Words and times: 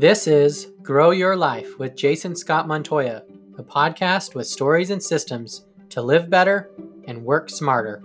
This 0.00 0.26
is 0.26 0.72
Grow 0.82 1.10
Your 1.10 1.36
Life 1.36 1.78
with 1.78 1.94
Jason 1.94 2.34
Scott 2.34 2.66
Montoya, 2.66 3.22
a 3.58 3.62
podcast 3.62 4.34
with 4.34 4.46
stories 4.46 4.88
and 4.88 5.02
systems 5.02 5.66
to 5.90 6.00
live 6.00 6.30
better 6.30 6.70
and 7.06 7.22
work 7.22 7.50
smarter. 7.50 8.02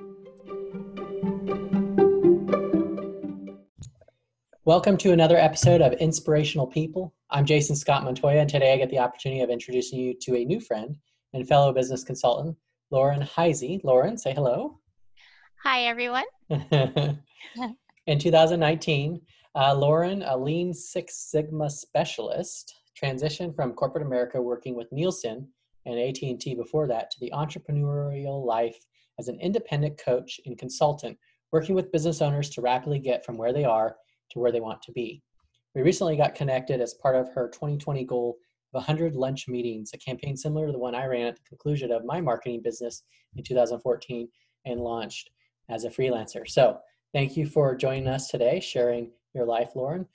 Welcome 4.66 4.98
to 4.98 5.14
another 5.14 5.38
episode 5.38 5.80
of 5.80 5.94
Inspirational 5.94 6.68
People. 6.68 7.14
I'm 7.30 7.46
Jason 7.46 7.78
Scott 7.78 8.04
Montoya, 8.04 8.42
and 8.42 8.50
today 8.50 8.74
I 8.74 8.78
get 8.78 8.90
the 8.90 9.00
opportunity 9.00 9.40
of 9.40 9.50
introducing 9.50 9.98
you 9.98 10.14
to 10.20 10.36
a 10.36 10.44
new 10.44 10.60
friend 10.60 10.98
and 11.32 11.48
fellow 11.48 11.72
business 11.72 12.04
consultant, 12.04 12.58
Lauren 12.92 13.22
Heisey. 13.22 13.82
Lauren, 13.86 14.18
say 14.18 14.34
hello. 14.34 14.82
Hi, 15.64 15.84
everyone. 15.84 16.26
In 16.50 18.20
2019, 18.20 19.22
uh, 19.56 19.74
Lauren, 19.74 20.22
a 20.24 20.36
Lean 20.36 20.74
Six 20.74 21.32
Sigma 21.32 21.70
specialist, 21.70 22.76
transitioned 23.02 23.56
from 23.56 23.74
corporate 23.74 24.06
America 24.06 24.42
working 24.42 24.76
with 24.76 24.92
Nielsen 24.92 25.48
and 25.86 26.00
AT&T 26.00 26.56
before 26.56 26.88
that 26.88 27.10
to 27.12 27.18
the 27.22 27.32
entrepreneurial 27.34 28.46
life 28.46 28.78
as 29.18 29.30
an 29.30 29.40
independent 29.40 29.98
coach 29.98 30.42
and 30.46 30.58
consultant, 30.58 31.18
working 31.54 31.74
with 31.74 31.92
business 31.92 32.22
owners 32.22 32.50
to 32.50 32.62
rapidly 32.62 33.00
get 33.00 33.26
from 33.26 33.38
where 33.38 33.54
they 33.54 33.64
are 33.64 33.96
to 34.32 34.40
where 34.40 34.52
they 34.52 34.60
want 34.60 34.82
to 34.82 34.92
be. 34.92 35.22
We 35.74 35.84
recently 35.84 36.18
got 36.18 36.36
connected 36.36 36.82
as 36.82 36.96
part 36.96 37.16
of 37.16 37.30
her 37.34 37.50
2020 37.50 38.04
goal 38.04 38.38
of 38.74 38.80
100 38.80 39.16
lunch 39.16 39.48
meetings, 39.48 39.92
a 39.94 39.98
campaign 39.98 40.36
similar 40.36 40.66
to 40.66 40.72
the 40.74 40.80
one 40.80 40.96
I 40.96 41.06
ran 41.06 41.28
at 41.28 41.36
the 41.36 41.44
conclusion 41.48 41.92
of 41.92 42.04
my 42.04 42.20
marketing 42.20 42.62
business 42.62 43.04
in 43.38 43.44
2014 43.44 44.28
and 44.66 44.80
launched 44.82 45.30
as 45.70 45.86
a 45.86 45.90
freelancer. 45.90 46.48
So, 46.48 46.80
thank 47.14 47.38
you 47.38 47.46
for 47.46 47.76
joining 47.76 48.08
us 48.08 48.28
today, 48.28 48.60
sharing 48.60 49.12
your 49.36 49.46
life, 49.46 49.72
Lauren. 49.76 50.08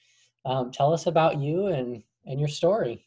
Um, 0.45 0.71
tell 0.71 0.93
us 0.93 1.07
about 1.07 1.39
you 1.39 1.67
and, 1.67 2.03
and 2.27 2.39
your 2.39 2.49
story. 2.49 3.07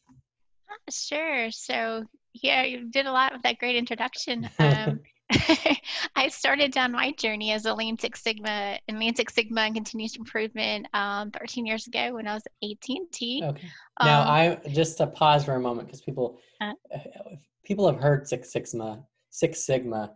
Sure. 0.90 1.50
So, 1.52 2.04
yeah, 2.34 2.64
you 2.64 2.90
did 2.90 3.06
a 3.06 3.12
lot 3.12 3.34
with 3.34 3.42
that 3.44 3.60
great 3.60 3.76
introduction. 3.76 4.50
Um, 4.60 5.00
I 6.16 6.28
started 6.28 6.72
down 6.72 6.92
my 6.92 7.12
journey 7.14 7.52
as 7.52 7.66
a 7.66 7.74
Lean 7.74 7.98
Six 7.98 8.22
Sigma 8.22 8.78
and 8.88 9.00
Lean 9.00 9.16
Six 9.16 9.34
Sigma 9.34 9.62
and 9.62 9.74
continuous 9.74 10.16
improvement 10.16 10.88
um, 10.94 11.32
13 11.32 11.66
years 11.66 11.88
ago 11.88 12.14
when 12.14 12.28
I 12.28 12.34
was 12.34 12.44
AT&T. 12.64 13.42
Okay. 13.44 13.68
Now, 14.02 14.22
um, 14.22 14.28
I 14.28 14.60
just 14.70 14.98
to 14.98 15.08
pause 15.08 15.46
for 15.46 15.56
a 15.56 15.60
moment 15.60 15.88
because 15.88 16.02
people 16.02 16.40
uh, 16.62 16.74
people 17.64 17.90
have 17.90 18.00
heard 18.00 18.28
Six 18.28 18.52
Sigma, 18.52 19.04
Six 19.30 19.64
Sigma, 19.64 20.14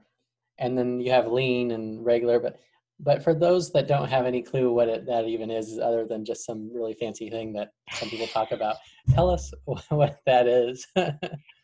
and 0.58 0.78
then 0.78 1.00
you 1.00 1.12
have 1.12 1.28
Lean 1.28 1.72
and 1.72 2.06
regular, 2.06 2.40
but 2.40 2.60
but 3.00 3.24
for 3.24 3.34
those 3.34 3.72
that 3.72 3.88
don't 3.88 4.10
have 4.10 4.26
any 4.26 4.42
clue 4.42 4.72
what 4.72 4.88
it, 4.88 5.06
that 5.06 5.26
even 5.26 5.52
is 5.52 5.80
other 5.80 6.06
than 6.06 6.26
just 6.26 6.46
some 6.46 6.72
really 6.74 6.94
fancy 6.94 7.30
thing 7.30 7.54
that 7.54 7.70
some 7.94 8.10
people 8.10 8.28
talk 8.28 8.52
about 8.52 8.76
tell 9.14 9.30
us 9.30 9.54
what 9.90 10.20
that 10.26 10.48
is. 10.48 10.88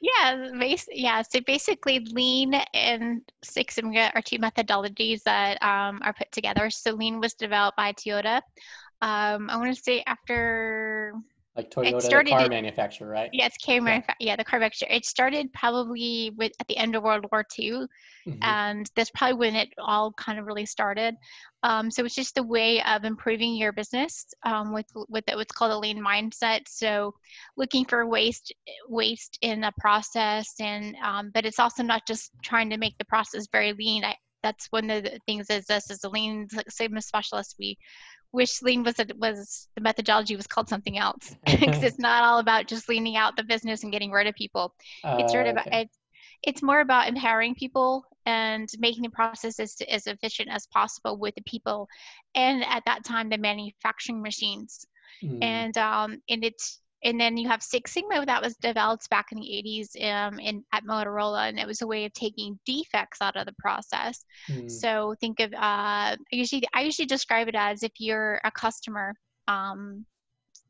Yeah 0.02 0.50
base, 0.59 0.86
yeah 0.92 1.22
so 1.22 1.40
basically 1.48 2.00
lean 2.12 2.56
and 2.73 3.22
six 3.42 3.75
sigma 3.75 4.12
are 4.14 4.22
two 4.22 4.38
methodologies 4.38 5.23
that 5.23 5.64
um, 5.64 6.02
are 6.03 6.12
put 6.12 6.30
together. 6.34 6.70
So 6.70 6.92
lean 6.92 7.22
was 7.22 7.34
developed 7.36 7.78
by 7.78 7.94
toyota. 7.94 8.42
Um, 9.02 9.50
i 9.50 9.56
want 9.56 9.73
to 9.73 9.81
say 9.81 10.03
after 10.06 11.14
like 11.56 11.70
Toyota, 11.70 12.02
started, 12.02 12.34
the 12.34 12.38
car 12.38 12.50
manufacturer, 12.50 13.08
right? 13.08 13.30
Yeah, 13.32 13.46
it's 13.46 13.58
car 13.64 13.76
yeah. 13.76 14.02
yeah, 14.20 14.36
the 14.36 14.44
car 14.44 14.59
manufacturer. 14.59 14.88
It 14.90 15.06
started 15.06 15.54
probably 15.54 16.32
with 16.36 16.52
at 16.59 16.68
the 16.68 16.76
end 16.78 16.96
of 16.96 17.04
World 17.04 17.28
War 17.32 17.46
II, 17.59 17.72
mm-hmm. 18.28 18.32
and 18.42 18.90
that's 18.96 19.12
probably 19.12 19.38
when 19.38 19.56
it 19.56 19.70
all 19.78 20.14
kind 20.14 20.40
of 20.40 20.48
really 20.48 20.66
started. 20.66 21.16
Um, 21.62 21.92
so 21.92 22.04
it's 22.06 22.16
just 22.16 22.40
a 22.40 22.44
way 22.44 22.81
of 22.81 23.04
improving 23.06 23.56
your 23.56 23.72
business 23.72 24.26
um, 24.44 24.74
with 24.74 24.88
with 25.09 25.26
what's 25.31 25.52
called 25.52 25.72
a 25.72 25.78
lean 25.78 26.04
mindset. 26.04 26.62
So 26.68 27.14
looking 27.56 27.86
for 27.86 28.08
waste 28.08 28.52
waste 28.90 29.38
in 29.44 29.62
the 29.62 29.72
process, 29.80 30.56
and 30.59 30.96
um, 31.03 31.30
but 31.36 31.46
it's 31.46 31.59
also 31.59 31.84
not 31.84 32.02
just 32.08 32.31
trying 32.44 32.72
to 32.72 32.78
make 32.78 32.97
the 32.97 33.06
process 33.06 33.47
very 33.52 33.74
lean. 33.74 34.03
I, 34.03 34.16
that's 34.42 34.68
one 34.72 34.90
of 34.90 35.03
the 35.03 35.19
things 35.28 35.47
as 35.52 35.69
us 35.69 35.92
as 35.92 36.03
a 36.03 36.09
lean 36.09 36.47
sigma 36.68 37.02
specialist 37.02 37.56
we 37.59 37.78
wish 38.33 38.61
lean 38.61 38.83
was 38.83 38.99
a, 38.99 39.05
was 39.17 39.67
the 39.75 39.81
methodology 39.81 40.35
was 40.35 40.47
called 40.47 40.67
something 40.67 40.97
else 40.97 41.35
because 41.45 41.83
it's 41.83 41.99
not 41.99 42.23
all 42.23 42.39
about 42.39 42.67
just 42.67 42.89
leaning 42.89 43.16
out 43.16 43.38
the 43.38 43.44
business 43.44 43.83
and 43.83 43.91
getting 43.91 44.11
rid 44.11 44.27
of 44.27 44.35
people. 44.35 44.73
Uh, 45.03 45.17
it's 45.19 45.31
sort 45.31 45.47
of 45.47 45.57
okay. 45.57 45.83
it's, 45.83 45.97
it's 46.44 46.63
more 46.63 46.81
about 46.81 47.07
empowering 47.07 47.55
people 47.55 48.03
and 48.25 48.69
making 48.79 49.03
the 49.03 49.09
process 49.09 49.59
as, 49.59 49.75
as 49.89 50.07
efficient 50.07 50.49
as 50.49 50.67
possible 50.67 51.17
with 51.17 51.35
the 51.35 51.41
people 51.44 51.88
and 52.35 52.63
at 52.66 52.83
that 52.85 53.03
time 53.03 53.29
the 53.29 53.38
manufacturing 53.38 54.21
machines 54.21 54.85
mm. 55.21 55.44
and 55.44 55.77
um 55.77 56.21
and 56.29 56.44
it's 56.44 56.79
and 57.03 57.19
then 57.19 57.38
you 57.38 57.47
have 57.50 57.62
Six 57.62 57.91
Sigma 57.91 58.25
that 58.25 58.41
was 58.41 58.56
developed 58.56 59.09
back 59.09 59.31
in 59.31 59.40
the 59.40 59.46
80s 59.46 60.12
um, 60.12 60.40
in, 60.40 60.64
at 60.72 60.86
Motorola, 60.86 61.50
and 61.50 61.59
it 61.59 61.68
was 61.68 61.81
a 61.81 61.88
way 61.88 62.06
of 62.06 62.14
taking 62.14 62.59
defects 62.66 63.22
out 63.22 63.36
of 63.36 63.46
the 63.46 63.53
process. 63.59 64.24
Mm. 64.50 64.72
So 64.72 65.16
think 65.19 65.40
of 65.40 65.53
uh, 65.53 65.58
I 65.58 66.18
usually 66.31 66.63
I 66.74 66.81
usually 66.81 67.06
describe 67.06 67.47
it 67.47 67.56
as 67.56 67.84
if 67.84 67.92
you're 68.00 68.40
a 68.44 68.52
customer. 68.52 69.16
Um, 69.47 70.06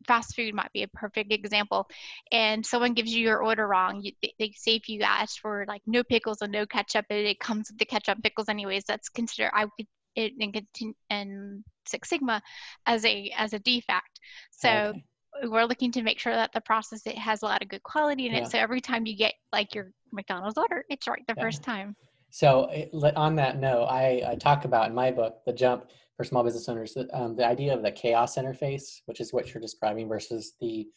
fast 0.08 0.36
food 0.36 0.54
might 0.54 0.72
be 0.74 0.84
a 0.84 0.88
perfect 0.90 1.32
example 1.32 1.88
and 2.34 2.66
someone 2.66 2.94
gives 2.94 3.14
you 3.14 3.22
your 3.22 3.42
order 3.42 3.66
wrong 3.66 4.02
you, 4.02 4.12
they, 4.22 4.34
they, 4.38 4.52
say 4.54 4.76
if 4.76 4.90
you 4.90 5.00
ask 5.02 5.40
for 5.40 5.64
like 5.70 5.82
no 5.86 6.04
pickles 6.04 6.42
and 6.42 6.52
no 6.52 6.66
ketchup 6.66 7.06
it, 7.10 7.26
it 7.26 7.40
comes 7.40 7.70
with 7.70 7.80
the 7.80 7.86
ketchup 7.86 8.22
pickles 8.22 8.50
anyways 8.50 8.84
that's 8.84 9.08
considered 9.08 9.50
i 9.54 9.64
would 9.64 9.88
it 10.18 10.34
in, 10.38 10.94
in 11.10 11.64
six 11.88 12.10
sigma 12.10 12.42
as 12.86 13.06
a 13.06 13.34
as 13.38 13.54
a 13.54 13.60
defect 13.60 14.20
so 14.52 14.70
okay 14.70 15.04
we're 15.44 15.66
looking 15.66 15.92
to 15.92 16.02
make 16.02 16.20
sure 16.20 16.34
that 16.34 16.52
the 16.54 16.62
process 16.62 17.06
it 17.06 17.18
has 17.18 17.42
a 17.42 17.46
lot 17.46 17.62
of 17.62 17.70
good 17.70 17.84
quality 17.84 18.28
in 18.28 18.34
it. 18.34 18.50
So 18.50 18.58
every 18.58 18.82
time 18.82 19.06
you 19.06 19.16
get 19.16 19.34
like 19.52 19.74
your 19.74 19.92
McDonald's 20.12 20.58
order, 20.58 20.86
it's 20.90 21.08
right 21.08 21.24
the 21.28 21.34
yeah. 21.38 21.44
first 21.44 21.64
time. 21.64 21.96
So 22.30 22.70
on 23.16 23.36
that 23.36 23.60
note, 23.60 23.86
I, 23.86 24.24
I, 24.28 24.36
talk 24.36 24.66
about 24.66 24.90
in 24.90 24.96
my 24.96 25.12
book, 25.12 25.42
The 25.46 25.54
Jump 25.54 25.86
for 26.18 26.24
Small 26.24 26.44
Business 26.44 26.68
Owners, 26.68 26.98
um, 27.14 27.36
the 27.36 27.46
idea 27.46 27.74
of 27.76 27.84
the 27.84 27.92
chaos 27.92 28.38
interface, 28.38 29.02
which 29.06 29.22
is 29.22 29.32
what 29.32 29.54
you're 29.54 29.62
describing, 29.62 30.08
versus 30.08 30.54
the 30.60 30.88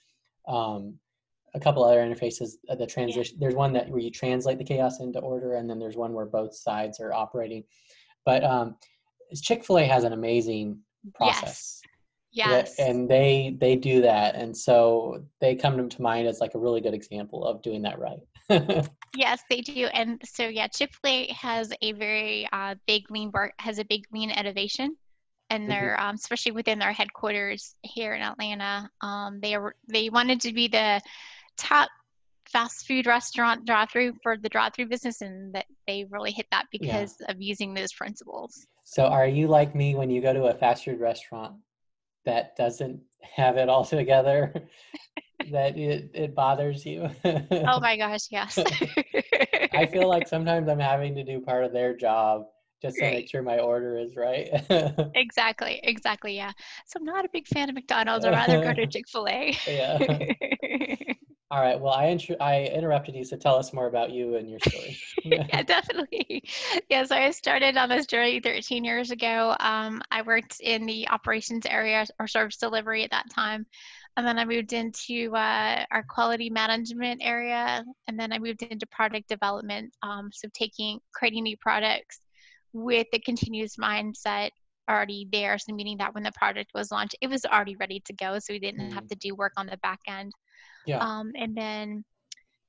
um, 0.48 0.94
a 1.54 1.60
couple 1.60 1.84
other 1.84 1.98
interfaces. 1.98 2.52
Uh, 2.70 2.74
the 2.74 2.86
transition. 2.86 3.36
Yeah. 3.36 3.46
There's 3.46 3.54
one 3.54 3.72
that 3.74 3.88
where 3.88 4.00
you 4.00 4.10
translate 4.10 4.58
the 4.58 4.64
chaos 4.64 5.00
into 5.00 5.18
order, 5.18 5.56
and 5.56 5.68
then 5.68 5.78
there's 5.78 5.96
one 5.96 6.12
where 6.12 6.26
both 6.26 6.54
sides 6.54 7.00
are 7.00 7.12
operating. 7.12 7.64
But 8.24 8.42
um, 8.44 8.76
Chick 9.42 9.64
Fil 9.64 9.78
A 9.78 9.84
has 9.84 10.04
an 10.04 10.12
amazing 10.12 10.78
process. 11.14 11.82
Yes. 11.82 11.95
Yes. 12.36 12.78
And 12.78 13.08
they 13.08 13.56
they 13.58 13.76
do 13.76 14.02
that, 14.02 14.34
and 14.34 14.54
so 14.54 15.24
they 15.40 15.54
come 15.54 15.88
to 15.88 16.02
mind 16.02 16.28
as 16.28 16.38
like 16.38 16.54
a 16.54 16.58
really 16.58 16.82
good 16.82 16.92
example 16.92 17.44
of 17.44 17.62
doing 17.62 17.82
that 17.82 17.98
right. 17.98 18.20
yes, 19.16 19.42
they 19.48 19.62
do, 19.62 19.86
and 19.86 20.20
so 20.22 20.46
yeah, 20.46 20.68
A 21.06 21.32
has 21.32 21.72
a 21.80 21.92
very 21.92 22.46
uh, 22.52 22.74
big 22.86 23.10
lean 23.10 23.32
has 23.58 23.78
a 23.78 23.84
big 23.84 24.04
lean 24.12 24.30
innovation, 24.30 24.96
and 25.48 25.62
mm-hmm. 25.62 25.70
they're 25.70 25.96
mm-hmm. 25.98 26.10
um, 26.10 26.14
especially 26.16 26.52
within 26.52 26.78
their 26.78 26.92
headquarters 26.92 27.74
here 27.82 28.12
in 28.12 28.20
Atlanta. 28.20 28.90
Um, 29.00 29.40
they 29.40 29.54
are 29.54 29.74
they 29.88 30.10
wanted 30.10 30.42
to 30.42 30.52
be 30.52 30.68
the 30.68 31.00
top 31.56 31.88
fast 32.44 32.86
food 32.86 33.06
restaurant 33.06 33.64
drive-through 33.64 34.12
for 34.22 34.36
the 34.36 34.50
drive-through 34.50 34.88
business, 34.88 35.22
and 35.22 35.54
that 35.54 35.64
they 35.86 36.04
really 36.10 36.32
hit 36.32 36.46
that 36.50 36.66
because 36.70 37.16
yeah. 37.20 37.32
of 37.32 37.40
using 37.40 37.72
those 37.72 37.94
principles. 37.94 38.66
So, 38.84 39.06
are 39.06 39.26
you 39.26 39.48
like 39.48 39.74
me 39.74 39.94
when 39.94 40.10
you 40.10 40.20
go 40.20 40.34
to 40.34 40.44
a 40.44 40.54
fast 40.54 40.84
food 40.84 41.00
restaurant? 41.00 41.54
That 42.26 42.56
doesn't 42.56 43.00
have 43.22 43.56
it 43.56 43.68
all 43.68 43.84
together 43.84 44.52
that 45.50 45.76
it, 45.78 46.10
it 46.14 46.34
bothers 46.34 46.84
you. 46.84 47.08
Oh 47.24 47.80
my 47.80 47.96
gosh 47.96 48.26
yes. 48.30 48.58
I 49.72 49.86
feel 49.86 50.08
like 50.08 50.28
sometimes 50.28 50.68
i'm 50.68 50.78
having 50.80 51.14
to 51.14 51.24
do 51.24 51.40
part 51.40 51.64
of 51.64 51.72
their 51.72 51.96
job 51.96 52.46
just 52.82 52.98
to 52.98 53.04
right. 53.04 53.14
make 53.14 53.30
sure 53.30 53.42
my 53.42 53.58
order 53.58 53.96
is 53.96 54.16
right. 54.16 54.48
Exactly 55.14 55.80
exactly 55.82 56.36
yeah. 56.36 56.52
So 56.86 56.98
i'm 56.98 57.04
not 57.04 57.24
a 57.24 57.28
big 57.32 57.46
fan 57.46 57.68
of 57.68 57.74
mcdonald's 57.74 58.24
i'd 58.24 58.32
rather 58.32 58.62
go 58.62 58.74
to 58.74 58.86
chick-fil-a. 58.86 59.56
Yeah 59.66 61.15
all 61.50 61.60
right. 61.60 61.80
Well, 61.80 61.92
I 61.92 62.18
I 62.40 62.64
interrupted 62.64 63.14
you, 63.14 63.24
so 63.24 63.36
tell 63.36 63.54
us 63.54 63.72
more 63.72 63.86
about 63.86 64.10
you 64.10 64.34
and 64.34 64.50
your 64.50 64.58
story. 64.58 64.98
yeah, 65.24 65.62
definitely. 65.62 66.42
Yeah, 66.90 67.04
so 67.04 67.14
I 67.14 67.30
started 67.30 67.76
on 67.76 67.88
this 67.88 68.06
journey 68.06 68.40
13 68.40 68.84
years 68.84 69.12
ago. 69.12 69.54
Um, 69.60 70.02
I 70.10 70.22
worked 70.22 70.58
in 70.60 70.86
the 70.86 71.08
operations 71.08 71.64
area 71.66 72.04
or 72.18 72.26
service 72.26 72.56
delivery 72.56 73.04
at 73.04 73.12
that 73.12 73.30
time. 73.30 73.64
And 74.16 74.26
then 74.26 74.38
I 74.38 74.44
moved 74.44 74.72
into 74.72 75.36
uh, 75.36 75.84
our 75.92 76.02
quality 76.08 76.50
management 76.50 77.20
area. 77.22 77.84
And 78.08 78.18
then 78.18 78.32
I 78.32 78.38
moved 78.38 78.62
into 78.62 78.86
product 78.86 79.28
development. 79.28 79.92
Um, 80.02 80.30
so 80.32 80.48
taking, 80.52 80.98
creating 81.14 81.44
new 81.44 81.56
products 81.58 82.20
with 82.72 83.06
the 83.12 83.20
continuous 83.20 83.76
mindset 83.76 84.50
already 84.90 85.28
there. 85.30 85.58
So 85.58 85.74
meaning 85.74 85.98
that 85.98 86.14
when 86.14 86.22
the 86.22 86.32
product 86.32 86.70
was 86.74 86.90
launched, 86.90 87.16
it 87.20 87.28
was 87.28 87.44
already 87.44 87.76
ready 87.76 88.00
to 88.06 88.12
go. 88.14 88.38
So 88.38 88.52
we 88.52 88.58
didn't 88.58 88.90
mm. 88.90 88.92
have 88.92 89.06
to 89.08 89.16
do 89.16 89.34
work 89.34 89.52
on 89.56 89.66
the 89.66 89.76
back 89.78 90.00
end. 90.08 90.32
Yeah. 90.86 90.98
Um, 90.98 91.32
and 91.36 91.56
then 91.56 92.04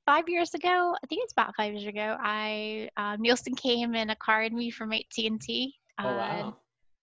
five 0.08 0.28
years 0.28 0.54
ago, 0.54 0.96
I 1.02 1.06
think 1.06 1.22
it's 1.22 1.32
about 1.32 1.54
five 1.54 1.74
years 1.74 1.86
ago, 1.86 2.16
I 2.18 2.88
uh, 2.96 3.16
Nielsen 3.18 3.54
came 3.54 3.94
and 3.94 4.10
acquired 4.10 4.52
me 4.52 4.70
from 4.70 4.92
AT&T. 4.92 5.74
Oh 6.00 6.04
wow. 6.04 6.56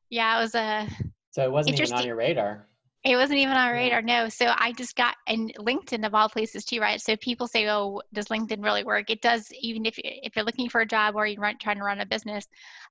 yeah, 0.09 0.37
it 0.37 0.41
was 0.41 0.55
a. 0.55 0.87
So 1.31 1.43
it 1.43 1.51
wasn't 1.51 1.79
even 1.79 1.93
on 1.93 2.05
your 2.05 2.15
radar. 2.15 2.67
It 3.03 3.17
wasn't 3.17 3.37
even 3.37 3.55
on 3.55 3.71
radar, 3.71 4.01
no. 4.01 4.29
So 4.29 4.51
I 4.57 4.71
just 4.71 4.95
got 4.95 5.15
and 5.27 5.53
LinkedIn 5.59 6.03
of 6.03 6.15
all 6.15 6.27
places 6.27 6.65
too, 6.65 6.79
right? 6.79 6.99
So 6.99 7.15
people 7.17 7.47
say, 7.47 7.69
"Oh, 7.69 8.01
does 8.13 8.27
LinkedIn 8.27 8.63
really 8.63 8.83
work?" 8.83 9.11
It 9.11 9.21
does. 9.21 9.51
Even 9.61 9.85
if 9.85 9.93
if 9.99 10.35
you're 10.35 10.45
looking 10.45 10.69
for 10.69 10.81
a 10.81 10.87
job 10.87 11.15
or 11.15 11.27
you're 11.27 11.39
run, 11.39 11.59
trying 11.59 11.77
to 11.77 11.83
run 11.83 12.01
a 12.01 12.05
business, 12.07 12.47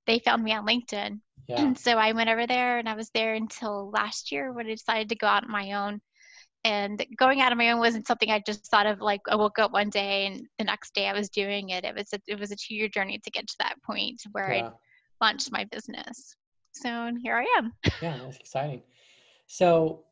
they 0.06 0.20
found 0.20 0.44
me 0.44 0.52
on 0.52 0.64
LinkedIn, 0.64 1.18
yeah. 1.48 1.60
and 1.60 1.76
so 1.84 1.98
I 1.98 2.12
went 2.12 2.30
over 2.30 2.46
there, 2.46 2.78
and 2.78 2.88
I 2.88 2.94
was 2.94 3.10
there 3.10 3.34
until 3.34 3.90
last 3.90 4.30
year 4.30 4.52
when 4.52 4.66
I 4.66 4.74
decided 4.74 5.08
to 5.08 5.16
go 5.16 5.26
out 5.26 5.42
on 5.42 5.50
my 5.50 5.72
own. 5.72 6.00
And 6.64 7.04
going 7.18 7.42
out 7.42 7.52
on 7.52 7.58
my 7.58 7.70
own 7.70 7.78
wasn't 7.78 8.06
something 8.06 8.30
I 8.30 8.42
just 8.44 8.66
thought 8.66 8.86
of 8.86 9.00
like 9.00 9.20
I 9.28 9.36
woke 9.36 9.58
up 9.58 9.72
one 9.72 9.90
day 9.90 10.26
and 10.26 10.46
the 10.58 10.64
next 10.64 10.94
day 10.94 11.08
I 11.08 11.12
was 11.12 11.28
doing 11.28 11.70
it. 11.70 11.84
It 11.84 11.94
was 11.94 12.12
a, 12.14 12.20
it 12.26 12.40
was 12.40 12.50
a 12.50 12.56
two 12.56 12.74
year 12.74 12.88
journey 12.88 13.18
to 13.18 13.30
get 13.30 13.46
to 13.46 13.56
that 13.60 13.74
point 13.82 14.22
where 14.32 14.52
yeah. 14.52 14.68
I 14.68 15.26
launched 15.26 15.52
my 15.52 15.64
business. 15.64 16.36
So 16.72 17.12
here 17.22 17.36
I 17.36 17.46
am. 17.58 17.72
yeah, 18.02 18.18
that's 18.22 18.38
exciting. 18.38 18.82
So, 19.46 20.04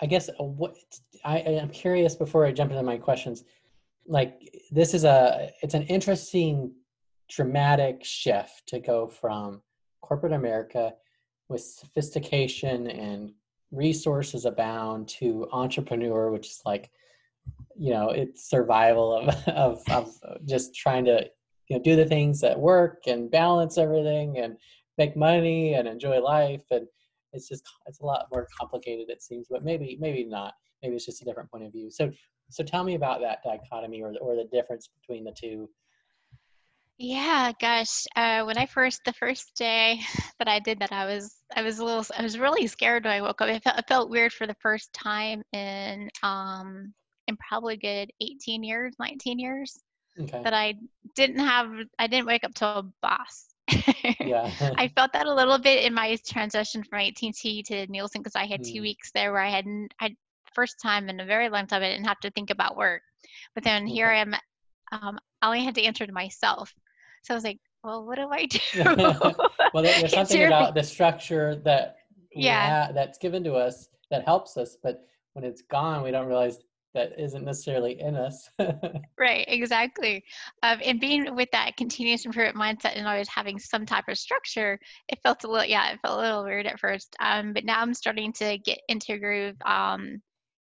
I 0.00 0.06
guess 0.06 0.28
uh, 0.28 0.44
what 0.44 0.76
I 1.24 1.38
am 1.38 1.68
curious 1.68 2.14
before 2.16 2.46
I 2.46 2.52
jump 2.52 2.70
into 2.70 2.82
my 2.82 2.96
questions. 2.96 3.44
Like 4.06 4.40
this 4.70 4.94
is 4.94 5.04
a 5.04 5.50
it's 5.62 5.74
an 5.74 5.82
interesting 5.84 6.72
dramatic 7.28 8.04
shift 8.04 8.66
to 8.68 8.80
go 8.80 9.06
from 9.06 9.62
corporate 10.00 10.32
America 10.32 10.94
with 11.48 11.60
sophistication 11.60 12.88
and 12.88 13.32
resources 13.72 14.44
abound 14.44 15.08
to 15.08 15.48
entrepreneur, 15.52 16.30
which 16.30 16.46
is 16.46 16.60
like, 16.64 16.90
you 17.76 17.92
know, 17.92 18.10
it's 18.10 18.48
survival 18.48 19.14
of, 19.14 19.48
of, 19.48 19.82
of 19.90 20.14
just 20.46 20.74
trying 20.74 21.04
to, 21.06 21.26
you 21.68 21.76
know, 21.76 21.82
do 21.82 21.96
the 21.96 22.04
things 22.04 22.40
that 22.40 22.58
work 22.58 23.02
and 23.06 23.30
balance 23.30 23.78
everything 23.78 24.38
and 24.38 24.56
make 24.98 25.16
money 25.16 25.74
and 25.74 25.88
enjoy 25.88 26.20
life. 26.20 26.64
And 26.70 26.86
it's 27.32 27.48
just 27.48 27.64
it's 27.86 28.00
a 28.00 28.06
lot 28.06 28.26
more 28.30 28.46
complicated 28.58 29.08
it 29.08 29.22
seems 29.22 29.46
but 29.50 29.64
maybe 29.64 29.96
maybe 30.00 30.24
not. 30.24 30.54
Maybe 30.82 30.96
it's 30.96 31.06
just 31.06 31.22
a 31.22 31.24
different 31.24 31.50
point 31.50 31.64
of 31.64 31.72
view. 31.72 31.90
So 31.90 32.12
so 32.50 32.62
tell 32.62 32.84
me 32.84 32.94
about 32.94 33.20
that 33.22 33.42
dichotomy 33.42 34.02
or, 34.02 34.12
or 34.20 34.36
the 34.36 34.48
difference 34.52 34.90
between 35.00 35.24
the 35.24 35.32
two 35.32 35.70
yeah 36.98 37.52
gosh 37.60 38.04
uh, 38.16 38.44
when 38.44 38.58
i 38.58 38.66
first 38.66 39.00
the 39.04 39.12
first 39.12 39.54
day 39.56 40.00
that 40.38 40.48
i 40.48 40.58
did 40.58 40.78
that 40.78 40.92
i 40.92 41.04
was 41.06 41.36
i 41.56 41.62
was 41.62 41.78
a 41.78 41.84
little 41.84 42.04
i 42.16 42.22
was 42.22 42.38
really 42.38 42.66
scared 42.66 43.04
when 43.04 43.12
i 43.12 43.20
woke 43.20 43.40
up 43.40 43.48
it 43.48 43.62
felt, 43.62 43.78
it 43.78 43.88
felt 43.88 44.10
weird 44.10 44.32
for 44.32 44.46
the 44.46 44.56
first 44.60 44.92
time 44.92 45.42
in 45.52 46.08
um 46.22 46.92
in 47.28 47.36
probably 47.36 47.76
good 47.76 48.10
18 48.20 48.62
years 48.62 48.94
19 48.98 49.38
years 49.38 49.78
okay. 50.20 50.42
that 50.42 50.54
i 50.54 50.74
didn't 51.14 51.38
have 51.38 51.70
i 51.98 52.06
didn't 52.06 52.26
wake 52.26 52.44
up 52.44 52.54
to 52.54 52.66
a 52.66 52.82
boss 53.00 53.52
yeah. 54.20 54.50
I 54.76 54.88
felt 54.96 55.12
that 55.12 55.26
a 55.26 55.34
little 55.34 55.58
bit 55.58 55.84
in 55.84 55.94
my 55.94 56.16
transition 56.26 56.82
from 56.82 57.00
AT&T 57.00 57.62
to 57.64 57.86
Nielsen 57.86 58.20
because 58.20 58.36
I 58.36 58.46
had 58.46 58.60
mm. 58.60 58.72
two 58.72 58.82
weeks 58.82 59.10
there 59.12 59.32
where 59.32 59.42
I 59.42 59.50
hadn't, 59.50 59.94
I 60.00 60.16
first 60.54 60.80
time 60.80 61.08
in 61.08 61.20
a 61.20 61.24
very 61.24 61.48
long 61.48 61.66
time 61.66 61.82
I 61.82 61.90
didn't 61.90 62.06
have 62.06 62.20
to 62.20 62.30
think 62.30 62.50
about 62.50 62.76
work. 62.76 63.02
But 63.54 63.64
then 63.64 63.84
okay. 63.84 63.92
here 63.92 64.08
I 64.08 64.18
am, 64.18 64.34
um, 64.90 65.18
I 65.42 65.46
only 65.46 65.64
had 65.64 65.74
to 65.74 65.82
answer 65.82 66.06
to 66.06 66.12
myself. 66.12 66.72
So 67.24 67.34
I 67.34 67.36
was 67.36 67.44
like, 67.44 67.58
well, 67.84 68.06
what 68.06 68.16
do 68.16 68.28
I 68.30 68.46
do? 68.46 68.60
well, 69.74 69.82
there's 69.82 70.10
something 70.14 70.44
about 70.44 70.74
the 70.74 70.82
structure 70.82 71.56
that 71.64 71.96
yeah 72.34 72.86
ha- 72.86 72.92
that's 72.92 73.18
given 73.18 73.44
to 73.44 73.54
us 73.54 73.88
that 74.10 74.24
helps 74.24 74.56
us, 74.56 74.76
but 74.82 75.04
when 75.34 75.44
it's 75.44 75.62
gone, 75.62 76.02
we 76.02 76.10
don't 76.10 76.26
realize 76.26 76.58
that 76.94 77.12
isn't 77.18 77.44
necessarily 77.44 77.98
in 78.00 78.14
us. 78.16 78.50
right, 79.18 79.44
exactly. 79.48 80.22
Um, 80.62 80.78
and 80.84 81.00
being 81.00 81.34
with 81.34 81.48
that 81.52 81.76
continuous 81.76 82.26
improvement 82.26 82.56
mindset 82.56 82.96
and 82.96 83.06
always 83.06 83.28
having 83.28 83.58
some 83.58 83.86
type 83.86 84.04
of 84.08 84.18
structure, 84.18 84.78
it 85.08 85.18
felt 85.22 85.44
a 85.44 85.50
little, 85.50 85.66
yeah, 85.66 85.92
it 85.92 86.00
felt 86.02 86.18
a 86.18 86.22
little 86.22 86.44
weird 86.44 86.66
at 86.66 86.78
first. 86.78 87.16
Um, 87.20 87.54
but 87.54 87.64
now 87.64 87.80
I'm 87.80 87.94
starting 87.94 88.32
to 88.34 88.58
get 88.58 88.80
into 88.88 89.18
groove. 89.18 89.56
Um, 89.64 90.20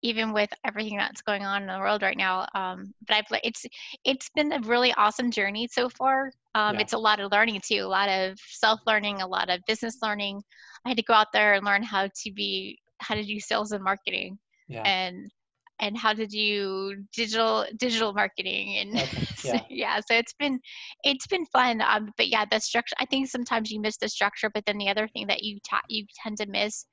even 0.04 0.34
with 0.34 0.50
everything 0.66 0.98
that's 0.98 1.22
going 1.22 1.44
on 1.44 1.64
in 1.64 1.68
the 1.68 1.80
world 1.80 2.02
right 2.02 2.18
now, 2.18 2.46
um, 2.54 2.94
but 3.08 3.16
I've 3.16 3.40
it's 3.44 3.66
it's 4.04 4.30
been 4.36 4.52
a 4.52 4.60
really 4.60 4.94
awesome 4.94 5.32
journey 5.32 5.68
so 5.72 5.90
far. 5.90 6.32
Um, 6.54 6.76
yeah. 6.76 6.82
It's 6.82 6.94
a 6.94 6.98
lot 6.98 7.20
of 7.20 7.32
learning 7.32 7.62
too, 7.66 7.80
a 7.80 7.88
lot 7.88 8.10
of 8.10 8.38
self 8.38 8.82
learning, 8.86 9.22
a 9.22 9.28
lot 9.28 9.50
of 9.50 9.62
business 9.66 9.98
learning. 10.04 10.42
I 10.86 10.90
had 10.90 10.98
to 10.98 11.04
go 11.04 11.14
out 11.14 11.28
there 11.34 11.54
and 11.54 11.66
learn 11.66 11.82
how 11.82 12.08
to 12.08 12.32
be 12.32 12.78
how 13.00 13.16
to 13.16 13.24
do 13.24 13.40
sales 13.40 13.72
and 13.72 13.84
marketing, 13.84 14.38
yeah. 14.68 14.84
and 14.84 15.32
and 15.80 15.98
how 15.98 16.14
to 16.14 16.28
do 16.28 16.96
digital 17.16 17.66
digital 17.78 18.14
marketing 18.14 18.78
and 18.78 19.00
okay. 19.00 19.28
yeah. 19.44 19.58
so, 19.58 19.66
yeah 19.70 20.00
so 20.08 20.16
it's 20.16 20.34
been 20.34 20.60
it's 21.04 21.26
been 21.28 21.46
fun 21.48 21.82
um, 21.82 22.12
but 22.16 22.28
yeah 22.28 22.46
the 22.50 22.60
structure 22.60 22.96
i 23.00 23.06
think 23.06 23.28
sometimes 23.28 23.72
you 23.72 23.82
miss 23.82 23.98
the 23.98 24.08
structure 24.08 24.52
but 24.54 24.64
then 24.66 24.78
the 24.78 24.88
other 24.88 25.08
thing 25.08 25.26
that 25.26 25.42
you 25.42 25.58
ta- 25.68 25.82
you 25.90 26.06
tend 26.24 26.38
to 26.38 26.46
miss 26.46 26.86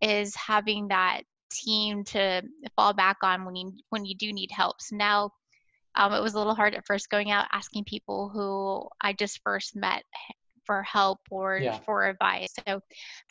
is 0.00 0.34
having 0.34 0.88
that 0.88 1.22
team 1.52 2.04
to 2.04 2.42
fall 2.76 2.92
back 2.92 3.18
on 3.22 3.44
when 3.44 3.56
you 3.56 3.72
when 3.90 4.04
you 4.04 4.14
do 4.14 4.32
need 4.32 4.50
help 4.50 4.80
so 4.80 4.96
now 4.96 5.30
um, 5.94 6.14
it 6.14 6.22
was 6.22 6.32
a 6.32 6.38
little 6.38 6.54
hard 6.54 6.74
at 6.74 6.86
first 6.86 7.10
going 7.10 7.30
out 7.30 7.46
asking 7.52 7.84
people 7.84 8.30
who 8.30 8.88
i 9.00 9.12
just 9.12 9.40
first 9.44 9.76
met 9.76 10.04
for 10.64 10.82
help 10.82 11.20
or 11.30 11.58
yeah. 11.58 11.78
for 11.80 12.06
advice. 12.06 12.54
So 12.66 12.80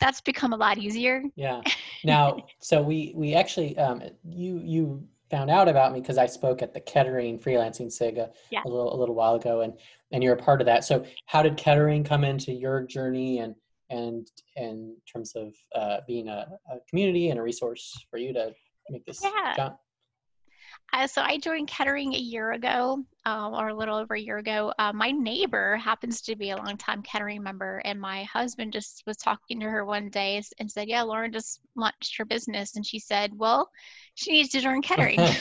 that's 0.00 0.20
become 0.20 0.52
a 0.52 0.56
lot 0.56 0.78
easier. 0.78 1.22
Yeah. 1.36 1.60
Now, 2.04 2.46
so 2.58 2.82
we 2.82 3.12
we 3.14 3.32
actually 3.36 3.78
um, 3.78 4.02
you 4.24 4.58
you 4.58 5.06
found 5.30 5.50
out 5.50 5.68
about 5.68 5.92
me 5.92 6.00
because 6.00 6.18
I 6.18 6.26
spoke 6.26 6.60
at 6.60 6.74
the 6.74 6.80
Kettering 6.80 7.38
freelancing 7.38 7.92
SIG 7.92 8.18
a, 8.18 8.30
yeah. 8.50 8.62
a 8.66 8.68
little 8.68 8.92
a 8.92 8.98
little 8.98 9.14
while 9.14 9.36
ago, 9.36 9.60
and 9.60 9.74
and 10.10 10.20
you're 10.20 10.34
a 10.34 10.36
part 10.36 10.60
of 10.60 10.66
that. 10.66 10.84
So 10.84 11.04
how 11.26 11.44
did 11.44 11.56
Kettering 11.56 12.02
come 12.02 12.24
into 12.24 12.50
your 12.50 12.82
journey 12.82 13.38
and 13.38 13.54
and 13.92 14.26
in 14.56 14.96
terms 15.10 15.32
of 15.36 15.54
uh, 15.74 15.98
being 16.06 16.28
a, 16.28 16.46
a, 16.70 16.76
community 16.88 17.28
and 17.28 17.38
a 17.38 17.42
resource 17.42 17.92
for 18.10 18.18
you 18.18 18.32
to 18.32 18.52
make 18.90 19.04
this 19.04 19.22
yeah. 19.22 19.54
jump? 19.54 19.76
Uh, 20.94 21.06
so 21.06 21.22
I 21.22 21.38
joined 21.38 21.68
Kettering 21.68 22.14
a 22.14 22.18
year 22.18 22.52
ago, 22.52 23.02
um, 23.24 23.54
or 23.54 23.68
a 23.68 23.74
little 23.74 23.96
over 23.96 24.14
a 24.14 24.20
year 24.20 24.36
ago. 24.36 24.74
Uh, 24.78 24.92
my 24.92 25.10
neighbor 25.10 25.76
happens 25.76 26.20
to 26.22 26.36
be 26.36 26.50
a 26.50 26.56
longtime 26.56 27.02
Kettering 27.02 27.42
member, 27.42 27.80
and 27.84 27.98
my 27.98 28.24
husband 28.24 28.74
just 28.74 29.02
was 29.06 29.16
talking 29.16 29.58
to 29.60 29.70
her 29.70 29.86
one 29.86 30.10
day 30.10 30.42
and 30.58 30.70
said, 30.70 30.88
"Yeah, 30.88 31.02
Lauren 31.02 31.32
just 31.32 31.60
launched 31.76 32.18
her 32.18 32.26
business," 32.26 32.76
and 32.76 32.84
she 32.84 32.98
said, 32.98 33.30
"Well, 33.34 33.70
she 34.16 34.32
needs 34.32 34.50
to 34.50 34.60
join 34.60 34.82
Kettering." 34.82 35.18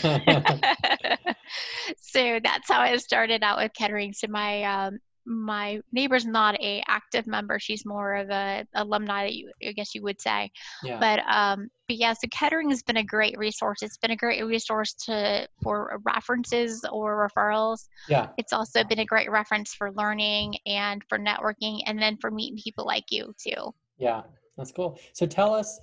so 1.97 2.39
that's 2.41 2.69
how 2.69 2.79
I 2.79 2.95
started 2.97 3.43
out 3.43 3.57
with 3.57 3.73
Kettering. 3.73 4.13
So 4.13 4.27
my 4.29 4.63
um, 4.63 4.99
my 5.25 5.79
neighbor's 5.91 6.25
not 6.25 6.59
a 6.61 6.83
active 6.87 7.27
member 7.27 7.59
she's 7.59 7.85
more 7.85 8.15
of 8.15 8.29
a 8.29 8.65
alumni 8.75 9.23
that 9.23 9.33
you 9.33 9.51
i 9.67 9.71
guess 9.71 9.93
you 9.93 10.01
would 10.01 10.19
say. 10.19 10.49
Yeah. 10.83 10.99
but 10.99 11.19
um 11.31 11.69
but 11.87 11.97
yeah 11.97 12.13
so 12.13 12.27
kettering 12.31 12.69
has 12.69 12.81
been 12.83 12.97
a 12.97 13.03
great 13.03 13.37
resource. 13.37 13.79
It's 13.81 13.97
been 13.97 14.11
a 14.11 14.15
great 14.15 14.45
resource 14.45 14.93
to 15.05 15.47
for 15.61 15.99
references 16.05 16.83
or 16.91 17.29
referrals. 17.29 17.87
Yeah. 18.07 18.29
It's 18.37 18.53
also 18.53 18.83
been 18.83 18.99
a 18.99 19.05
great 19.05 19.29
reference 19.29 19.73
for 19.73 19.91
learning 19.93 20.55
and 20.65 21.03
for 21.09 21.19
networking 21.19 21.81
and 21.85 22.01
then 22.01 22.17
for 22.17 22.31
meeting 22.31 22.57
people 22.63 22.85
like 22.85 23.05
you 23.09 23.33
too. 23.41 23.73
Yeah 23.97 24.21
that's 24.57 24.71
cool. 24.71 24.99
So 25.13 25.25
tell 25.25 25.53
us 25.53 25.79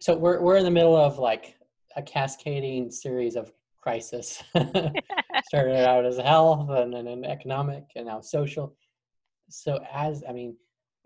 so 0.00 0.16
we're, 0.16 0.40
we're 0.40 0.56
in 0.56 0.64
the 0.64 0.70
middle 0.70 0.96
of 0.96 1.18
like 1.18 1.56
a 1.96 2.02
cascading 2.02 2.90
series 2.90 3.36
of 3.36 3.52
crisis. 3.80 4.42
Started 5.46 5.86
out 5.86 6.04
as 6.04 6.18
health 6.18 6.70
and 6.70 6.92
then 6.92 7.06
an 7.06 7.24
economic 7.24 7.84
and 7.96 8.06
now 8.06 8.20
social. 8.20 8.76
So 9.48 9.80
as 9.92 10.22
I 10.28 10.32
mean, 10.32 10.56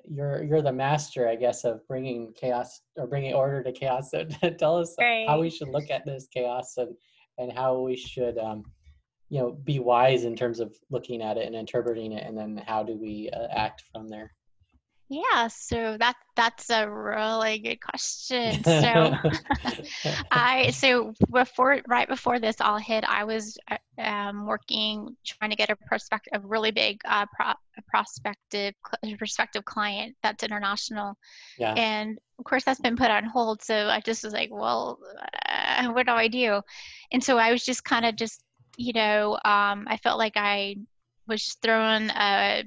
you're 0.08 0.42
you're 0.42 0.62
the 0.62 0.72
master, 0.72 1.28
I 1.28 1.36
guess, 1.36 1.64
of 1.64 1.86
bringing 1.88 2.32
chaos 2.34 2.82
or 2.96 3.06
bringing 3.06 3.34
order 3.34 3.62
to 3.62 3.72
chaos. 3.72 4.10
So 4.10 4.24
tell 4.58 4.76
us 4.76 4.94
right. 5.00 5.26
how 5.26 5.40
we 5.40 5.50
should 5.50 5.68
look 5.68 5.90
at 5.90 6.04
this 6.04 6.28
chaos 6.32 6.74
and 6.76 6.94
and 7.38 7.52
how 7.52 7.80
we 7.80 7.96
should 7.96 8.38
um, 8.38 8.64
you 9.30 9.40
know 9.40 9.52
be 9.64 9.78
wise 9.78 10.24
in 10.24 10.36
terms 10.36 10.60
of 10.60 10.74
looking 10.90 11.22
at 11.22 11.36
it 11.36 11.46
and 11.46 11.54
interpreting 11.54 12.12
it, 12.12 12.26
and 12.26 12.36
then 12.36 12.62
how 12.66 12.82
do 12.82 12.96
we 12.96 13.30
uh, 13.32 13.46
act 13.50 13.84
from 13.92 14.08
there. 14.08 14.32
Yeah, 15.10 15.48
so 15.48 15.96
that 15.98 16.16
that's 16.34 16.70
a 16.70 16.88
really 16.90 17.58
good 17.58 17.80
question. 17.80 18.64
So 18.64 18.72
I 20.30 20.70
so 20.70 21.12
before 21.30 21.80
right 21.86 22.08
before 22.08 22.38
this 22.38 22.60
all 22.60 22.78
hit, 22.78 23.04
I 23.06 23.24
was 23.24 23.58
uh, 23.70 23.76
um, 24.00 24.46
working 24.46 25.14
trying 25.24 25.50
to 25.50 25.56
get 25.56 25.68
a 25.68 25.76
prospective, 25.76 26.32
a 26.42 26.46
really 26.46 26.70
big 26.70 27.02
uh, 27.04 27.26
pro, 27.34 27.52
prospective 27.86 28.74
prospective 29.18 29.64
client 29.66 30.16
that's 30.22 30.42
international, 30.42 31.18
yeah. 31.58 31.74
and 31.74 32.18
of 32.38 32.46
course 32.46 32.64
that's 32.64 32.80
been 32.80 32.96
put 32.96 33.10
on 33.10 33.24
hold. 33.24 33.62
So 33.62 33.88
I 33.88 34.00
just 34.00 34.24
was 34.24 34.32
like, 34.32 34.48
well, 34.50 34.98
uh, 35.48 35.88
what 35.88 36.06
do 36.06 36.12
I 36.12 36.28
do? 36.28 36.62
And 37.12 37.22
so 37.22 37.36
I 37.36 37.52
was 37.52 37.62
just 37.62 37.84
kind 37.84 38.06
of 38.06 38.16
just 38.16 38.42
you 38.78 38.94
know 38.94 39.34
um, 39.44 39.86
I 39.86 39.98
felt 40.02 40.18
like 40.18 40.36
I 40.36 40.76
was 41.26 41.44
just 41.44 41.60
throwing 41.60 42.08
a 42.08 42.64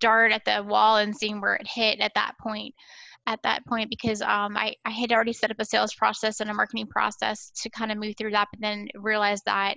dart 0.00 0.32
at 0.32 0.44
the 0.44 0.62
wall 0.62 0.98
and 0.98 1.16
seeing 1.16 1.40
where 1.40 1.54
it 1.54 1.66
hit 1.66 2.00
at 2.00 2.12
that 2.14 2.32
point 2.40 2.74
at 3.26 3.42
that 3.42 3.64
point 3.66 3.90
because 3.90 4.22
um, 4.22 4.56
I, 4.56 4.74
I 4.86 4.90
had 4.90 5.12
already 5.12 5.34
set 5.34 5.50
up 5.50 5.58
a 5.58 5.64
sales 5.64 5.94
process 5.94 6.40
and 6.40 6.48
a 6.48 6.54
marketing 6.54 6.86
process 6.86 7.50
to 7.62 7.68
kind 7.68 7.92
of 7.92 7.98
move 7.98 8.14
through 8.16 8.30
that 8.30 8.48
but 8.50 8.60
then 8.60 8.88
realized 8.94 9.42
that 9.46 9.76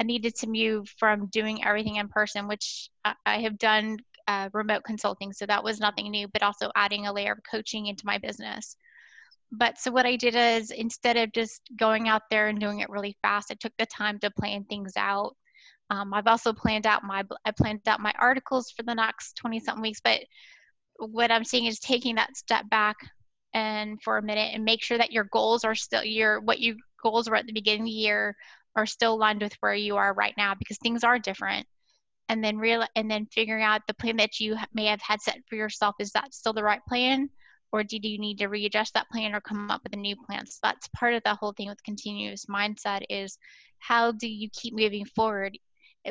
i 0.00 0.02
needed 0.04 0.34
to 0.36 0.48
move 0.48 0.88
from 0.98 1.26
doing 1.28 1.64
everything 1.64 1.96
in 1.96 2.08
person 2.08 2.46
which 2.46 2.88
i, 3.04 3.14
I 3.26 3.40
have 3.40 3.58
done 3.58 3.98
uh, 4.26 4.48
remote 4.52 4.84
consulting 4.84 5.32
so 5.32 5.44
that 5.46 5.64
was 5.64 5.80
nothing 5.80 6.10
new 6.10 6.28
but 6.28 6.42
also 6.42 6.70
adding 6.76 7.06
a 7.06 7.12
layer 7.12 7.32
of 7.32 7.38
coaching 7.50 7.86
into 7.86 8.06
my 8.06 8.18
business 8.18 8.76
but 9.56 9.78
so 9.78 9.90
what 9.90 10.06
I 10.06 10.16
did 10.16 10.34
is 10.34 10.70
instead 10.70 11.16
of 11.16 11.32
just 11.32 11.60
going 11.76 12.08
out 12.08 12.22
there 12.30 12.48
and 12.48 12.58
doing 12.58 12.80
it 12.80 12.90
really 12.90 13.16
fast, 13.22 13.50
I 13.50 13.54
took 13.54 13.72
the 13.78 13.86
time 13.86 14.18
to 14.20 14.30
plan 14.30 14.64
things 14.64 14.92
out. 14.96 15.36
Um, 15.90 16.14
I've 16.14 16.26
also 16.26 16.52
planned 16.52 16.86
out 16.86 17.04
my 17.04 17.24
I 17.44 17.50
planned 17.50 17.86
out 17.86 18.00
my 18.00 18.12
articles 18.18 18.70
for 18.70 18.82
the 18.82 18.94
next 18.94 19.36
20 19.36 19.60
something 19.60 19.82
weeks, 19.82 20.00
but 20.02 20.20
what 20.98 21.30
I'm 21.30 21.44
seeing 21.44 21.66
is 21.66 21.78
taking 21.78 22.14
that 22.16 22.36
step 22.36 22.68
back 22.70 22.96
and 23.52 24.00
for 24.02 24.18
a 24.18 24.22
minute 24.22 24.50
and 24.52 24.64
make 24.64 24.82
sure 24.82 24.98
that 24.98 25.12
your 25.12 25.24
goals 25.24 25.64
are 25.64 25.74
still 25.74 26.04
your 26.04 26.40
what 26.40 26.60
your 26.60 26.76
goals 27.02 27.28
were 27.28 27.36
at 27.36 27.46
the 27.46 27.52
beginning 27.52 27.82
of 27.82 27.86
the 27.86 27.90
year 27.92 28.34
are 28.76 28.86
still 28.86 29.14
aligned 29.14 29.42
with 29.42 29.54
where 29.60 29.74
you 29.74 29.96
are 29.96 30.14
right 30.14 30.34
now 30.36 30.54
because 30.54 30.78
things 30.78 31.04
are 31.04 31.18
different. 31.18 31.66
And 32.28 32.42
then 32.42 32.56
real 32.56 32.84
and 32.96 33.10
then 33.10 33.26
figuring 33.26 33.62
out 33.62 33.82
the 33.86 33.94
plan 33.94 34.16
that 34.16 34.40
you 34.40 34.56
may 34.72 34.86
have 34.86 35.02
had 35.02 35.20
set 35.20 35.38
for 35.48 35.56
yourself 35.56 35.94
is 36.00 36.10
that 36.12 36.34
still 36.34 36.52
the 36.52 36.64
right 36.64 36.84
plan? 36.88 37.28
Or 37.70 37.82
did 37.82 38.04
you 38.04 38.18
need 38.18 38.38
to 38.38 38.46
readjust 38.46 38.94
that 38.94 39.08
plan 39.10 39.34
or 39.34 39.40
come 39.40 39.70
up 39.70 39.82
with 39.82 39.92
a 39.92 39.96
new 39.96 40.16
plan? 40.16 40.46
So 40.46 40.58
that's 40.62 40.88
part 40.88 41.14
of 41.14 41.22
the 41.24 41.34
whole 41.34 41.52
thing 41.52 41.68
with 41.68 41.82
continuous 41.82 42.46
mindset 42.46 43.02
is 43.10 43.36
how 43.78 44.12
do 44.12 44.28
you 44.28 44.48
keep 44.50 44.74
moving 44.74 45.04
forward 45.04 45.58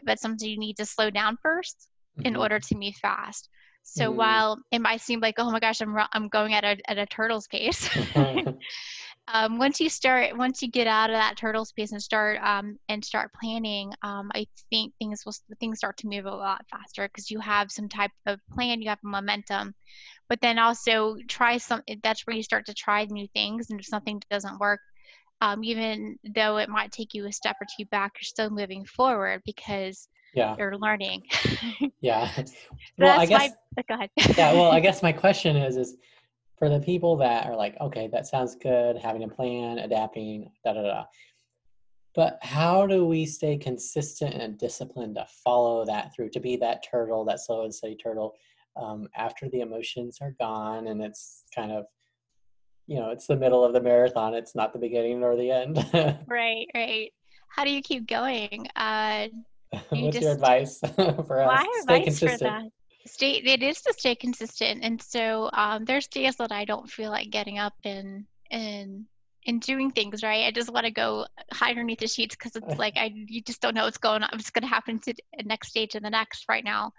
but 0.05 0.19
sometimes 0.19 0.43
you 0.43 0.57
need 0.57 0.77
to 0.77 0.85
slow 0.85 1.09
down 1.09 1.38
1st 1.45 1.75
mm-hmm. 2.19 2.25
in 2.25 2.35
order 2.35 2.59
to 2.59 2.75
move 2.75 2.95
fast 2.95 3.50
so 3.83 4.05
mm-hmm. 4.05 4.17
while 4.17 4.59
it 4.71 4.79
might 4.79 5.01
seem 5.01 5.19
like 5.19 5.35
oh 5.38 5.51
my 5.51 5.59
gosh 5.59 5.81
i'm, 5.81 5.95
I'm 6.13 6.27
going 6.29 6.53
at 6.53 6.63
a, 6.63 6.77
at 6.89 6.97
a 6.97 7.05
turtle's 7.05 7.47
pace 7.47 7.89
um, 9.27 9.57
once 9.57 9.79
you 9.79 9.89
start 9.89 10.38
once 10.38 10.62
you 10.62 10.69
get 10.69 10.88
out 10.88 11.09
of 11.09 11.15
that 11.15 11.38
turtle's 11.38 11.71
pace 11.71 11.91
and 11.91 12.01
start 12.01 12.39
um, 12.41 12.77
and 12.89 13.03
start 13.03 13.31
planning 13.39 13.93
um, 14.01 14.31
i 14.33 14.45
think 14.69 14.93
things 15.00 15.23
will 15.25 15.33
things 15.59 15.77
start 15.77 15.97
to 15.97 16.07
move 16.07 16.25
a 16.25 16.31
lot 16.31 16.65
faster 16.69 17.07
because 17.07 17.29
you 17.29 17.39
have 17.39 17.71
some 17.71 17.89
type 17.89 18.12
of 18.25 18.39
plan 18.53 18.81
you 18.81 18.89
have 18.89 19.00
momentum 19.03 19.73
but 20.29 20.39
then 20.41 20.57
also 20.57 21.17
try 21.27 21.57
some 21.57 21.81
that's 22.01 22.25
where 22.25 22.35
you 22.35 22.43
start 22.43 22.65
to 22.65 22.73
try 22.73 23.05
new 23.05 23.27
things 23.33 23.69
and 23.69 23.79
if 23.79 23.85
something 23.85 24.21
doesn't 24.29 24.59
work 24.59 24.79
um, 25.43 25.63
even 25.63 26.17
though 26.35 26.57
it 26.57 26.69
might 26.69 26.91
take 26.91 27.13
you 27.13 27.25
a 27.27 27.31
step 27.31 27.55
or 27.59 27.67
two 27.77 27.85
back 27.85 28.13
you're 28.15 28.23
still 28.25 28.50
moving 28.50 28.85
forward 28.85 29.41
because 29.45 30.07
yeah. 30.33 30.55
you're 30.57 30.77
learning 30.77 31.21
yeah 32.01 32.31
well 32.97 33.19
i 33.19 33.25
guess 33.25 33.51
my, 33.77 33.83
go 33.89 33.95
ahead 33.95 34.09
yeah 34.38 34.53
well 34.53 34.71
i 34.71 34.79
guess 34.79 35.03
my 35.03 35.12
question 35.12 35.55
is 35.55 35.77
is 35.77 35.97
for 36.63 36.69
the 36.69 36.79
people 36.79 37.17
that 37.17 37.45
are 37.45 37.57
like, 37.57 37.75
okay, 37.81 38.07
that 38.07 38.25
sounds 38.25 38.55
good, 38.55 38.95
having 38.95 39.23
a 39.23 39.27
plan, 39.27 39.79
adapting, 39.79 40.50
da 40.63 40.71
da 40.71 40.81
da. 40.83 41.03
But 42.15 42.39
how 42.41 42.88
do 42.88 43.05
we 43.05 43.25
stay 43.25 43.57
consistent 43.57 44.35
and 44.35 44.57
disciplined 44.57 45.15
to 45.15 45.25
follow 45.43 45.83
that 45.85 46.15
through, 46.15 46.29
to 46.29 46.39
be 46.39 46.55
that 46.55 46.81
turtle, 46.89 47.25
that 47.25 47.41
slow 47.41 47.65
and 47.65 47.75
steady 47.75 47.97
turtle, 47.97 48.35
um, 48.77 49.09
after 49.13 49.50
the 49.50 49.59
emotions 49.59 50.19
are 50.21 50.35
gone 50.39 50.88
and 50.88 51.01
it's 51.01 51.43
kind 51.53 51.73
of, 51.73 51.85
you 52.88 52.98
know, 52.98 53.10
it's 53.10 53.28
the 53.28 53.36
middle 53.36 53.63
of 53.63 53.74
the 53.74 53.82
marathon. 53.82 54.34
It's 54.34 54.56
not 54.56 54.74
the 54.74 54.80
beginning 54.80 55.20
nor 55.20 55.36
the 55.36 55.52
end. 55.52 55.78
right, 56.28 56.68
right. 56.74 57.12
How 57.48 57.63
do 57.63 57.72
you 57.72 57.82
keep 57.82 58.08
going? 58.08 58.68
Uh, 58.75 59.28
you 59.92 60.06
What's 60.06 60.13
just, 60.13 60.24
your 60.24 60.34
advice 60.34 60.80
for 60.96 61.42
us? 61.42 61.48
My 61.48 61.68
stay 61.82 61.82
advice 61.82 62.04
consistent? 62.06 62.40
for 62.40 62.46
that 62.46 62.72
stay 63.06 63.32
it 63.34 63.62
is 63.62 63.82
to 63.82 63.94
stay 63.94 64.16
consistent 64.16 64.84
and 64.84 65.02
so 65.02 65.50
um, 65.54 65.86
there's 65.86 66.08
days 66.08 66.36
that 66.38 66.52
i 66.52 66.66
don't 66.66 66.90
feel 66.90 67.10
like 67.10 67.30
getting 67.30 67.60
up 67.60 67.74
and 67.84 68.25
and 68.52 69.06
and 69.46 69.62
doing 69.62 69.92
things 69.92 70.24
right 70.24 70.46
i 70.46 70.52
just 70.52 70.72
want 70.72 70.86
to 70.86 70.92
go 70.92 71.25
hide 71.52 71.72
underneath 71.72 72.00
the 72.00 72.08
sheets 72.08 72.36
because 72.36 72.56
it's 72.56 72.78
like 72.78 72.96
i 72.98 73.12
you 73.13 73.42
just 73.42 73.62
don't 73.62 73.75
know 73.75 73.84
what's 73.84 73.98
going 73.98 74.24
on 74.24 74.30
what's 74.32 74.52
going 74.52 74.63
to 74.63 74.68
happen 74.68 75.00
to 75.00 75.13
the 75.13 75.44
next 75.44 75.70
stage 75.70 75.96
and 75.96 76.06
the 76.06 76.10
next 76.10 76.46
right 76.48 76.63
now 76.63 76.92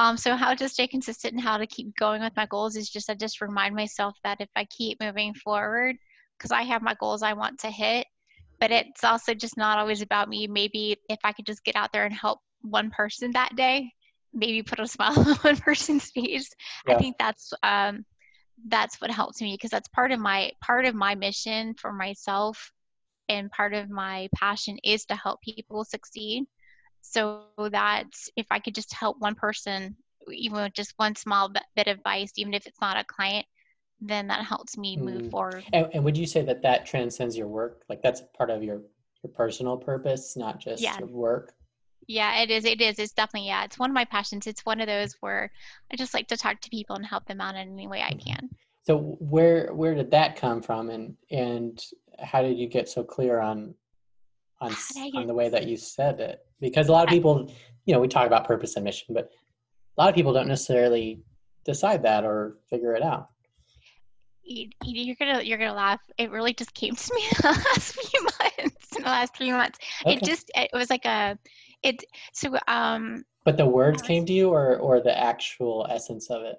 um, 0.00 0.16
so 0.16 0.34
how 0.34 0.54
to 0.54 0.68
stay 0.68 0.86
consistent 0.86 1.34
and 1.34 1.42
how 1.42 1.56
to 1.56 1.66
keep 1.66 1.94
going 1.96 2.22
with 2.22 2.34
my 2.36 2.46
goals 2.46 2.76
is 2.76 2.88
just 2.88 3.10
i 3.10 3.14
just 3.14 3.40
remind 3.40 3.74
myself 3.74 4.16
that 4.24 4.40
if 4.40 4.48
i 4.56 4.64
keep 4.64 5.00
moving 5.00 5.34
forward 5.34 5.96
because 6.36 6.50
i 6.50 6.62
have 6.62 6.82
my 6.82 6.94
goals 6.98 7.22
i 7.22 7.32
want 7.32 7.58
to 7.58 7.70
hit 7.70 8.06
but 8.58 8.70
it's 8.70 9.04
also 9.04 9.34
just 9.34 9.56
not 9.56 9.78
always 9.78 10.02
about 10.02 10.28
me 10.28 10.46
maybe 10.46 10.96
if 11.08 11.18
i 11.24 11.32
could 11.32 11.46
just 11.46 11.64
get 11.64 11.76
out 11.76 11.92
there 11.92 12.04
and 12.04 12.14
help 12.14 12.40
one 12.62 12.90
person 12.90 13.30
that 13.32 13.54
day 13.56 13.90
maybe 14.32 14.62
put 14.62 14.80
a 14.80 14.86
smile 14.86 15.18
on 15.18 15.34
one 15.36 15.56
person's 15.56 16.10
face. 16.10 16.50
Yeah. 16.86 16.94
I 16.94 16.98
think 16.98 17.16
that's 17.18 17.52
um, 17.62 18.04
that's 18.68 19.00
what 19.00 19.10
helps 19.10 19.40
me 19.40 19.54
because 19.54 19.70
that's 19.70 19.88
part 19.88 20.12
of 20.12 20.20
my 20.20 20.52
part 20.62 20.84
of 20.84 20.94
my 20.94 21.14
mission 21.14 21.74
for 21.74 21.92
myself 21.92 22.72
and 23.28 23.50
part 23.50 23.74
of 23.74 23.88
my 23.88 24.28
passion 24.34 24.76
is 24.84 25.04
to 25.06 25.14
help 25.14 25.40
people 25.42 25.84
succeed. 25.84 26.44
So 27.02 27.42
that 27.58 28.06
if 28.36 28.46
I 28.50 28.58
could 28.58 28.74
just 28.74 28.92
help 28.92 29.16
one 29.18 29.34
person, 29.34 29.96
even 30.32 30.62
with 30.62 30.74
just 30.74 30.94
one 30.96 31.16
small 31.16 31.48
bit 31.48 31.86
of 31.86 31.98
advice, 31.98 32.32
even 32.36 32.54
if 32.54 32.66
it's 32.66 32.80
not 32.80 32.96
a 32.96 33.04
client, 33.04 33.46
then 34.00 34.28
that 34.28 34.44
helps 34.44 34.78
me 34.78 34.96
move 34.96 35.22
mm. 35.22 35.30
forward. 35.30 35.64
And, 35.72 35.88
and, 35.92 36.04
would 36.04 36.16
you 36.16 36.26
say 36.26 36.42
that 36.42 36.62
that 36.62 36.86
transcends 36.86 37.36
your 37.36 37.48
work? 37.48 37.82
Like 37.88 38.02
that's 38.02 38.22
part 38.36 38.50
of 38.50 38.62
your 38.62 38.80
your 39.22 39.32
personal 39.32 39.76
purpose, 39.76 40.36
not 40.36 40.58
just 40.58 40.82
yeah. 40.82 40.98
your 40.98 41.08
work? 41.08 41.52
Yeah, 42.06 42.40
it 42.40 42.50
is. 42.50 42.64
It 42.64 42.80
is. 42.80 42.98
It's 42.98 43.12
definitely, 43.12 43.48
yeah. 43.48 43.64
It's 43.64 43.78
one 43.78 43.90
of 43.90 43.94
my 43.94 44.04
passions. 44.04 44.46
It's 44.46 44.64
one 44.64 44.80
of 44.80 44.86
those 44.86 45.14
where 45.20 45.50
I 45.92 45.96
just 45.96 46.14
like 46.14 46.26
to 46.28 46.36
talk 46.36 46.60
to 46.62 46.70
people 46.70 46.96
and 46.96 47.04
help 47.04 47.26
them 47.26 47.40
out 47.40 47.54
in 47.54 47.72
any 47.72 47.86
way 47.86 48.02
I 48.02 48.12
mm-hmm. 48.12 48.30
can. 48.30 48.50
So 48.86 49.16
where 49.20 49.72
where 49.74 49.94
did 49.94 50.10
that 50.10 50.36
come 50.36 50.62
from 50.62 50.90
and 50.90 51.14
and 51.30 51.80
how 52.18 52.42
did 52.42 52.58
you 52.58 52.66
get 52.66 52.88
so 52.88 53.04
clear 53.04 53.38
on 53.38 53.74
on 54.60 54.74
on 55.14 55.26
the 55.26 55.34
way 55.34 55.50
that 55.50 55.68
you 55.68 55.76
said 55.76 56.18
it? 56.20 56.40
Because 56.60 56.88
a 56.88 56.92
lot 56.92 57.04
of 57.04 57.10
people, 57.10 57.50
you 57.86 57.94
know, 57.94 58.00
we 58.00 58.08
talk 58.08 58.26
about 58.26 58.46
purpose 58.46 58.76
and 58.76 58.84
mission, 58.84 59.14
but 59.14 59.30
a 59.96 60.00
lot 60.00 60.08
of 60.08 60.14
people 60.14 60.32
don't 60.32 60.48
necessarily 60.48 61.22
decide 61.64 62.02
that 62.02 62.24
or 62.24 62.58
figure 62.68 62.94
it 62.94 63.02
out. 63.02 63.28
You're 64.42 65.14
gonna 65.14 65.42
you're 65.42 65.58
gonna 65.58 65.74
laugh. 65.74 66.00
It 66.18 66.30
really 66.32 66.52
just 66.52 66.74
came 66.74 66.96
to 66.96 67.14
me 67.14 67.22
the 67.40 67.48
last 67.48 67.94
few 67.94 68.22
months. 68.22 68.96
In 68.96 69.04
the 69.04 69.08
last 69.08 69.36
three 69.36 69.52
months, 69.52 69.78
okay. 70.04 70.16
it 70.16 70.24
just 70.24 70.50
it 70.56 70.70
was 70.72 70.90
like 70.90 71.04
a 71.04 71.38
it 71.82 72.04
so 72.32 72.56
um 72.68 73.24
but 73.44 73.56
the 73.56 73.66
words 73.66 74.02
came 74.02 74.26
to 74.26 74.32
you 74.32 74.50
or 74.50 74.76
or 74.78 75.00
the 75.00 75.16
actual 75.18 75.86
essence 75.90 76.30
of 76.30 76.42
it 76.42 76.56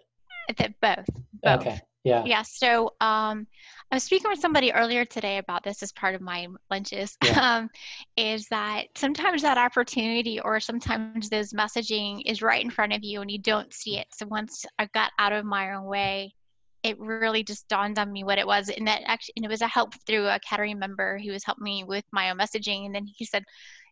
the, 0.58 0.74
both, 0.82 1.06
both 1.44 1.62
okay 1.62 1.80
yeah 2.04 2.24
yeah 2.26 2.42
so 2.42 2.94
um 3.02 3.46
i 3.92 3.96
was 3.96 4.04
speaking 4.04 4.30
with 4.30 4.40
somebody 4.40 4.72
earlier 4.74 5.06
today 5.06 5.38
about 5.38 5.64
this 5.64 5.84
as 5.84 5.92
part 5.92 6.16
of 6.16 6.22
my 6.22 6.48
lunches 6.70 7.18
yeah. 7.24 7.58
um 7.58 7.70
is 8.18 8.48
that 8.50 8.86
sometimes 8.96 9.42
that 9.42 9.58
opportunity 9.58 10.40
or 10.40 10.60
sometimes 10.60 11.30
this 11.30 11.54
messaging 11.54 12.22
is 12.26 12.42
right 12.42 12.64
in 12.64 12.70
front 12.70 12.94
of 12.94 13.04
you 13.04 13.22
and 13.22 13.32
you 13.32 13.40
don't 13.40 13.74
see 13.74 13.98
it 13.98 14.08
so 14.12 14.26
once 14.28 14.66
i 14.80 14.88
got 14.94 15.12
out 15.20 15.34
of 15.34 15.46
my 15.46 15.74
own 15.74 15.86
way 15.86 16.34
it 16.84 17.00
really 17.00 17.44
just 17.44 17.68
dawned 17.68 18.00
on 18.00 18.12
me 18.12 18.24
what 18.24 18.40
it 18.40 18.48
was 18.48 18.70
and 18.70 18.88
that 18.88 19.02
actually 19.06 19.34
and 19.36 19.46
it 19.46 19.50
was 19.50 19.62
a 19.62 19.68
help 19.68 19.94
through 20.08 20.28
a 20.28 20.40
Kettering 20.40 20.80
member 20.80 21.20
who 21.20 21.32
was 21.32 21.44
helping 21.44 21.64
me 21.64 21.84
with 21.84 22.04
my 22.12 22.32
own 22.32 22.38
messaging 22.38 22.86
and 22.86 22.96
then 22.96 23.06
he 23.06 23.26
said 23.26 23.44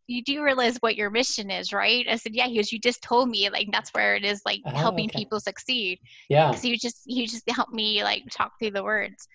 you 0.09 0.23
do 0.23 0.43
realize 0.43 0.77
what 0.79 0.95
your 0.95 1.11
mission 1.11 1.51
is, 1.51 1.71
right? 1.71 2.03
I 2.09 2.15
said, 2.15 2.33
yeah. 2.33 2.47
He 2.47 2.55
goes, 2.55 2.71
you 2.71 2.79
just 2.79 3.03
told 3.03 3.29
me, 3.29 3.49
like 3.51 3.67
that's 3.71 3.91
where 3.91 4.15
it 4.15 4.25
is, 4.25 4.41
like 4.43 4.59
oh, 4.65 4.71
helping 4.71 5.05
okay. 5.05 5.19
people 5.19 5.39
succeed. 5.39 5.99
Yeah. 6.29 6.47
Because 6.47 6.65
you 6.65 6.77
just 6.77 7.03
you 7.05 7.27
just 7.27 7.47
helped 7.49 7.73
me 7.73 8.03
like 8.03 8.23
talk 8.31 8.53
through 8.57 8.71
the 8.71 8.83
words, 8.83 9.27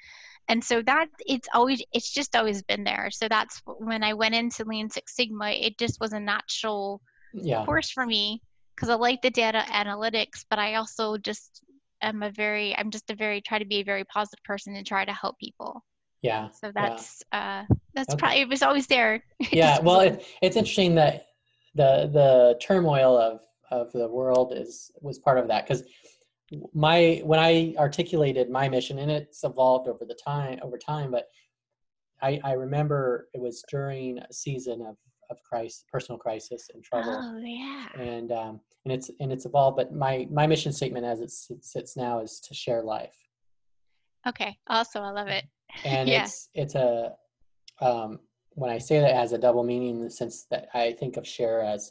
and 0.48 0.62
so 0.62 0.82
that 0.82 1.06
it's 1.26 1.48
always 1.54 1.82
it's 1.92 2.12
just 2.12 2.36
always 2.36 2.62
been 2.62 2.84
there. 2.84 3.08
So 3.10 3.28
that's 3.28 3.62
when 3.64 4.02
I 4.02 4.12
went 4.12 4.34
into 4.34 4.64
Lean 4.64 4.90
Six 4.90 5.16
Sigma, 5.16 5.50
it 5.50 5.78
just 5.78 6.00
was 6.00 6.12
a 6.12 6.20
natural 6.20 7.00
yeah. 7.32 7.64
course 7.64 7.90
for 7.90 8.04
me 8.04 8.42
because 8.74 8.88
I 8.88 8.94
like 8.94 9.22
the 9.22 9.30
data 9.30 9.64
analytics, 9.68 10.44
but 10.50 10.58
I 10.58 10.74
also 10.74 11.16
just 11.16 11.62
am 12.02 12.22
a 12.22 12.30
very 12.30 12.76
I'm 12.76 12.90
just 12.90 13.10
a 13.10 13.14
very 13.14 13.40
try 13.40 13.58
to 13.58 13.64
be 13.64 13.80
a 13.80 13.84
very 13.84 14.04
positive 14.04 14.42
person 14.44 14.74
and 14.74 14.86
try 14.86 15.04
to 15.04 15.12
help 15.12 15.38
people. 15.38 15.82
Yeah. 16.20 16.48
So 16.50 16.72
that's 16.74 17.22
yeah. 17.32 17.64
uh 17.68 17.74
that's 17.94 18.12
okay. 18.14 18.18
probably 18.18 18.40
it 18.42 18.48
was 18.48 18.62
always 18.62 18.86
there. 18.86 19.24
yeah. 19.50 19.78
Well, 19.82 20.00
it, 20.00 20.24
it's 20.42 20.56
interesting 20.56 20.94
that 20.96 21.26
the 21.74 22.10
the 22.12 22.58
turmoil 22.60 23.16
of 23.16 23.40
of 23.70 23.92
the 23.92 24.08
world 24.08 24.52
is 24.54 24.90
was 25.00 25.18
part 25.18 25.38
of 25.38 25.48
that 25.48 25.66
because 25.66 25.84
my 26.72 27.20
when 27.24 27.38
I 27.38 27.74
articulated 27.78 28.50
my 28.50 28.68
mission 28.68 28.98
and 28.98 29.10
it's 29.10 29.44
evolved 29.44 29.88
over 29.88 30.04
the 30.04 30.14
time 30.14 30.58
over 30.62 30.78
time, 30.78 31.10
but 31.10 31.28
I 32.22 32.40
I 32.44 32.52
remember 32.52 33.28
it 33.34 33.40
was 33.40 33.64
during 33.70 34.18
a 34.18 34.32
season 34.32 34.82
of 34.82 34.96
of 35.30 35.42
crisis, 35.42 35.84
personal 35.90 36.18
crisis 36.18 36.68
and 36.74 36.84
trouble. 36.84 37.18
Oh 37.18 37.38
yeah. 37.38 37.86
And 37.98 38.30
um 38.32 38.60
and 38.84 38.92
it's 38.92 39.10
and 39.20 39.32
it's 39.32 39.46
evolved, 39.46 39.76
but 39.76 39.94
my 39.94 40.28
my 40.30 40.46
mission 40.46 40.72
statement 40.72 41.06
as 41.06 41.20
it 41.20 41.30
sits 41.30 41.96
now 41.96 42.20
is 42.20 42.40
to 42.40 42.54
share 42.54 42.82
life. 42.82 43.16
Okay. 44.26 44.56
Also, 44.68 45.00
I 45.00 45.10
love 45.10 45.28
it 45.28 45.44
and 45.84 46.08
yeah. 46.08 46.24
it's 46.24 46.48
it's 46.54 46.74
a 46.74 47.12
um, 47.80 48.20
when 48.50 48.70
I 48.70 48.78
say 48.78 49.00
that 49.00 49.10
it 49.10 49.16
has 49.16 49.32
a 49.32 49.38
double 49.38 49.64
meaning 49.64 49.96
in 49.96 50.04
the 50.04 50.10
sense 50.10 50.46
that 50.50 50.68
I 50.74 50.92
think 50.92 51.16
of 51.16 51.26
share 51.26 51.60
as 51.60 51.90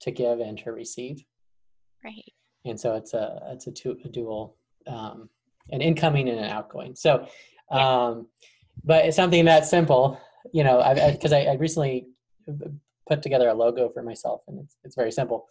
to 0.00 0.10
give 0.10 0.40
and 0.40 0.58
to 0.58 0.72
receive. 0.72 1.24
Right. 2.04 2.32
And 2.66 2.78
so 2.78 2.94
it's 2.94 3.14
a 3.14 3.40
it's 3.52 3.66
a, 3.66 3.72
two, 3.72 3.96
a 4.04 4.08
dual 4.08 4.56
um, 4.86 5.28
an 5.70 5.80
incoming 5.80 6.28
and 6.28 6.38
an 6.38 6.50
outgoing. 6.50 6.94
So, 6.94 7.26
um, 7.70 8.28
but 8.84 9.04
it's 9.04 9.16
something 9.16 9.44
that 9.46 9.66
simple, 9.66 10.20
you 10.52 10.64
know, 10.64 10.78
because 11.12 11.32
I, 11.32 11.40
I, 11.40 11.52
I, 11.52 11.54
recently 11.54 12.06
put 13.08 13.22
together 13.22 13.48
a 13.48 13.54
logo 13.54 13.88
for 13.88 14.02
myself 14.02 14.42
and 14.48 14.60
it's, 14.60 14.76
it's 14.84 14.94
very 14.94 15.10
simple, 15.10 15.48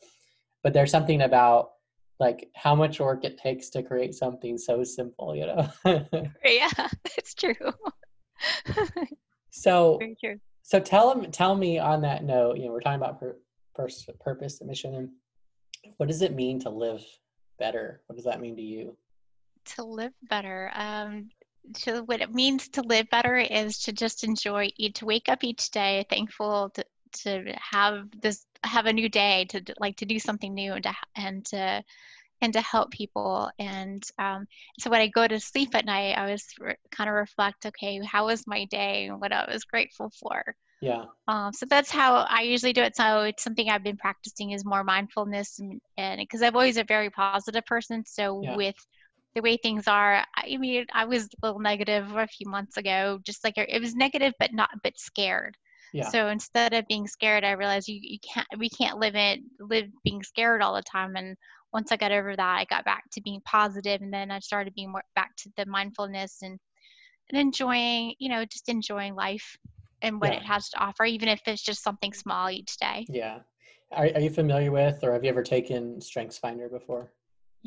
but 0.63 0.73
there's 0.73 0.91
something 0.91 1.21
about 1.21 1.71
like 2.19 2.49
how 2.55 2.75
much 2.75 2.99
work 2.99 3.25
it 3.25 3.37
takes 3.37 3.69
to 3.69 3.83
create 3.83 4.13
something 4.13 4.57
so 4.57 4.83
simple, 4.83 5.35
you 5.35 5.47
know? 5.47 5.69
yeah, 6.45 6.69
it's 7.17 7.33
true. 7.33 7.53
so, 9.51 9.99
true. 10.23 10.39
so 10.61 10.79
tell 10.79 11.13
them, 11.13 11.29
tell 11.31 11.55
me 11.55 11.77
on 11.77 12.01
that 12.01 12.23
note, 12.23 12.57
you 12.57 12.65
know, 12.65 12.71
we're 12.71 12.79
talking 12.79 13.01
about 13.01 13.19
pur- 13.19 13.37
pers- 13.75 14.07
purpose 14.21 14.61
and 14.61 14.69
mission 14.69 14.95
and 14.95 15.09
what 15.97 16.07
does 16.09 16.21
it 16.21 16.33
mean 16.33 16.59
to 16.61 16.69
live 16.69 17.03
better? 17.59 18.01
What 18.07 18.15
does 18.15 18.25
that 18.25 18.41
mean 18.41 18.55
to 18.55 18.61
you? 18.61 18.97
To 19.75 19.83
live 19.83 20.13
better. 20.29 20.71
Um, 20.75 21.29
so 21.75 22.03
what 22.03 22.21
it 22.21 22.33
means 22.33 22.67
to 22.69 22.81
live 22.81 23.09
better 23.09 23.37
is 23.37 23.79
to 23.79 23.93
just 23.93 24.23
enjoy 24.23 24.69
to 24.93 25.05
wake 25.05 25.29
up 25.29 25.43
each 25.43 25.71
day 25.71 26.05
thankful 26.09 26.69
to, 26.71 26.85
to 27.11 27.53
have 27.59 28.07
this 28.21 28.45
have 28.63 28.85
a 28.85 28.93
new 28.93 29.09
day 29.09 29.45
to 29.49 29.61
like 29.79 29.95
to 29.97 30.05
do 30.05 30.19
something 30.19 30.53
new 30.53 30.73
and 30.73 30.83
to 30.83 30.93
and 31.15 31.45
to 31.45 31.83
and 32.41 32.53
to 32.53 32.61
help 32.61 32.91
people 32.91 33.49
and 33.59 34.03
um, 34.19 34.45
so 34.79 34.89
when 34.89 35.01
i 35.01 35.07
go 35.07 35.27
to 35.27 35.39
sleep 35.39 35.73
at 35.73 35.85
night 35.85 36.17
i 36.17 36.29
was 36.29 36.45
re- 36.59 36.75
kind 36.91 37.09
of 37.09 37.15
reflect 37.15 37.65
okay 37.65 37.99
how 38.03 38.25
was 38.25 38.45
my 38.47 38.65
day 38.65 39.07
and 39.07 39.19
what 39.19 39.31
i 39.31 39.49
was 39.51 39.63
grateful 39.63 40.11
for 40.19 40.55
yeah. 40.81 41.05
Um, 41.27 41.51
so 41.53 41.65
that's 41.69 41.89
how 41.89 42.25
i 42.29 42.41
usually 42.41 42.73
do 42.73 42.81
it. 42.81 42.95
So 42.95 43.21
it's 43.21 43.43
something 43.43 43.69
i've 43.69 43.83
been 43.83 43.97
practicing 43.97 44.51
is 44.51 44.65
more 44.65 44.83
mindfulness 44.83 45.59
and 45.97 46.19
because 46.19 46.41
i'm 46.41 46.55
always 46.55 46.77
a 46.77 46.83
very 46.83 47.09
positive 47.09 47.65
person. 47.65 48.03
So 48.05 48.41
yeah. 48.43 48.55
with 48.55 48.75
the 49.35 49.41
way 49.41 49.57
things 49.57 49.87
are 49.87 50.23
i 50.37 50.55
mean 50.57 50.85
i 50.93 51.03
was 51.03 51.25
a 51.25 51.45
little 51.45 51.59
negative 51.59 52.15
a 52.15 52.25
few 52.25 52.49
months 52.49 52.77
ago 52.77 53.19
just 53.25 53.43
like 53.43 53.57
it 53.57 53.81
was 53.81 53.93
negative 53.93 54.33
but 54.39 54.53
not 54.53 54.69
but 54.81 54.97
scared. 54.97 55.55
Yeah. 55.93 56.09
so 56.09 56.27
instead 56.27 56.73
of 56.73 56.87
being 56.87 57.07
scared 57.07 57.43
i 57.43 57.51
realized 57.51 57.87
you, 57.87 57.99
you 58.01 58.17
can't 58.19 58.47
we 58.57 58.69
can't 58.69 58.99
live 58.99 59.15
it 59.15 59.39
live 59.59 59.87
being 60.03 60.23
scared 60.23 60.61
all 60.61 60.75
the 60.75 60.83
time. 60.83 61.15
And 61.15 61.37
once 61.73 61.91
i 61.91 61.97
got 61.97 62.11
over 62.11 62.35
that 62.35 62.59
i 62.59 62.65
got 62.65 62.85
back 62.85 63.03
to 63.11 63.21
being 63.21 63.41
positive 63.45 64.01
and 64.01 64.13
then 64.13 64.31
i 64.31 64.39
started 64.39 64.73
being 64.75 64.91
more 64.91 65.03
back 65.15 65.35
to 65.37 65.49
the 65.57 65.65
mindfulness 65.65 66.37
and 66.41 66.59
and 67.29 67.41
enjoying 67.41 68.13
you 68.19 68.29
know 68.29 68.45
just 68.45 68.69
enjoying 68.69 69.15
life 69.15 69.57
and 70.05 70.21
what 70.21 70.31
yeah. 70.31 70.39
it 70.39 70.43
has 70.43 70.69
to 70.69 70.79
offer 70.79 71.05
even 71.05 71.27
if 71.27 71.41
it's 71.47 71.63
just 71.63 71.83
something 71.83 72.13
small 72.13 72.49
each 72.49 72.77
day 72.77 73.05
yeah 73.09 73.39
are, 73.91 74.09
are 74.15 74.21
you 74.21 74.29
familiar 74.29 74.71
with 74.71 75.03
or 75.03 75.13
have 75.13 75.23
you 75.23 75.29
ever 75.29 75.43
taken 75.43 75.99
strengths 75.99 76.37
finder 76.37 76.69
before 76.69 77.11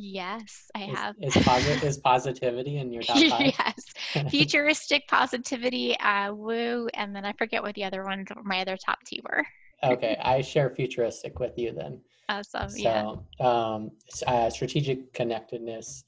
Yes, 0.01 0.71
I 0.77 0.79
have. 0.79 1.17
Is, 1.21 1.35
is 1.83 1.97
positivity 1.97 2.79
in 2.79 2.93
your 2.93 3.03
top 3.03 3.17
five? 3.17 3.53
yes. 3.59 4.31
Futuristic 4.31 5.09
positivity, 5.09 5.99
uh, 5.99 6.33
woo, 6.33 6.87
and 6.95 7.15
then 7.17 7.25
I 7.25 7.33
forget 7.33 7.65
what 7.65 7.75
the 7.75 7.83
other 7.83 8.05
ones, 8.05 8.29
my 8.45 8.61
other 8.61 8.77
top 8.77 8.99
two 9.05 9.17
were. 9.25 9.45
okay, 9.83 10.17
I 10.23 10.41
share 10.41 10.71
futuristic 10.71 11.41
with 11.41 11.59
you 11.59 11.73
then. 11.73 12.01
Awesome. 12.29 12.69
So, 12.69 13.25
yeah. 13.41 13.47
um, 13.47 13.91
uh, 14.25 14.49
strategic 14.51 15.13
connectedness, 15.15 16.05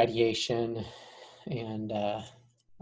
ideation, 0.00 0.82
and 1.46 1.92
uh, 1.92 2.22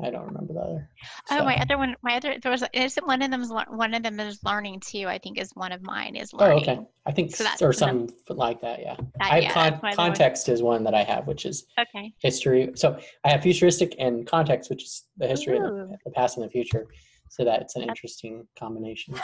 I 0.03 0.11
don't 0.11 0.27
remember 0.27 0.53
the 0.53 0.61
other. 0.61 0.91
Oh, 1.31 1.45
my 1.45 1.57
other 1.57 1.79
one, 1.79 1.97
my 2.03 2.17
other 2.17 2.37
there 2.43 2.53
was 2.53 2.63
isn't 2.75 3.07
one 3.07 3.23
of 3.23 3.31
them 3.31 3.41
is 3.41 3.51
one 3.51 3.95
of 3.95 4.03
them 4.03 4.21
is 4.21 4.39
learning 4.45 4.81
too. 4.81 5.07
I 5.07 5.19
think 5.19 5.39
is 5.39 5.53
one 5.55 5.73
of 5.73 5.83
mine 5.83 6.17
is 6.17 6.35
learning. 6.35 6.69
Oh, 6.69 6.73
okay. 6.73 6.81
I 7.07 7.13
think 7.13 7.35
so 7.35 7.47
or 7.63 7.73
something 7.73 8.15
like 8.29 8.61
that. 8.61 8.81
Yeah. 8.81 8.97
That, 8.97 9.33
I 9.33 9.35
have 9.35 9.43
yeah, 9.43 9.81
con- 9.81 9.95
context 9.95 10.49
one. 10.49 10.55
is 10.55 10.63
one 10.63 10.85
that 10.85 10.95
I 10.95 11.03
have, 11.03 11.27
which 11.27 11.47
is 11.47 11.67
okay 11.79 12.13
history. 12.19 12.71
So 12.75 12.99
I 13.25 13.31
have 13.31 13.43
futuristic 13.43 13.95
and 13.99 14.27
context, 14.27 14.69
which 14.69 14.83
is 14.85 15.05
the 15.17 15.27
history 15.27 15.59
Ooh. 15.59 15.65
of 15.65 15.89
the, 15.89 15.97
the, 16.05 16.11
past 16.11 16.37
and 16.37 16.45
the 16.45 16.51
future. 16.51 16.87
So 17.31 17.45
that 17.45 17.63
it's 17.63 17.75
an 17.77 17.81
That's, 17.81 17.91
interesting 17.91 18.47
combination. 18.59 19.15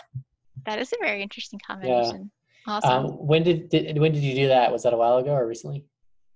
That 0.67 0.79
is 0.79 0.93
a 0.93 0.97
very 1.01 1.23
interesting 1.23 1.61
combination. 1.67 2.31
Yeah. 2.67 2.75
Awesome. 2.75 3.07
Um, 3.07 3.13
when 3.13 3.43
did, 3.43 3.69
did 3.69 3.99
when 3.99 4.13
did 4.13 4.23
you 4.23 4.35
do 4.35 4.49
that? 4.49 4.71
Was 4.71 4.85
that 4.85 4.93
a 4.93 4.97
while 4.97 5.19
ago 5.19 5.33
or 5.33 5.47
recently? 5.47 5.85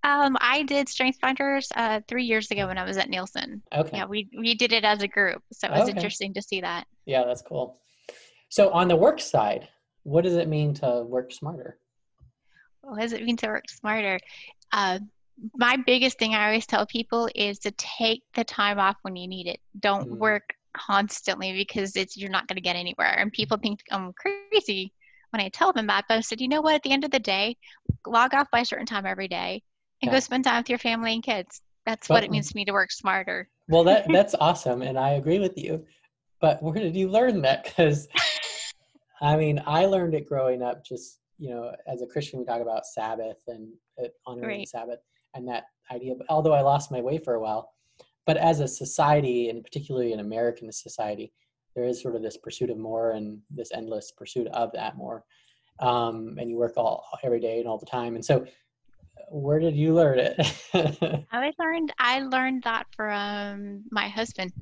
Um, 0.07 0.37
I 0.41 0.63
did 0.63 0.89
Strength 0.89 1.19
Finders 1.21 1.69
uh, 1.75 2.01
three 2.07 2.23
years 2.23 2.49
ago 2.53 2.69
when 2.69 2.79
I 2.79 2.85
was 2.85 2.97
at 2.97 3.11
Nielsen. 3.11 3.61
Okay. 3.75 3.97
Yeah, 3.97 4.05
we 4.05 4.29
we 4.39 4.55
did 4.55 4.73
it 4.73 4.85
as 4.85 5.03
a 5.03 5.09
group, 5.09 5.43
so 5.53 5.67
it 5.67 5.73
was 5.73 5.89
okay. 5.89 5.91
interesting 5.91 6.33
to 6.35 6.43
see 6.43 6.61
that. 6.61 6.87
Yeah, 7.07 7.25
that's 7.25 7.43
cool. 7.43 7.81
So 8.49 8.71
on 8.71 8.87
the 8.87 8.95
work 8.95 9.21
side, 9.21 9.67
what 10.05 10.23
does 10.23 10.37
it 10.37 10.47
mean 10.47 10.75
to 10.75 11.03
work 11.03 11.33
smarter? 11.33 11.79
What 12.83 13.01
does 13.01 13.15
it 13.15 13.25
mean 13.25 13.37
to 13.39 13.49
work 13.49 13.69
smarter? 13.69 14.21
Uh, 14.71 15.01
my 15.57 15.77
biggest 15.85 16.21
thing 16.21 16.37
I 16.37 16.47
always 16.47 16.67
tell 16.67 16.87
people 16.87 17.29
is 17.35 17.59
to 17.61 17.73
take 17.73 18.23
the 18.35 18.45
time 18.45 18.79
off 18.79 18.97
when 19.03 19.17
you 19.17 19.27
need 19.27 19.49
it. 19.49 19.59
Don't 19.81 20.09
mm. 20.09 20.19
work 20.19 20.55
constantly 20.73 21.53
because 21.53 21.97
it's 21.97 22.17
you're 22.17 22.31
not 22.31 22.47
going 22.47 22.57
to 22.57 22.63
get 22.63 22.77
anywhere. 22.77 23.19
And 23.19 23.33
people 23.33 23.57
think 23.57 23.81
I'm 23.91 24.13
crazy 24.13 24.93
when 25.31 25.41
I 25.41 25.49
tell 25.49 25.73
them 25.73 25.89
that. 25.89 26.05
But 26.09 26.19
I 26.19 26.21
said, 26.21 26.41
you 26.41 26.47
know 26.47 26.61
what? 26.61 26.77
At 26.77 26.85
the 26.85 26.93
end 26.93 27.03
of 27.03 27.11
the 27.11 27.19
day, 27.19 27.57
log 28.07 28.35
off 28.35 28.53
by 28.53 28.61
a 28.61 28.65
certain 28.65 28.87
time 28.87 29.05
every 29.05 29.27
day 29.27 29.65
and 30.03 30.11
yeah. 30.11 30.17
go 30.17 30.21
spend 30.21 30.45
time 30.45 30.59
with 30.59 30.71
your 30.71 30.79
family 30.79 31.15
and 31.15 31.23
kids. 31.23 31.63
That's 31.85 32.09
but, 32.09 32.15
what 32.15 32.25
it 32.25 32.31
means 32.31 32.51
to 32.51 32.57
me 32.57 32.65
to 32.65 32.73
work 32.73 32.91
smarter. 32.91 33.49
well, 33.69 33.85
that 33.85 34.07
that's 34.13 34.35
awesome, 34.35 34.83
and 34.83 34.99
I 34.99 35.11
agree 35.11 35.39
with 35.39 35.57
you. 35.57 35.85
But 36.41 36.63
where 36.63 36.75
did 36.75 36.97
you 36.97 37.09
learn 37.09 37.43
that? 37.43 37.65
Because 37.65 38.09
I 39.21 39.37
mean, 39.37 39.63
I 39.67 39.87
learned 39.87 40.15
it 40.15 40.29
growing 40.29 40.63
up. 40.63 40.85
Just 40.85 41.21
you 41.39 41.51
know, 41.51 41.73
as 41.87 42.03
a 42.03 42.07
Christian, 42.07 42.39
we 42.39 42.45
talk 42.45 42.61
about 42.61 42.87
Sabbath 42.87 43.39
and 43.47 43.69
uh, 44.03 44.09
honoring 44.27 44.61
right. 44.61 44.69
Sabbath 44.69 45.01
and 45.35 45.47
that 45.49 45.65
idea. 45.93 46.15
But 46.17 46.27
although 46.29 46.55
I 46.55 46.63
lost 46.63 46.91
my 46.91 47.01
way 47.01 47.19
for 47.19 47.35
a 47.35 47.41
while, 47.41 47.73
but 48.27 48.37
as 48.37 48.61
a 48.61 48.69
society, 48.69 49.49
and 49.49 49.63
particularly 49.63 50.13
in 50.13 50.21
American 50.21 50.71
society, 50.73 51.33
there 51.75 51.85
is 51.85 52.01
sort 52.01 52.17
of 52.17 52.23
this 52.23 52.37
pursuit 52.37 52.71
of 52.71 52.79
more 52.79 53.11
and 53.11 53.39
this 53.51 53.71
endless 53.73 54.11
pursuit 54.11 54.49
of 54.49 54.73
that 54.73 54.97
more. 54.97 55.25
Um, 55.79 56.37
and 56.41 56.51
you 56.51 56.57
work 56.57 56.73
all 56.79 57.07
every 57.23 57.39
day 57.39 57.61
and 57.61 57.69
all 57.69 57.79
the 57.79 57.87
time, 57.87 58.15
and 58.15 58.25
so 58.25 58.47
where 59.29 59.59
did 59.59 59.77
you 59.77 59.95
learn 59.95 60.19
it? 60.19 60.37
I 61.33 61.53
learned 61.59 61.93
I 61.99 62.21
learned 62.21 62.63
that 62.63 62.87
from 62.97 63.85
my 63.91 64.09
husband. 64.09 64.53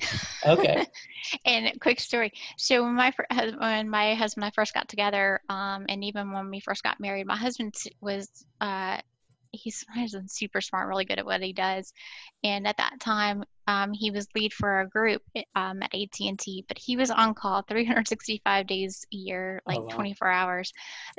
Okay. 0.44 0.86
and 1.44 1.78
quick 1.80 2.00
story. 2.00 2.32
So 2.56 2.82
when 2.82 2.94
my 2.94 3.12
when 3.58 3.88
my 3.88 4.14
husband 4.14 4.44
and 4.44 4.48
I 4.48 4.54
first 4.54 4.74
got 4.74 4.88
together, 4.88 5.40
um, 5.48 5.86
and 5.88 6.02
even 6.04 6.32
when 6.32 6.50
we 6.50 6.60
first 6.60 6.82
got 6.82 7.00
married, 7.00 7.26
my 7.26 7.36
husband 7.36 7.74
was 8.00 8.28
uh, 8.60 8.98
he's, 9.56 9.84
he's 9.94 10.16
super 10.26 10.60
smart, 10.60 10.88
really 10.88 11.04
good 11.04 11.18
at 11.18 11.26
what 11.26 11.42
he 11.42 11.52
does. 11.52 11.92
And 12.42 12.66
at 12.66 12.76
that 12.76 13.00
time, 13.00 13.44
um, 13.66 13.92
he 13.92 14.10
was 14.10 14.28
lead 14.34 14.52
for 14.52 14.80
a 14.80 14.88
group 14.88 15.22
um, 15.54 15.82
at 15.82 15.94
AT&T, 15.94 16.64
but 16.68 16.78
he 16.78 16.96
was 16.96 17.10
on 17.10 17.34
call 17.34 17.62
365 17.62 18.66
days 18.66 19.06
a 19.12 19.16
year, 19.16 19.62
like 19.66 19.78
oh, 19.78 19.82
wow. 19.82 19.96
24 19.96 20.30
hours, 20.30 20.72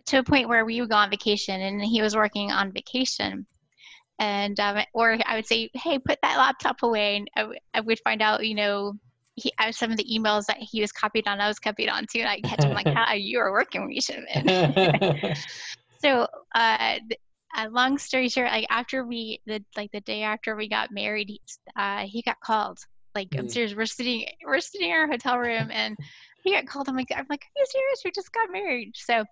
to 0.05 0.19
a 0.19 0.23
point 0.23 0.47
where 0.47 0.65
we 0.65 0.79
would 0.79 0.89
go 0.89 0.95
on 0.95 1.09
vacation, 1.09 1.59
and 1.61 1.81
he 1.81 2.01
was 2.01 2.15
working 2.15 2.51
on 2.51 2.71
vacation. 2.71 3.47
And 4.19 4.59
um, 4.59 4.77
or 4.93 5.17
I 5.25 5.35
would 5.35 5.47
say, 5.47 5.69
hey, 5.73 5.99
put 5.99 6.19
that 6.21 6.37
laptop 6.37 6.83
away, 6.83 7.17
and 7.17 7.29
I, 7.35 7.41
w- 7.41 7.59
I 7.73 7.81
would 7.81 7.99
find 8.03 8.21
out, 8.21 8.45
you 8.45 8.55
know, 8.55 8.93
he, 9.35 9.51
I, 9.59 9.71
some 9.71 9.91
of 9.91 9.97
the 9.97 10.05
emails 10.05 10.45
that 10.45 10.57
he 10.59 10.79
was 10.79 10.91
copied 10.91 11.27
on, 11.27 11.41
I 11.41 11.47
was 11.47 11.59
copied 11.59 11.89
on 11.89 12.05
too, 12.11 12.19
and 12.19 12.29
I 12.29 12.39
catch 12.41 12.63
him 12.63 12.73
like, 12.73 12.87
"How 12.95 13.13
you 13.13 13.39
are 13.39 13.51
working 13.51 13.81
when 13.81 13.91
you 13.91 14.01
should 14.01 14.23
have 14.27 14.43
been." 14.43 15.35
so 16.01 16.27
uh, 16.53 16.99
uh, 17.55 17.67
long 17.71 17.97
story 17.97 18.29
short, 18.29 18.51
like 18.51 18.67
after 18.69 19.05
we 19.05 19.41
the 19.45 19.63
like 19.77 19.91
the 19.91 20.01
day 20.01 20.23
after 20.23 20.55
we 20.55 20.67
got 20.67 20.91
married, 20.91 21.29
he, 21.29 21.41
uh, 21.75 22.05
he 22.05 22.21
got 22.21 22.39
called. 22.39 22.79
Like 23.13 23.29
mm. 23.29 23.39
I'm 23.39 23.49
serious. 23.49 23.75
We're 23.75 23.85
sitting 23.85 24.25
we're 24.45 24.59
sitting 24.59 24.89
in 24.89 24.95
our 24.95 25.07
hotel 25.07 25.37
room 25.37 25.69
and 25.71 25.97
he 26.43 26.51
got 26.51 26.67
called. 26.67 26.89
I'm 26.89 26.95
like 26.95 27.11
I'm 27.15 27.25
like, 27.29 27.41
are 27.41 27.59
you 27.59 27.65
serious? 27.67 28.01
We 28.03 28.11
just 28.11 28.33
got 28.33 28.51
married. 28.51 28.91
So, 28.95 29.23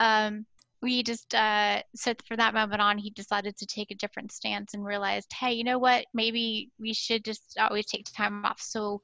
um, 0.00 0.46
we 0.82 1.02
just 1.02 1.34
uh, 1.34 1.82
so 1.94 2.14
from 2.26 2.38
that 2.38 2.54
moment 2.54 2.80
on, 2.80 2.98
he 2.98 3.10
decided 3.10 3.56
to 3.58 3.66
take 3.66 3.90
a 3.90 3.96
different 3.96 4.32
stance 4.32 4.74
and 4.74 4.84
realized, 4.84 5.30
hey, 5.38 5.52
you 5.52 5.64
know 5.64 5.78
what? 5.78 6.06
Maybe 6.14 6.70
we 6.78 6.92
should 6.92 7.24
just 7.24 7.56
always 7.58 7.86
take 7.86 8.06
time 8.16 8.44
off. 8.44 8.60
So, 8.60 9.00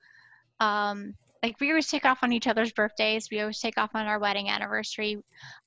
um, 0.60 1.14
like 1.42 1.60
we 1.60 1.70
always 1.70 1.88
take 1.88 2.04
off 2.04 2.18
on 2.22 2.32
each 2.32 2.46
other's 2.46 2.72
birthdays. 2.72 3.28
We 3.30 3.40
always 3.40 3.60
take 3.60 3.78
off 3.78 3.90
on 3.94 4.06
our 4.06 4.18
wedding 4.18 4.48
anniversary. 4.48 5.18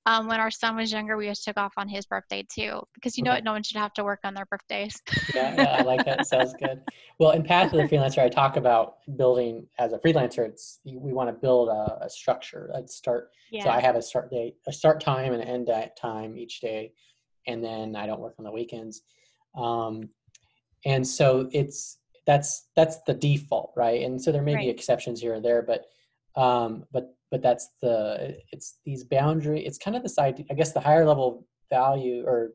Um, 0.05 0.27
when 0.27 0.39
our 0.39 0.51
son 0.51 0.75
was 0.75 0.91
younger, 0.91 1.17
we 1.17 1.25
always 1.25 1.41
took 1.41 1.58
off 1.58 1.73
on 1.77 1.88
his 1.88 2.05
birthday 2.05 2.45
too, 2.51 2.82
because 2.95 3.17
you 3.17 3.23
know 3.23 3.32
what, 3.32 3.43
no 3.43 3.51
one 3.51 3.63
should 3.63 3.77
have 3.77 3.93
to 3.93 4.03
work 4.03 4.19
on 4.23 4.34
their 4.34 4.45
birthdays. 4.45 5.01
yeah, 5.36 5.55
yeah, 5.55 5.75
I 5.79 5.82
like 5.84 6.03
that. 6.05 6.27
Sounds 6.27 6.53
good. 6.53 6.82
Well, 7.19 7.32
in 7.32 7.43
Path 7.43 7.73
of 7.73 7.79
the 7.79 7.95
Freelancer, 7.95 8.19
I 8.19 8.29
talk 8.29 8.58
about 8.58 8.97
building 9.15 9.67
as 9.77 9.93
a 9.93 9.99
freelancer. 9.99 10.47
It's 10.47 10.79
we 10.86 11.13
want 11.13 11.29
to 11.29 11.34
build 11.34 11.69
a, 11.69 11.99
a 12.01 12.10
structure, 12.10 12.71
a 12.73 12.88
start. 12.88 13.29
Yeah. 13.51 13.65
So 13.65 13.69
I 13.69 13.79
have 13.79 13.95
a 13.95 14.01
start 14.01 14.32
date, 14.32 14.55
a 14.67 14.73
start 14.73 14.99
time, 14.99 15.34
and 15.34 15.41
an 15.41 15.47
end 15.47 15.69
time 15.99 16.38
each 16.38 16.62
day, 16.62 16.93
and 17.47 17.63
then 17.63 17.95
I 17.95 18.08
don't 18.08 18.19
work 18.19 18.36
on 18.39 18.45
the 18.45 18.51
weekends. 18.51 19.03
Um, 19.55 20.10
and 20.86 21.05
so 21.05 21.49
it's 21.51 21.98
that's 22.29 22.67
that's 22.75 22.97
the 23.07 23.13
default 23.15 23.73
right 23.75 24.03
and 24.03 24.21
so 24.21 24.31
there 24.31 24.43
may 24.43 24.53
right. 24.53 24.65
be 24.65 24.69
exceptions 24.69 25.19
here 25.19 25.33
and 25.33 25.43
there 25.43 25.63
but 25.63 25.85
um 26.39 26.85
but 26.91 27.15
but 27.31 27.41
that's 27.41 27.69
the 27.81 28.37
it's 28.51 28.77
these 28.85 29.03
boundary 29.03 29.65
it's 29.65 29.79
kind 29.79 29.97
of 29.97 30.03
this 30.03 30.19
idea 30.19 30.45
i 30.51 30.53
guess 30.53 30.71
the 30.71 30.79
higher 30.79 31.07
level 31.07 31.47
value 31.71 32.23
or 32.27 32.51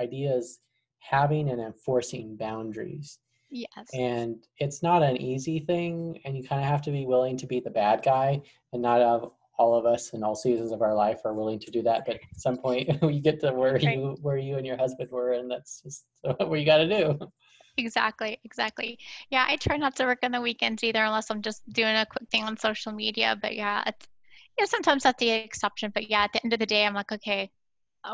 ideas 0.00 0.60
having 1.00 1.50
and 1.50 1.60
enforcing 1.60 2.34
boundaries 2.34 3.18
yes 3.50 3.68
and 3.92 4.46
it's 4.56 4.82
not 4.82 5.02
an 5.02 5.18
easy 5.18 5.58
thing 5.58 6.18
and 6.24 6.34
you 6.34 6.42
kind 6.42 6.62
of 6.62 6.66
have 6.66 6.80
to 6.80 6.90
be 6.90 7.04
willing 7.04 7.36
to 7.36 7.46
be 7.46 7.60
the 7.60 7.68
bad 7.68 8.02
guy 8.02 8.40
and 8.72 8.80
not 8.80 9.02
have 9.02 9.28
all 9.58 9.74
of 9.74 9.84
us 9.84 10.14
in 10.14 10.24
all 10.24 10.34
seasons 10.34 10.72
of 10.72 10.80
our 10.80 10.94
life 10.94 11.20
are 11.26 11.34
willing 11.34 11.58
to 11.58 11.70
do 11.70 11.82
that. 11.82 12.04
But 12.06 12.14
at 12.14 12.22
some 12.38 12.56
point, 12.56 12.88
you 13.02 13.20
get 13.20 13.40
to 13.40 13.52
where 13.52 13.74
right. 13.74 13.82
you 13.82 14.16
where 14.22 14.38
you 14.38 14.56
and 14.56 14.66
your 14.66 14.78
husband 14.78 15.10
were, 15.10 15.32
and 15.34 15.50
that's 15.50 15.82
just 15.82 16.06
what 16.22 16.58
you 16.58 16.64
got 16.64 16.78
to 16.78 16.88
do. 16.88 17.18
Exactly, 17.80 18.38
exactly. 18.44 18.98
Yeah, 19.30 19.46
I 19.48 19.56
try 19.56 19.76
not 19.76 19.96
to 19.96 20.04
work 20.04 20.18
on 20.22 20.32
the 20.32 20.40
weekends 20.40 20.84
either, 20.84 21.02
unless 21.04 21.30
I'm 21.30 21.42
just 21.42 21.62
doing 21.72 21.96
a 21.96 22.06
quick 22.06 22.28
thing 22.30 22.44
on 22.44 22.56
social 22.56 22.92
media. 22.92 23.36
But 23.40 23.56
yeah, 23.56 23.82
it's, 23.86 24.06
you 24.58 24.62
know, 24.62 24.66
sometimes 24.66 25.02
that's 25.02 25.18
the 25.18 25.30
exception. 25.30 25.90
But 25.94 26.10
yeah, 26.10 26.24
at 26.24 26.32
the 26.32 26.44
end 26.44 26.52
of 26.52 26.58
the 26.58 26.66
day, 26.66 26.84
I'm 26.84 26.94
like, 26.94 27.12
okay, 27.12 27.50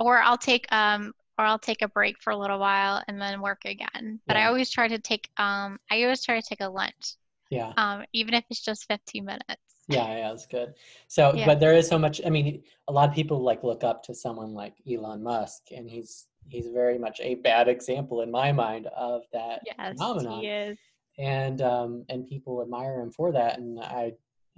or 0.01 0.19
I'll 0.19 0.39
take 0.39 0.67
um 0.73 1.13
or 1.39 1.45
I'll 1.45 1.59
take 1.59 1.83
a 1.83 1.89
break 1.89 2.17
for 2.23 2.31
a 2.31 2.37
little 2.37 2.59
while 2.59 3.03
and 3.09 3.21
then 3.21 3.41
work 3.41 3.65
again. 3.65 4.21
But 4.27 4.37
yeah. 4.37 4.45
I 4.45 4.49
always 4.49 4.71
try 4.71 4.89
to 4.89 4.99
take 4.99 5.29
um 5.37 5.79
I 5.91 6.03
always 6.05 6.25
try 6.25 6.41
to 6.41 6.47
take 6.47 6.61
a 6.61 6.69
lunch. 6.69 7.17
Yeah. 7.51 7.73
Um, 7.77 8.05
even 8.13 8.35
if 8.35 8.45
it's 8.51 8.61
just 8.61 8.87
15 8.89 9.25
minutes. 9.25 9.63
Yeah, 9.89 10.09
yeah, 10.09 10.31
that's 10.31 10.47
good. 10.47 10.75
So, 11.07 11.33
yeah. 11.35 11.47
but 11.47 11.61
there 11.61 11.73
is 11.73 11.87
so 11.87 11.97
much. 11.97 12.21
I 12.27 12.31
mean, 12.31 12.65
a 12.89 12.93
lot 12.93 13.09
of 13.09 13.15
people 13.15 13.41
like 13.41 13.63
look 13.63 13.85
up 13.85 14.03
to 14.05 14.15
someone 14.15 14.53
like 14.53 14.75
Elon 14.91 15.23
Musk, 15.23 15.63
and 15.71 15.89
he's 15.89 16.27
he's 16.49 16.69
very 16.69 16.99
much 16.99 17.21
a 17.21 17.37
bad 17.37 17.69
example 17.69 18.23
in 18.23 18.31
my 18.31 18.53
mind 18.53 18.87
of 18.97 19.23
that 19.33 19.61
yes, 19.65 19.77
phenomenon. 19.99 20.41
He 20.41 20.49
is. 20.49 20.79
And 21.19 21.63
um, 21.63 22.05
and 22.09 22.27
people 22.27 22.61
admire 22.61 23.01
him 23.01 23.11
for 23.11 23.33
that, 23.33 23.59
and 23.59 23.81
I 23.81 24.13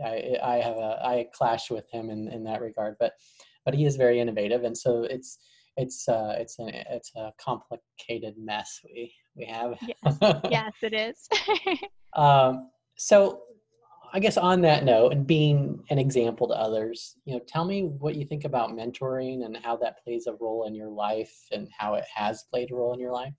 I 0.04 0.36
I 0.42 0.56
have 0.56 0.76
a 0.76 0.98
I 1.02 1.26
clash 1.32 1.70
with 1.70 1.88
him 1.90 2.10
in 2.10 2.28
in 2.28 2.42
that 2.44 2.60
regard, 2.60 2.96
but 2.98 3.12
but 3.64 3.74
he 3.74 3.84
is 3.84 3.96
very 3.96 4.18
innovative, 4.18 4.64
and 4.64 4.76
so 4.76 5.04
it's 5.04 5.38
it's 5.76 6.08
uh 6.08 6.34
it's 6.36 6.58
a 6.58 6.94
it's 6.94 7.12
a 7.14 7.32
complicated 7.40 8.34
mess 8.38 8.80
we 8.84 9.14
we 9.36 9.44
have. 9.44 9.78
Yes, 9.82 10.18
yes 10.50 10.72
it 10.82 10.94
is. 10.94 11.28
um, 12.16 12.70
so 12.96 13.42
I 14.12 14.20
guess 14.20 14.36
on 14.36 14.60
that 14.62 14.84
note, 14.84 15.12
and 15.12 15.26
being 15.26 15.82
an 15.90 15.98
example 15.98 16.48
to 16.48 16.54
others, 16.54 17.16
you 17.24 17.34
know, 17.34 17.40
tell 17.40 17.64
me 17.64 17.84
what 17.84 18.14
you 18.14 18.24
think 18.24 18.44
about 18.44 18.70
mentoring 18.70 19.44
and 19.44 19.56
how 19.56 19.76
that 19.76 20.02
plays 20.02 20.26
a 20.26 20.34
role 20.34 20.66
in 20.66 20.74
your 20.74 20.88
life 20.88 21.34
and 21.52 21.68
how 21.76 21.94
it 21.94 22.04
has 22.14 22.44
played 22.44 22.70
a 22.70 22.74
role 22.74 22.94
in 22.94 23.00
your 23.00 23.12
life. 23.12 23.34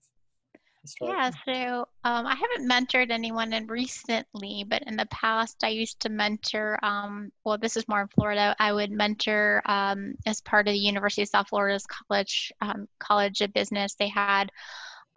Yeah, 1.02 1.30
so 1.44 1.88
um, 2.04 2.26
I 2.26 2.34
haven't 2.34 2.68
mentored 2.68 3.10
anyone 3.10 3.52
in 3.52 3.66
recently, 3.66 4.64
but 4.66 4.82
in 4.86 4.96
the 4.96 5.06
past, 5.06 5.62
I 5.62 5.68
used 5.68 6.00
to 6.00 6.08
mentor. 6.08 6.78
Um, 6.82 7.30
well, 7.44 7.58
this 7.58 7.76
is 7.76 7.86
more 7.86 8.00
in 8.00 8.08
Florida. 8.08 8.56
I 8.58 8.72
would 8.72 8.90
mentor 8.90 9.60
um, 9.66 10.14
as 10.26 10.40
part 10.40 10.68
of 10.68 10.72
the 10.72 10.78
University 10.78 11.22
of 11.22 11.28
South 11.28 11.48
Florida's 11.48 11.86
college 11.86 12.50
um, 12.62 12.88
college 12.98 13.42
of 13.42 13.52
business. 13.52 13.94
They 13.94 14.08
had 14.08 14.50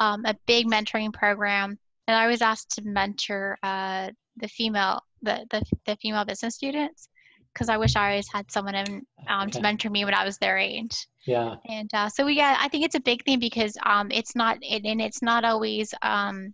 um, 0.02 0.26
a 0.26 0.36
big 0.48 0.68
mentoring 0.68 1.14
program, 1.14 1.80
and 2.08 2.18
I 2.18 2.28
was 2.28 2.42
asked 2.42 2.72
to 2.72 2.82
mentor 2.82 3.58
uh, 3.64 4.12
the 4.36 4.50
female 4.50 5.02
the, 5.24 5.46
the, 5.50 5.64
the 5.86 5.96
female 5.98 6.26
business 6.26 6.56
students 6.56 7.10
because 7.54 7.70
I 7.70 7.78
wish 7.78 7.96
I 7.96 8.10
always 8.10 8.32
had 8.32 8.52
someone 8.52 8.76
in, 8.76 9.06
um, 9.28 9.50
to 9.52 9.62
mentor 9.62 9.90
me 9.90 10.06
when 10.06 10.14
I 10.14 10.26
was 10.26 10.38
their 10.38 10.58
age. 10.58 11.08
Yeah. 11.26 11.56
And 11.70 11.90
uh, 11.94 12.10
so 12.10 12.28
yeah, 12.28 12.58
I 12.60 12.68
think 12.68 12.84
it's 12.84 12.96
a 12.96 13.00
big 13.00 13.24
thing 13.24 13.40
because 13.40 13.78
um, 13.86 14.10
it's 14.12 14.36
not 14.36 14.58
it, 14.62 14.84
and 14.86 15.02
it's 15.02 15.22
not 15.22 15.46
always 15.46 15.94
um, 16.02 16.54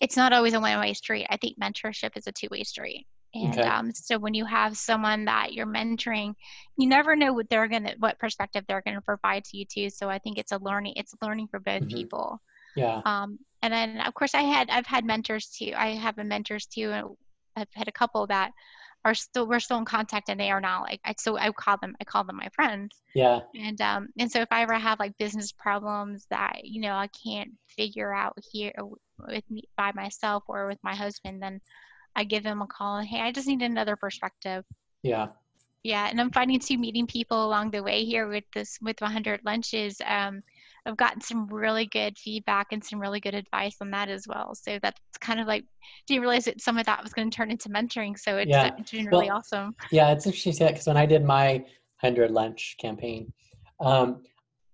it's 0.00 0.16
not 0.16 0.32
always 0.32 0.54
a 0.54 0.60
one-way 0.60 0.94
street. 0.94 1.26
I 1.30 1.36
think 1.36 1.58
mentorship 1.58 2.16
is 2.16 2.26
a 2.26 2.32
two-way 2.32 2.64
street. 2.64 3.06
And 3.32 3.52
okay. 3.52 3.62
um, 3.62 3.92
so 3.92 4.18
when 4.18 4.34
you 4.34 4.44
have 4.44 4.76
someone 4.76 5.26
that 5.26 5.52
you're 5.52 5.66
mentoring, 5.66 6.34
you 6.76 6.88
never 6.88 7.14
know 7.14 7.32
what 7.32 7.48
they're 7.48 7.68
gonna 7.68 7.94
what 7.98 8.18
perspective 8.18 8.64
they're 8.66 8.82
gonna 8.84 9.00
provide 9.00 9.44
to 9.44 9.56
you 9.56 9.64
too. 9.64 9.88
So 9.88 10.10
I 10.10 10.18
think 10.18 10.36
it's 10.36 10.52
a 10.52 10.58
learning 10.58 10.94
it's 10.96 11.14
learning 11.22 11.48
for 11.48 11.60
both 11.60 11.82
mm-hmm. 11.82 11.96
people. 11.96 12.40
Yeah. 12.76 13.00
Um, 13.04 13.38
and 13.62 13.72
then 13.72 14.00
of 14.00 14.14
course 14.14 14.34
I 14.34 14.42
had 14.42 14.68
I've 14.68 14.86
had 14.86 15.04
mentors 15.04 15.46
too. 15.46 15.72
I 15.76 15.90
have 15.94 16.16
mentors 16.16 16.66
too 16.66 17.16
I've 17.56 17.68
had 17.74 17.88
a 17.88 17.92
couple 17.92 18.26
that 18.28 18.52
are 19.04 19.14
still 19.14 19.46
we're 19.46 19.60
still 19.60 19.78
in 19.78 19.84
contact 19.84 20.28
and 20.28 20.38
they 20.38 20.50
are 20.50 20.60
now 20.60 20.82
like 20.82 21.00
I 21.04 21.14
so 21.18 21.38
I 21.38 21.50
call 21.52 21.78
them 21.80 21.96
I 22.00 22.04
call 22.04 22.24
them 22.24 22.36
my 22.36 22.48
friends. 22.54 23.00
Yeah. 23.14 23.40
And 23.54 23.80
um 23.80 24.08
and 24.18 24.30
so 24.30 24.40
if 24.40 24.48
I 24.50 24.62
ever 24.62 24.74
have 24.74 24.98
like 24.98 25.16
business 25.18 25.52
problems 25.52 26.26
that 26.30 26.60
you 26.64 26.80
know 26.80 26.92
I 26.92 27.08
can't 27.08 27.50
figure 27.66 28.12
out 28.12 28.36
here 28.52 28.72
with 29.18 29.50
me 29.50 29.62
by 29.76 29.92
myself 29.92 30.44
or 30.48 30.66
with 30.66 30.78
my 30.82 30.94
husband, 30.94 31.42
then 31.42 31.60
I 32.16 32.24
give 32.24 32.42
them 32.42 32.62
a 32.62 32.66
call 32.66 32.98
and 32.98 33.08
hey, 33.08 33.20
I 33.20 33.32
just 33.32 33.48
need 33.48 33.62
another 33.62 33.96
perspective. 33.96 34.64
Yeah. 35.02 35.28
Yeah, 35.82 36.08
and 36.10 36.20
I'm 36.20 36.30
finding 36.30 36.60
too 36.60 36.76
meeting 36.76 37.06
people 37.06 37.46
along 37.46 37.70
the 37.70 37.82
way 37.82 38.04
here 38.04 38.28
with 38.28 38.44
this 38.52 38.78
with 38.82 39.00
100 39.00 39.40
lunches. 39.46 39.98
Um, 40.06 40.42
I've 40.86 40.96
gotten 40.96 41.20
some 41.20 41.46
really 41.46 41.86
good 41.86 42.18
feedback 42.18 42.68
and 42.72 42.82
some 42.82 43.00
really 43.00 43.20
good 43.20 43.34
advice 43.34 43.76
on 43.80 43.90
that 43.90 44.08
as 44.08 44.26
well. 44.26 44.54
So 44.54 44.78
that's 44.82 45.00
kind 45.20 45.40
of 45.40 45.46
like 45.46 45.64
didn't 46.06 46.22
realize 46.22 46.44
that 46.46 46.60
some 46.60 46.78
of 46.78 46.86
that 46.86 47.02
was 47.02 47.12
going 47.12 47.30
to 47.30 47.36
turn 47.36 47.50
into 47.50 47.68
mentoring. 47.68 48.18
So 48.18 48.38
it's, 48.38 48.50
yeah. 48.50 48.70
been 48.70 49.06
really 49.06 49.28
well, 49.28 49.38
awesome. 49.38 49.74
Yeah, 49.90 50.12
it's 50.12 50.26
interesting 50.26 50.66
because 50.66 50.86
when 50.86 50.96
I 50.96 51.06
did 51.06 51.24
my 51.24 51.64
hundred 51.96 52.30
lunch 52.30 52.76
campaign, 52.80 53.32
um, 53.80 54.22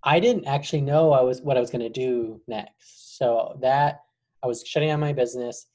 I 0.03 0.21
didn't 0.21 0.47
actually 0.47 0.83
know 0.83 1.13
I 1.13 1.23
was 1.23 1.43
what 1.43 1.57
I 1.57 1.61
was 1.61 1.71
going 1.71 1.83
to 1.83 1.89
do 1.89 2.41
next. 2.47 3.19
So 3.19 3.59
that 3.61 4.01
I 4.43 4.47
was 4.47 4.65
shutting 4.67 4.89
down 4.89 5.01
my 5.01 5.13
business, 5.13 5.67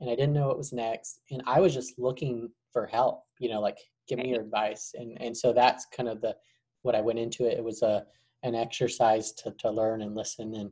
and 0.00 0.10
I 0.10 0.14
didn't 0.14 0.34
know 0.34 0.48
what 0.48 0.58
was 0.58 0.72
next, 0.72 1.20
and 1.30 1.42
I 1.46 1.60
was 1.60 1.74
just 1.74 1.98
looking 1.98 2.50
for 2.72 2.86
help. 2.86 3.22
You 3.38 3.48
know, 3.50 3.60
like 3.60 3.78
give 4.08 4.18
me 4.18 4.30
your 4.30 4.42
advice, 4.42 4.92
and 4.94 5.20
and 5.20 5.36
so 5.36 5.52
that's 5.52 5.86
kind 5.86 6.08
of 6.08 6.20
the 6.20 6.36
what 6.82 6.94
I 6.94 7.00
went 7.00 7.18
into 7.18 7.46
it. 7.46 7.58
It 7.58 7.64
was 7.64 7.82
a 7.82 8.04
an 8.42 8.54
exercise 8.54 9.32
to, 9.32 9.52
to 9.58 9.70
learn 9.70 10.02
and 10.02 10.14
listen 10.14 10.54
and, 10.54 10.70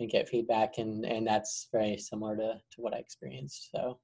and 0.00 0.10
get 0.10 0.28
feedback 0.28 0.78
and, 0.78 1.04
and 1.04 1.26
that's 1.26 1.68
very 1.72 1.96
similar 1.96 2.36
to, 2.36 2.54
to 2.72 2.80
what 2.80 2.94
I 2.94 2.98
experienced. 2.98 3.70
So 3.72 3.98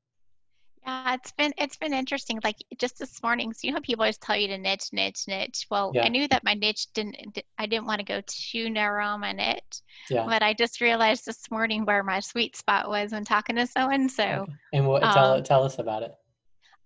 yeah, 0.87 1.14
it's 1.14 1.33
been 1.33 1.55
it's 1.57 1.77
been 1.77 1.94
interesting. 1.94 2.40
Like 2.44 2.57
just 2.79 2.98
this 2.98 3.22
morning, 3.22 3.53
so 3.53 3.61
you 3.62 3.72
know 3.72 3.81
people 3.81 4.03
always 4.03 4.18
tell 4.18 4.37
you 4.37 4.48
to 4.48 4.59
niche, 4.59 4.90
niche, 4.92 5.24
niche. 5.27 5.66
Well, 5.70 5.92
yeah. 5.94 6.05
I 6.05 6.09
knew 6.09 6.29
that 6.29 6.44
my 6.44 6.55
niche 6.55 6.88
didn't. 6.92 7.38
I 7.59 7.66
didn't 7.66 7.87
want 7.87 8.00
to 8.00 8.05
go 8.05 8.20
too 8.27 8.68
narrow 8.68 9.07
on 9.07 9.20
my 9.20 9.33
niche. 9.33 9.81
Yeah. 10.11 10.27
But 10.27 10.42
I 10.42 10.53
just 10.53 10.81
realized 10.81 11.24
this 11.24 11.50
morning 11.50 11.87
where 11.87 12.03
my 12.03 12.20
sweet 12.20 12.55
spot 12.57 12.88
was 12.88 13.12
when 13.12 13.24
talking 13.24 13.57
to 13.57 13.66
someone. 13.66 14.09
So. 14.11 14.24
Okay. 14.24 14.53
And 14.74 14.87
what? 14.87 15.03
Um, 15.03 15.14
tell 15.14 15.42
tell 15.42 15.64
us 15.64 15.79
about 15.79 16.03
it. 16.03 16.12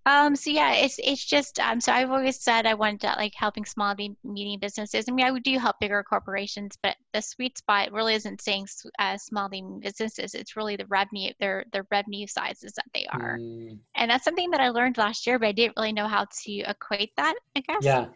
Um, 0.09 0.35
so 0.37 0.51
yeah, 0.51 0.73
it's 0.73 0.99
it's 1.03 1.23
just 1.23 1.61
um, 1.61 1.83
so 1.83 1.93
I've 1.93 2.11
always 2.11 2.41
said 2.41 2.65
I 2.65 2.73
wanted 2.73 3.03
to 3.03 3.09
like 3.19 3.35
helping 3.35 3.67
small 3.67 3.95
medium 3.95 4.59
businesses. 4.59 5.05
I 5.07 5.13
mean, 5.13 5.27
I 5.27 5.39
do 5.39 5.59
help 5.59 5.77
bigger 5.81 6.03
corporations, 6.03 6.79
but 6.83 6.97
the 7.13 7.21
sweet 7.21 7.59
spot 7.59 7.93
really 7.93 8.15
isn't 8.15 8.41
saying 8.41 8.69
uh, 8.99 9.19
small 9.19 9.51
medium 9.51 9.81
businesses. 9.81 10.35
It's 10.35 10.57
really 10.57 10.77
the 10.77 10.87
revenue, 10.87 11.33
their 11.41 11.67
their 11.73 11.87
revenue 11.91 12.27
sizes 12.27 12.73
that 12.73 12.87
they 12.95 13.07
are, 13.13 13.37
mm. 13.39 13.79
and 13.97 14.11
that's 14.11 14.25
something 14.25 14.51
that 14.53 14.63
I 14.63 14.71
learned 14.71 14.97
last 14.97 15.27
year, 15.27 15.39
but 15.39 15.49
I 15.49 15.53
didn't 15.53 15.77
really 15.77 15.93
know 15.93 16.09
how 16.09 16.25
to 16.45 16.53
equate 16.61 17.13
that. 17.19 17.35
I 17.55 17.61
guess. 17.61 17.85
Yeah. 17.85 18.07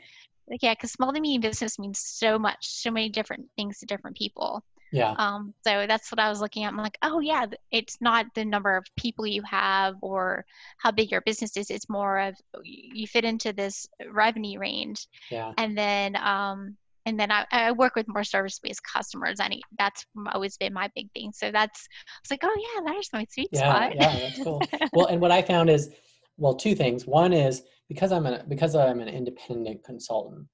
Like 0.48 0.62
yeah, 0.62 0.72
because 0.72 0.92
small 0.92 1.12
to 1.12 1.20
medium 1.20 1.42
business 1.42 1.78
means 1.78 1.98
so 1.98 2.38
much, 2.38 2.66
so 2.68 2.90
many 2.90 3.10
different 3.10 3.44
things 3.54 3.80
to 3.80 3.86
different 3.86 4.16
people. 4.16 4.64
Yeah. 4.92 5.14
Um, 5.18 5.54
so 5.64 5.86
that's 5.86 6.12
what 6.12 6.20
I 6.20 6.28
was 6.28 6.40
looking 6.40 6.64
at. 6.64 6.72
I'm 6.72 6.76
like, 6.76 6.98
oh 7.02 7.20
yeah, 7.20 7.46
it's 7.70 7.96
not 8.00 8.26
the 8.34 8.44
number 8.44 8.76
of 8.76 8.84
people 8.96 9.26
you 9.26 9.42
have 9.42 9.96
or 10.02 10.44
how 10.78 10.90
big 10.90 11.10
your 11.10 11.22
business 11.22 11.56
is. 11.56 11.70
It's 11.70 11.88
more 11.88 12.18
of 12.20 12.36
you 12.62 13.06
fit 13.06 13.24
into 13.24 13.52
this 13.52 13.88
revenue 14.10 14.58
range. 14.58 15.06
Yeah. 15.30 15.52
And 15.56 15.76
then 15.76 16.16
um, 16.16 16.76
and 17.06 17.18
then 17.18 17.32
I, 17.32 17.46
I 17.50 17.72
work 17.72 17.96
with 17.96 18.06
more 18.06 18.22
service-based 18.22 18.82
customers. 18.84 19.40
and 19.40 19.60
that's 19.78 20.04
always 20.32 20.56
been 20.56 20.72
my 20.72 20.90
big 20.94 21.10
thing. 21.12 21.32
So 21.32 21.50
that's 21.50 21.88
it's 22.20 22.30
like, 22.30 22.40
oh 22.44 22.56
yeah, 22.74 22.92
that 22.92 22.98
is 22.98 23.08
my 23.12 23.26
sweet 23.30 23.48
yeah, 23.50 23.60
spot. 23.60 23.94
Yeah, 23.96 24.18
that's 24.18 24.42
cool. 24.42 24.62
well, 24.92 25.06
and 25.06 25.20
what 25.20 25.30
I 25.30 25.42
found 25.42 25.70
is, 25.70 25.90
well, 26.36 26.54
two 26.54 26.74
things. 26.74 27.06
One 27.06 27.32
is 27.32 27.62
because 27.88 28.12
I'm 28.12 28.26
an 28.26 28.44
because 28.48 28.74
I'm 28.74 29.00
an 29.00 29.08
independent 29.08 29.84
consultant, 29.84 30.46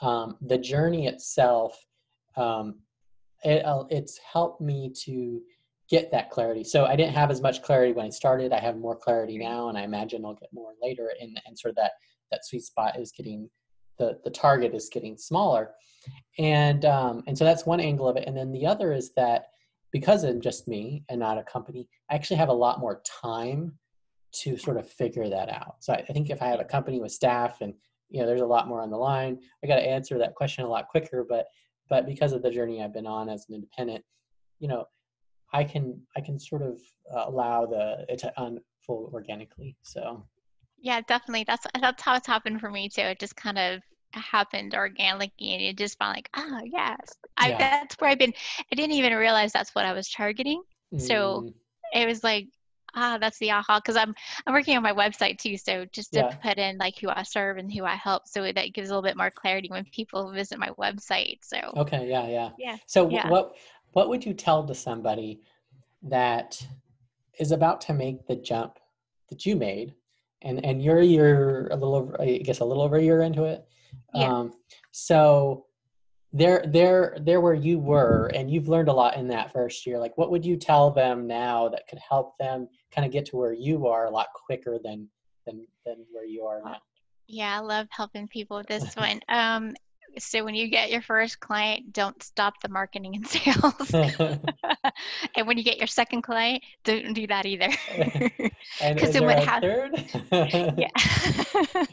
um, 0.00 0.36
the 0.42 0.58
journey 0.58 1.06
itself 1.06 1.76
um, 2.36 2.80
it, 3.44 3.64
uh, 3.64 3.84
it's 3.90 4.18
helped 4.18 4.60
me 4.60 4.92
to 5.04 5.40
get 5.90 6.10
that 6.10 6.30
clarity. 6.30 6.64
So 6.64 6.86
I 6.86 6.96
didn't 6.96 7.14
have 7.14 7.30
as 7.30 7.40
much 7.40 7.62
clarity 7.62 7.92
when 7.92 8.06
I 8.06 8.10
started. 8.10 8.52
I 8.52 8.60
have 8.60 8.76
more 8.76 8.96
clarity 8.96 9.38
now, 9.38 9.68
and 9.68 9.76
I 9.76 9.82
imagine 9.82 10.24
I'll 10.24 10.34
get 10.34 10.48
more 10.52 10.72
later. 10.82 11.12
And, 11.20 11.40
and 11.46 11.58
sort 11.58 11.70
of 11.70 11.76
that 11.76 11.92
that 12.30 12.44
sweet 12.44 12.64
spot 12.64 12.98
is 12.98 13.12
getting 13.12 13.48
the 13.98 14.18
the 14.24 14.30
target 14.30 14.74
is 14.74 14.88
getting 14.90 15.16
smaller, 15.16 15.72
and 16.38 16.84
um, 16.84 17.22
and 17.26 17.36
so 17.36 17.44
that's 17.44 17.66
one 17.66 17.80
angle 17.80 18.08
of 18.08 18.16
it. 18.16 18.24
And 18.26 18.36
then 18.36 18.52
the 18.52 18.66
other 18.66 18.92
is 18.92 19.12
that 19.14 19.46
because 19.92 20.24
I'm 20.24 20.40
just 20.40 20.66
me 20.66 21.04
and 21.08 21.20
not 21.20 21.38
a 21.38 21.44
company, 21.44 21.88
I 22.10 22.14
actually 22.14 22.38
have 22.38 22.48
a 22.48 22.52
lot 22.52 22.80
more 22.80 23.02
time 23.22 23.78
to 24.42 24.56
sort 24.56 24.76
of 24.76 24.90
figure 24.90 25.28
that 25.28 25.48
out. 25.48 25.76
So 25.78 25.92
I, 25.92 25.98
I 25.98 26.12
think 26.12 26.30
if 26.30 26.42
I 26.42 26.46
have 26.46 26.58
a 26.58 26.64
company 26.64 27.00
with 27.00 27.12
staff 27.12 27.60
and 27.60 27.74
you 28.10 28.20
know 28.20 28.26
there's 28.26 28.40
a 28.40 28.46
lot 28.46 28.68
more 28.68 28.80
on 28.80 28.90
the 28.90 28.96
line, 28.96 29.38
I 29.62 29.66
got 29.66 29.76
to 29.76 29.88
answer 29.88 30.18
that 30.18 30.34
question 30.34 30.64
a 30.64 30.68
lot 30.68 30.88
quicker. 30.88 31.26
But 31.28 31.46
but 31.88 32.06
because 32.06 32.32
of 32.32 32.42
the 32.42 32.50
journey 32.50 32.82
I've 32.82 32.92
been 32.92 33.06
on 33.06 33.28
as 33.28 33.46
an 33.48 33.54
independent, 33.54 34.04
you 34.58 34.68
know, 34.68 34.86
I 35.52 35.64
can 35.64 36.00
I 36.16 36.20
can 36.20 36.38
sort 36.38 36.62
of 36.62 36.80
uh, 37.14 37.24
allow 37.26 37.66
the 37.66 38.04
it 38.08 38.18
to 38.20 38.32
unfold 38.38 39.12
organically. 39.12 39.76
So 39.82 40.24
yeah, 40.80 41.00
definitely. 41.06 41.44
That's 41.46 41.66
that's 41.80 42.02
how 42.02 42.16
it's 42.16 42.26
happened 42.26 42.60
for 42.60 42.70
me 42.70 42.88
too. 42.88 43.02
It 43.02 43.20
just 43.20 43.36
kind 43.36 43.58
of 43.58 43.80
happened 44.12 44.74
organically, 44.74 45.52
and 45.54 45.62
you 45.62 45.72
just 45.72 45.98
found 45.98 46.16
like, 46.16 46.28
oh 46.36 46.60
yes, 46.64 46.98
I 47.36 47.50
yeah. 47.50 47.58
that's 47.58 47.94
where 47.96 48.10
I've 48.10 48.18
been. 48.18 48.34
I 48.70 48.74
didn't 48.74 48.96
even 48.96 49.14
realize 49.14 49.52
that's 49.52 49.74
what 49.74 49.84
I 49.84 49.92
was 49.92 50.10
targeting. 50.10 50.62
Mm. 50.92 51.00
So 51.00 51.50
it 51.92 52.06
was 52.06 52.24
like 52.24 52.48
ah, 52.94 53.18
that's 53.20 53.38
the 53.38 53.50
aha. 53.50 53.80
Because 53.80 53.96
I'm 53.96 54.14
I'm 54.46 54.54
working 54.54 54.76
on 54.76 54.82
my 54.82 54.92
website 54.92 55.38
too, 55.38 55.56
so 55.56 55.84
just 55.92 56.12
to 56.14 56.20
Yeah. 56.20 56.36
put 56.42 56.58
in 56.58 56.78
like 56.78 56.98
who 56.98 57.08
I 57.08 57.22
serve 57.22 57.58
and 57.58 57.72
who 57.72 57.84
I 57.84 57.94
help, 57.94 58.26
so 58.28 58.50
that 58.52 58.72
gives 58.74 58.88
a 58.88 58.92
little 58.92 59.02
bit 59.02 59.16
more 59.16 59.30
clarity 59.30 59.68
when 59.68 59.84
people 59.86 60.30
visit 60.32 60.58
my 60.58 60.70
website. 60.70 61.38
So 61.42 61.58
Okay, 61.76 62.08
yeah, 62.08 62.26
yeah. 62.28 62.50
yeah, 62.58 62.76
So 62.86 63.08
Yeah. 63.08 63.28
what 63.28 63.56
what 63.92 64.08
would 64.08 64.24
you 64.24 64.34
tell 64.34 64.66
to 64.66 64.74
somebody 64.74 65.40
that 66.02 66.60
is 67.38 67.52
about 67.52 67.80
to 67.82 67.94
make 67.94 68.26
the 68.26 68.36
jump 68.36 68.78
that 69.30 69.46
you 69.46 69.56
made, 69.56 69.94
and 70.42 70.64
and 70.64 70.82
you're 70.82 71.00
you're 71.00 71.66
a 71.68 71.74
little 71.76 71.94
over, 71.94 72.20
I 72.20 72.38
guess 72.38 72.60
a 72.60 72.64
little 72.64 72.82
over 72.82 72.96
a 72.96 73.02
year 73.02 73.22
into 73.22 73.44
it. 73.44 73.66
Yeah. 74.14 74.28
Um, 74.38 74.52
so 74.92 75.66
they're 76.34 76.64
they're 76.66 77.16
they're 77.22 77.40
where 77.40 77.54
you 77.54 77.78
were, 77.78 78.26
and 78.34 78.50
you've 78.50 78.68
learned 78.68 78.88
a 78.88 78.92
lot 78.92 79.16
in 79.16 79.28
that 79.28 79.52
first 79.52 79.86
year. 79.86 79.98
Like, 79.98 80.18
what 80.18 80.30
would 80.30 80.44
you 80.44 80.56
tell 80.56 80.90
them 80.90 81.26
now 81.26 81.68
that 81.68 81.86
could 81.88 82.00
help 82.00 82.36
them 82.38 82.68
kind 82.92 83.06
of 83.06 83.12
get 83.12 83.24
to 83.26 83.36
where 83.36 83.52
you 83.52 83.86
are 83.86 84.06
a 84.06 84.10
lot 84.10 84.26
quicker 84.34 84.78
than 84.82 85.08
than 85.46 85.66
than 85.86 86.04
where 86.12 86.26
you 86.26 86.44
are 86.44 86.60
now? 86.64 86.78
yeah, 87.26 87.56
I 87.56 87.60
love 87.60 87.86
helping 87.90 88.28
people 88.28 88.58
with 88.58 88.66
this 88.66 88.94
one. 88.96 89.20
Um, 89.28 89.74
so 90.18 90.44
when 90.44 90.54
you 90.54 90.68
get 90.68 90.90
your 90.90 91.02
first 91.02 91.40
client, 91.40 91.92
don't 91.92 92.22
stop 92.22 92.54
the 92.62 92.68
marketing 92.68 93.16
and 93.16 93.26
sales. 93.28 93.94
and 95.36 95.46
when 95.46 95.58
you 95.58 95.64
get 95.64 95.78
your 95.78 95.86
second 95.86 96.22
client, 96.22 96.62
don't 96.84 97.12
do 97.14 97.26
that 97.26 97.46
either. 97.46 97.68
and 98.80 98.98
'Cause 98.98 99.08
is 99.08 99.14
then 99.14 99.24
what 99.24 99.38
a 99.38 99.40
hap- 99.40 99.62
third? 99.62 99.92
yeah 100.76 101.86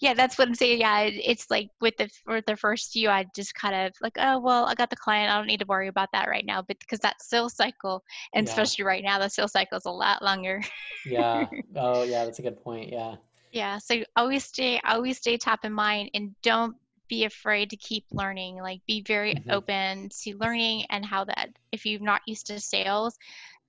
yeah 0.00 0.14
that's 0.14 0.38
what 0.38 0.48
i'm 0.48 0.54
saying 0.54 0.80
yeah 0.80 1.00
it's 1.02 1.50
like 1.50 1.68
with 1.80 1.96
the 1.96 2.08
for 2.24 2.40
the 2.42 2.56
first 2.56 2.92
few 2.92 3.08
i 3.08 3.24
just 3.34 3.54
kind 3.54 3.74
of 3.74 3.92
like 4.00 4.16
oh 4.18 4.38
well 4.38 4.66
i 4.66 4.74
got 4.74 4.90
the 4.90 4.96
client 4.96 5.30
i 5.32 5.36
don't 5.36 5.46
need 5.46 5.58
to 5.60 5.66
worry 5.66 5.88
about 5.88 6.08
that 6.12 6.28
right 6.28 6.44
now 6.46 6.62
but 6.62 6.78
because 6.78 6.98
that 7.00 7.20
sales 7.20 7.54
cycle 7.54 8.02
and 8.34 8.46
Yeah. 8.46 8.52
especially 8.52 8.84
right 8.84 9.02
now 9.04 9.18
the 9.18 9.28
sales 9.28 9.52
cycle 9.52 9.78
is 9.78 9.84
a 9.86 9.90
lot 9.90 10.22
longer 10.22 10.62
yeah. 11.06 11.46
Oh, 11.76 12.02
yeah. 12.02 12.24
That's 12.24 12.38
a 12.38 12.42
good 12.42 12.62
point. 12.62 12.90
Yeah. 12.90 13.16
yeah 13.52 13.78
so 13.78 14.02
always 14.16 14.44
stay 14.44 14.80
always 14.86 15.16
stay 15.18 15.36
top 15.36 15.64
of 15.64 15.72
mind 15.72 16.10
and 16.14 16.34
don't 16.42 16.76
be 17.08 17.24
afraid 17.24 17.70
to 17.70 17.76
keep 17.76 18.04
learning 18.12 18.56
like 18.56 18.80
be 18.86 19.02
very 19.02 19.34
Mhm. 19.34 19.52
open 19.52 20.08
to 20.22 20.36
learning 20.36 20.84
and 20.90 21.04
how 21.04 21.24
that 21.24 21.50
if 21.72 21.84
you're 21.84 22.00
not 22.00 22.22
used 22.26 22.46
to 22.46 22.60
sales 22.60 23.18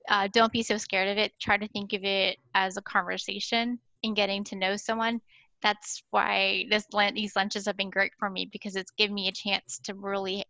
uh, 0.09 0.27
don't 0.33 0.51
be 0.51 0.63
so 0.63 0.77
scared 0.77 1.07
of 1.09 1.17
it 1.17 1.33
try 1.39 1.57
to 1.57 1.67
think 1.69 1.93
of 1.93 2.03
it 2.03 2.37
as 2.55 2.77
a 2.77 2.81
conversation 2.81 3.79
and 4.03 4.15
getting 4.15 4.43
to 4.43 4.55
know 4.55 4.75
someone 4.75 5.21
that's 5.61 6.03
why 6.11 6.65
this 6.69 6.85
these 7.13 7.35
lunches 7.35 7.65
have 7.65 7.77
been 7.77 7.89
great 7.89 8.13
for 8.17 8.29
me 8.29 8.45
because 8.51 8.75
it's 8.75 8.91
given 8.91 9.13
me 9.13 9.27
a 9.27 9.31
chance 9.31 9.79
to 9.79 9.93
really 9.93 10.43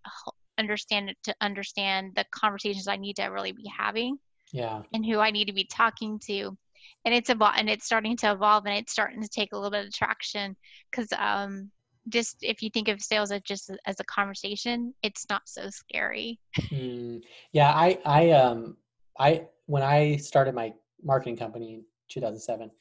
understand 0.58 1.10
it 1.10 1.18
to 1.24 1.34
understand 1.42 2.14
the 2.16 2.26
conversations 2.32 2.88
i 2.88 2.96
need 2.96 3.16
to 3.16 3.24
really 3.26 3.52
be 3.52 3.68
having 3.76 4.20
Yeah. 4.52 4.82
and 4.94 5.06
who 5.06 5.20
I 5.20 5.32
need 5.32 5.46
to 5.46 5.54
be 5.54 5.66
talking 5.66 6.20
to. 6.20 6.58
And 7.06 7.14
it's 7.14 7.30
evol- 7.30 7.54
and 7.56 7.70
it's 7.70 7.86
starting 7.86 8.18
to 8.18 8.32
evolve 8.32 8.66
and 8.66 8.76
it's 8.78 8.92
starting 8.92 9.22
to 9.22 9.30
take 9.30 9.54
a 9.54 9.56
little 9.56 9.72
bit 9.72 9.86
of 9.86 9.94
traction 9.94 10.56
because 10.90 11.12
um, 11.18 11.72
just 12.10 12.38
if 12.42 12.62
you 12.62 12.70
think 12.70 12.88
of 12.88 13.02
sales 13.02 13.32
as 13.32 13.42
just 13.42 13.72
as 13.86 14.00
a 14.00 14.04
conversation, 14.04 14.94
it's 15.04 15.26
not 15.30 15.44
so 15.46 15.70
scary. 15.70 16.40
Mm, 16.72 17.22
yeah. 17.52 17.72
I, 17.72 18.00
I, 18.06 18.32
um, 18.32 18.78
I, 19.18 19.46
when 19.66 19.84
I 19.84 20.18
started 20.18 20.56
my 20.56 20.74
marketing 21.04 21.38
company 21.38 21.74
in 21.76 21.84
2007, 22.10 22.72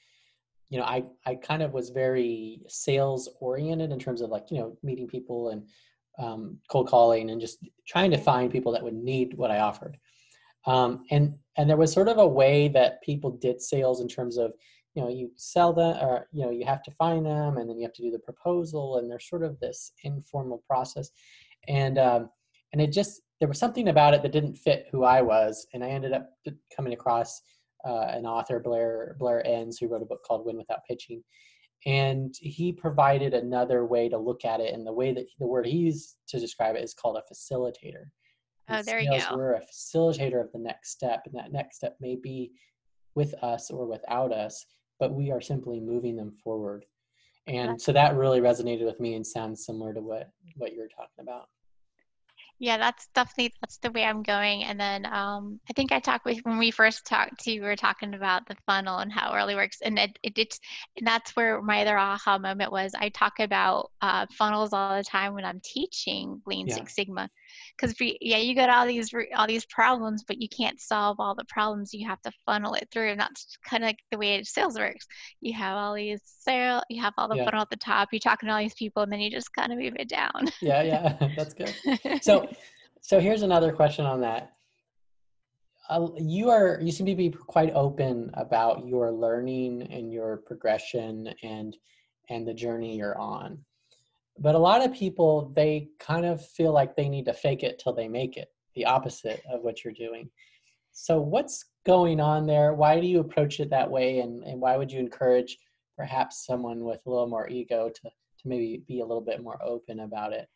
you 0.70 0.78
know, 0.78 0.84
I, 0.84 1.04
I 1.24 1.34
kind 1.36 1.62
of 1.62 1.72
was 1.72 1.90
very 1.90 2.62
sales 2.68 3.28
oriented 3.40 3.90
in 3.90 3.98
terms 3.98 4.20
of 4.20 4.30
like, 4.30 4.50
you 4.50 4.58
know, 4.58 4.76
meeting 4.82 5.06
people 5.06 5.50
and 5.50 5.66
um, 6.18 6.58
cold 6.68 6.88
calling 6.88 7.30
and 7.30 7.40
just 7.40 7.58
trying 7.86 8.10
to 8.10 8.18
find 8.18 8.50
people 8.50 8.72
that 8.72 8.82
would 8.82 8.94
need 8.94 9.34
what 9.34 9.50
I 9.50 9.60
offered. 9.60 9.96
Um, 10.66 11.04
and, 11.10 11.34
and 11.56 11.70
there 11.70 11.76
was 11.76 11.92
sort 11.92 12.08
of 12.08 12.18
a 12.18 12.26
way 12.26 12.68
that 12.68 13.02
people 13.02 13.30
did 13.30 13.62
sales 13.62 14.00
in 14.00 14.08
terms 14.08 14.36
of, 14.36 14.52
you 14.98 15.04
know, 15.04 15.10
you 15.10 15.30
sell 15.36 15.72
them 15.72 15.96
or, 16.04 16.26
you 16.32 16.44
know, 16.44 16.50
you 16.50 16.66
have 16.66 16.82
to 16.82 16.90
find 16.90 17.24
them 17.24 17.56
and 17.56 17.70
then 17.70 17.78
you 17.78 17.84
have 17.84 17.92
to 17.92 18.02
do 18.02 18.10
the 18.10 18.18
proposal 18.18 18.98
and 18.98 19.08
there's 19.08 19.28
sort 19.28 19.44
of 19.44 19.60
this 19.60 19.92
informal 20.02 20.60
process. 20.66 21.12
And, 21.68 21.98
um, 21.98 22.30
and 22.72 22.82
it 22.82 22.90
just, 22.90 23.22
there 23.38 23.46
was 23.46 23.60
something 23.60 23.90
about 23.90 24.12
it 24.14 24.22
that 24.22 24.32
didn't 24.32 24.56
fit 24.56 24.86
who 24.90 25.04
I 25.04 25.22
was. 25.22 25.68
And 25.72 25.84
I 25.84 25.90
ended 25.90 26.12
up 26.12 26.30
coming 26.76 26.94
across 26.94 27.40
uh, 27.86 28.06
an 28.08 28.26
author, 28.26 28.58
Blair, 28.58 29.14
Blair 29.20 29.46
Enns, 29.46 29.78
who 29.78 29.86
wrote 29.86 30.02
a 30.02 30.06
book 30.06 30.24
called 30.26 30.44
Win 30.44 30.56
Without 30.56 30.84
Pitching. 30.88 31.22
And 31.86 32.34
he 32.40 32.72
provided 32.72 33.34
another 33.34 33.86
way 33.86 34.08
to 34.08 34.18
look 34.18 34.44
at 34.44 34.58
it. 34.58 34.74
And 34.74 34.84
the 34.84 34.92
way 34.92 35.12
that 35.12 35.26
the 35.38 35.46
word 35.46 35.64
he 35.64 35.76
used 35.76 36.16
to 36.30 36.40
describe 36.40 36.74
it 36.74 36.82
is 36.82 36.92
called 36.92 37.18
a 37.18 37.32
facilitator. 37.32 38.06
Oh, 38.68 38.82
there 38.82 38.98
you 38.98 39.10
go. 39.10 39.36
We're 39.36 39.54
a 39.54 39.60
facilitator 39.60 40.40
of 40.40 40.50
the 40.52 40.58
next 40.58 40.90
step. 40.90 41.22
And 41.26 41.36
that 41.36 41.52
next 41.52 41.76
step 41.76 41.96
may 42.00 42.16
be 42.16 42.50
with 43.14 43.34
us 43.42 43.70
or 43.70 43.86
without 43.86 44.32
us, 44.32 44.64
but 44.98 45.12
we 45.12 45.30
are 45.30 45.40
simply 45.40 45.80
moving 45.80 46.16
them 46.16 46.32
forward. 46.42 46.84
And 47.46 47.80
so 47.80 47.92
that 47.92 48.14
really 48.16 48.40
resonated 48.40 48.84
with 48.84 49.00
me 49.00 49.14
and 49.14 49.26
sounds 49.26 49.64
similar 49.64 49.94
to 49.94 50.00
what, 50.00 50.30
what 50.56 50.74
you're 50.74 50.88
talking 50.88 51.22
about. 51.22 51.48
Yeah, 52.60 52.76
that's 52.76 53.06
definitely 53.14 53.54
that's 53.60 53.78
the 53.78 53.92
way 53.92 54.04
I'm 54.04 54.24
going. 54.24 54.64
And 54.64 54.80
then 54.80 55.06
um, 55.06 55.60
I 55.70 55.72
think 55.74 55.92
I 55.92 56.00
talked 56.00 56.24
with 56.24 56.40
when 56.42 56.58
we 56.58 56.72
first 56.72 57.06
talked 57.06 57.44
to 57.44 57.52
you, 57.52 57.60
we 57.62 57.68
were 57.68 57.76
talking 57.76 58.14
about 58.14 58.48
the 58.48 58.56
funnel 58.66 58.98
and 58.98 59.12
how 59.12 59.32
it 59.32 59.36
really 59.36 59.54
works. 59.54 59.78
And 59.80 59.96
it, 59.96 60.18
it 60.24 60.36
it's 60.36 60.58
and 60.96 61.06
that's 61.06 61.36
where 61.36 61.62
my 61.62 61.82
other 61.82 61.96
aha 61.96 62.36
moment 62.36 62.72
was. 62.72 62.92
I 62.98 63.10
talk 63.10 63.38
about 63.38 63.92
uh, 64.02 64.26
funnels 64.32 64.72
all 64.72 64.96
the 64.96 65.04
time 65.04 65.34
when 65.34 65.44
I'm 65.44 65.60
teaching 65.62 66.42
Lean 66.46 66.66
Yeah. 66.66 66.74
Six 66.74 66.96
Sigma, 66.96 67.30
because 67.76 67.94
yeah, 68.20 68.38
you 68.38 68.54
got 68.54 68.70
all 68.70 68.86
these 68.86 69.12
all 69.36 69.46
these 69.46 69.66
problems, 69.66 70.24
but 70.26 70.40
you 70.40 70.48
can't 70.48 70.80
solve 70.80 71.18
all 71.18 71.34
the 71.34 71.44
problems. 71.48 71.92
You 71.92 72.06
have 72.06 72.20
to 72.22 72.32
funnel 72.46 72.74
it 72.74 72.88
through, 72.92 73.10
and 73.10 73.20
that's 73.20 73.56
kind 73.68 73.82
of 73.82 73.88
like 73.88 73.98
the 74.10 74.18
way 74.18 74.42
sales 74.42 74.78
works. 74.78 75.06
You 75.40 75.52
have 75.54 75.76
all 75.76 75.94
these 75.94 76.20
sale, 76.24 76.82
you 76.88 77.02
have 77.02 77.14
all 77.18 77.28
the 77.28 77.36
Yeah. 77.36 77.44
funnel 77.44 77.62
at 77.62 77.70
the 77.70 77.76
top. 77.76 78.08
You're 78.12 78.20
talking 78.20 78.48
to 78.48 78.52
all 78.52 78.60
these 78.60 78.74
people, 78.74 79.02
and 79.02 79.12
then 79.12 79.20
you 79.20 79.30
just 79.30 79.52
kind 79.52 79.72
of 79.72 79.78
move 79.78 79.94
it 79.98 80.08
down. 80.08 80.50
Yeah, 80.60 80.82
yeah, 80.82 81.28
that's 81.36 81.54
good. 81.54 81.74
so 82.22 82.48
so 83.00 83.20
here's 83.20 83.42
another 83.42 83.72
question 83.72 84.04
on 84.04 84.20
that 84.20 84.52
uh, 85.88 86.08
you 86.18 86.50
are 86.50 86.78
you 86.82 86.92
seem 86.92 87.06
to 87.06 87.14
be 87.14 87.30
quite 87.30 87.72
open 87.74 88.30
about 88.34 88.86
your 88.86 89.10
learning 89.10 89.82
and 89.90 90.12
your 90.12 90.38
progression 90.38 91.32
and 91.42 91.76
and 92.28 92.46
the 92.46 92.54
journey 92.54 92.96
you're 92.96 93.18
on 93.18 93.58
but 94.40 94.54
a 94.54 94.58
lot 94.58 94.84
of 94.84 94.92
people 94.92 95.52
they 95.54 95.88
kind 95.98 96.24
of 96.24 96.44
feel 96.44 96.72
like 96.72 96.94
they 96.94 97.08
need 97.08 97.24
to 97.26 97.32
fake 97.32 97.62
it 97.62 97.78
till 97.78 97.92
they 97.92 98.08
make 98.08 98.36
it 98.36 98.48
the 98.74 98.84
opposite 98.84 99.42
of 99.50 99.62
what 99.62 99.84
you're 99.84 99.92
doing. 99.92 100.28
So 100.92 101.20
what's 101.20 101.66
going 101.86 102.20
on 102.20 102.46
there? 102.46 102.74
Why 102.74 103.00
do 103.00 103.06
you 103.06 103.20
approach 103.20 103.60
it 103.60 103.70
that 103.70 103.90
way? 103.90 104.20
And, 104.20 104.42
and 104.44 104.60
why 104.60 104.76
would 104.76 104.90
you 104.90 105.00
encourage 105.00 105.58
perhaps 105.96 106.44
someone 106.46 106.84
with 106.84 107.00
a 107.06 107.10
little 107.10 107.28
more 107.28 107.48
ego 107.48 107.88
to 107.88 108.10
to 108.38 108.48
maybe 108.48 108.82
be 108.86 109.00
a 109.00 109.04
little 109.04 109.22
bit 109.22 109.42
more 109.42 109.58
open 109.62 110.00
about 110.00 110.32
it 110.32 110.48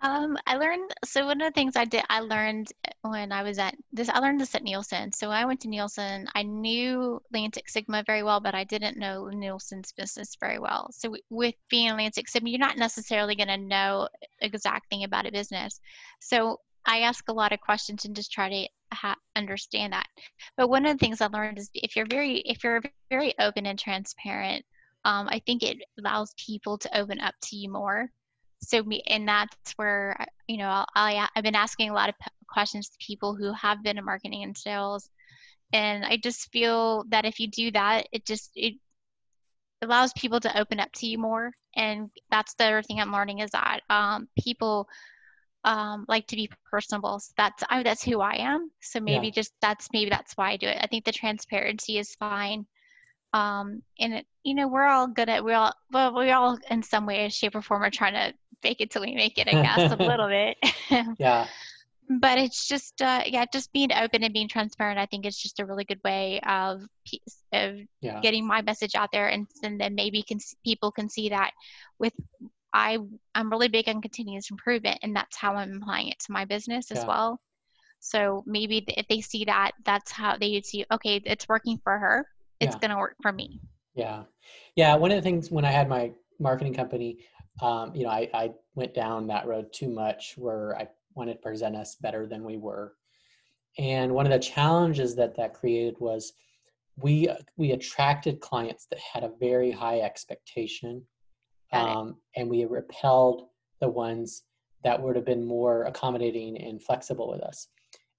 Um, 0.00 0.38
I 0.46 0.56
learned 0.56 0.94
so 1.04 1.26
one 1.26 1.40
of 1.40 1.48
the 1.48 1.54
things 1.54 1.74
I 1.74 1.84
did 1.84 2.04
I 2.08 2.20
learned 2.20 2.68
when 3.02 3.32
I 3.32 3.42
was 3.42 3.58
at 3.58 3.74
this 3.92 4.08
I 4.08 4.20
learned 4.20 4.40
this 4.40 4.54
at 4.54 4.62
Nielsen. 4.62 5.12
So 5.12 5.30
I 5.30 5.44
went 5.44 5.60
to 5.62 5.68
Nielsen. 5.68 6.28
I 6.34 6.44
knew 6.44 7.20
Six 7.52 7.72
Sigma 7.72 8.04
very 8.06 8.22
well, 8.22 8.38
but 8.38 8.54
I 8.54 8.62
didn't 8.62 8.96
know 8.96 9.28
Nielsen's 9.28 9.92
business 9.92 10.36
very 10.38 10.60
well. 10.60 10.88
So 10.92 11.16
with 11.30 11.56
being 11.68 11.98
Six 12.12 12.32
Sigma, 12.32 12.48
you're 12.48 12.60
not 12.60 12.78
necessarily 12.78 13.34
going 13.34 13.48
to 13.48 13.56
know 13.58 14.08
exact 14.40 14.88
thing 14.88 15.02
about 15.02 15.26
a 15.26 15.32
business. 15.32 15.80
So 16.20 16.60
I 16.86 17.00
ask 17.00 17.28
a 17.28 17.32
lot 17.32 17.52
of 17.52 17.60
questions 17.60 18.04
and 18.04 18.14
just 18.14 18.30
try 18.32 18.48
to 18.48 18.68
ha- 18.94 19.16
understand 19.34 19.92
that. 19.94 20.06
But 20.56 20.70
one 20.70 20.86
of 20.86 20.92
the 20.92 20.98
things 20.98 21.20
I 21.20 21.26
learned 21.26 21.58
is 21.58 21.70
if 21.74 21.96
you're 21.96 22.06
very 22.06 22.38
if 22.38 22.62
you're 22.62 22.82
very 23.10 23.34
open 23.40 23.66
and 23.66 23.78
transparent, 23.78 24.64
um, 25.04 25.28
I 25.28 25.40
think 25.44 25.64
it 25.64 25.78
allows 25.98 26.34
people 26.34 26.78
to 26.78 26.98
open 26.98 27.18
up 27.18 27.34
to 27.42 27.56
you 27.56 27.68
more 27.68 28.10
so 28.60 28.82
me 28.82 29.02
and 29.06 29.28
that's 29.28 29.72
where 29.76 30.16
you 30.46 30.58
know 30.58 30.68
I'll, 30.68 30.86
I, 30.94 31.28
i've 31.36 31.44
been 31.44 31.54
asking 31.54 31.90
a 31.90 31.94
lot 31.94 32.08
of 32.08 32.14
p- 32.20 32.30
questions 32.48 32.88
to 32.88 32.96
people 33.04 33.34
who 33.36 33.52
have 33.52 33.82
been 33.82 33.98
in 33.98 34.04
marketing 34.04 34.42
and 34.42 34.56
sales. 34.56 35.08
And 35.72 36.04
i 36.04 36.16
just 36.16 36.50
feel 36.52 37.04
that 37.10 37.24
if 37.24 37.38
you 37.40 37.48
do 37.48 37.70
that 37.72 38.06
it 38.12 38.24
just 38.26 38.50
it 38.56 38.74
allows 39.82 40.12
people 40.14 40.40
to 40.40 40.58
open 40.58 40.80
up 40.80 40.90
to 40.94 41.06
you 41.06 41.18
more. 41.18 41.52
And 41.76 42.10
that's 42.30 42.54
the 42.54 42.64
other 42.66 42.82
thing 42.82 43.00
i'm 43.00 43.12
learning 43.12 43.40
is 43.40 43.50
that 43.52 43.80
um, 43.90 44.28
people 44.38 44.88
um, 45.64 46.04
like 46.08 46.26
to 46.28 46.36
be 46.36 46.50
personable. 46.70 47.18
So 47.20 47.32
that's 47.36 47.62
I, 47.68 47.82
that's 47.82 48.02
who 48.02 48.20
i 48.20 48.34
am. 48.36 48.70
So 48.80 49.00
maybe 49.00 49.30
Yeah. 49.30 49.30
just 49.30 49.52
that's 49.60 49.88
maybe 49.92 50.10
that's 50.10 50.36
why 50.36 50.52
i 50.52 50.56
do 50.56 50.66
it. 50.68 50.78
I 50.80 50.86
think 50.86 51.04
the 51.04 51.12
transparency 51.12 51.98
is 51.98 52.14
fine 52.16 52.66
um 53.34 53.82
and 53.98 54.14
it, 54.14 54.26
you 54.44 54.54
know 54.54 54.68
we're 54.68 54.86
all 54.86 55.06
good 55.06 55.28
at 55.28 55.44
we're 55.44 55.54
all 55.56 55.74
well 55.92 56.14
we're 56.14 56.34
all 56.34 56.58
in 56.70 56.82
some 56.82 57.06
way 57.06 57.28
shape 57.28 57.54
or 57.54 57.62
form 57.62 57.82
are 57.82 57.90
trying 57.90 58.14
to 58.14 58.32
fake 58.62 58.80
it 58.80 58.90
till 58.90 59.02
we 59.02 59.14
make 59.14 59.38
it 59.38 59.48
i 59.48 59.54
guess 59.54 59.90
a 59.92 59.96
little 59.96 60.28
bit 60.28 60.56
yeah 61.18 61.46
but 62.20 62.38
it's 62.38 62.66
just 62.66 63.00
uh 63.02 63.22
yeah 63.26 63.44
just 63.52 63.72
being 63.72 63.92
open 63.92 64.22
and 64.24 64.32
being 64.32 64.48
transparent 64.48 64.98
i 64.98 65.06
think 65.06 65.26
it's 65.26 65.40
just 65.40 65.60
a 65.60 65.66
really 65.66 65.84
good 65.84 66.00
way 66.04 66.40
of 66.46 66.82
of 67.52 67.76
yeah 68.00 68.20
getting 68.22 68.46
my 68.46 68.62
message 68.62 68.94
out 68.94 69.10
there 69.12 69.28
and, 69.28 69.46
and 69.62 69.80
then 69.80 69.94
maybe 69.94 70.22
can 70.22 70.38
people 70.64 70.90
can 70.90 71.08
see 71.08 71.28
that 71.28 71.50
with 71.98 72.14
i 72.72 72.98
i'm 73.34 73.50
really 73.50 73.68
big 73.68 73.88
on 73.88 74.00
continuous 74.00 74.50
improvement 74.50 74.98
and 75.02 75.14
that's 75.14 75.36
how 75.36 75.54
i'm 75.54 75.76
applying 75.82 76.08
it 76.08 76.18
to 76.18 76.32
my 76.32 76.44
business 76.44 76.90
as 76.90 76.98
Yeah. 76.98 77.06
well 77.06 77.40
So 78.00 78.44
maybe 78.46 78.84
if 78.88 79.06
they 79.08 79.20
see 79.20 79.44
that, 79.46 79.72
that's 79.84 80.12
how 80.12 80.36
they 80.38 80.60
see, 80.62 80.86
okay, 80.90 81.20
it's 81.24 81.48
working 81.48 81.78
for 81.82 81.98
her. 81.98 82.26
It's 82.60 82.74
yeah. 82.74 82.78
going 82.80 82.90
to 82.90 82.96
work 82.96 83.16
for 83.22 83.32
me. 83.32 83.60
Yeah. 83.94 84.24
Yeah. 84.76 84.94
One 84.94 85.10
of 85.10 85.16
the 85.16 85.22
things 85.22 85.50
when 85.50 85.64
I 85.64 85.70
had 85.70 85.88
my 85.88 86.12
marketing 86.38 86.74
company, 86.74 87.18
um, 87.62 87.94
you 87.94 88.04
know, 88.04 88.10
I, 88.10 88.28
I 88.32 88.50
went 88.74 88.94
down 88.94 89.26
that 89.28 89.46
road 89.46 89.72
too 89.72 89.88
much 89.88 90.34
where 90.36 90.76
I 90.76 90.88
wanted 91.14 91.34
to 91.34 91.40
present 91.40 91.76
us 91.76 91.96
better 91.96 92.26
than 92.26 92.44
we 92.44 92.56
were. 92.56 92.94
And 93.78 94.14
one 94.14 94.26
of 94.26 94.32
the 94.32 94.38
challenges 94.38 95.14
that 95.16 95.36
that 95.36 95.54
created 95.54 95.96
was 95.98 96.32
we 97.00 97.28
we 97.56 97.72
attracted 97.72 98.40
clients 98.40 98.86
that 98.86 98.98
had 98.98 99.24
a 99.24 99.32
very 99.38 99.70
high 99.70 100.00
expectation, 100.00 101.04
um, 101.72 102.16
and 102.34 102.48
we 102.50 102.64
repelled 102.64 103.48
the 103.80 103.88
ones 103.88 104.42
that 104.82 105.00
would 105.00 105.14
have 105.16 105.24
been 105.24 105.46
more 105.46 105.84
accommodating 105.84 106.56
and 106.60 106.82
flexible 106.82 107.30
with 107.30 107.40
us. 107.42 107.68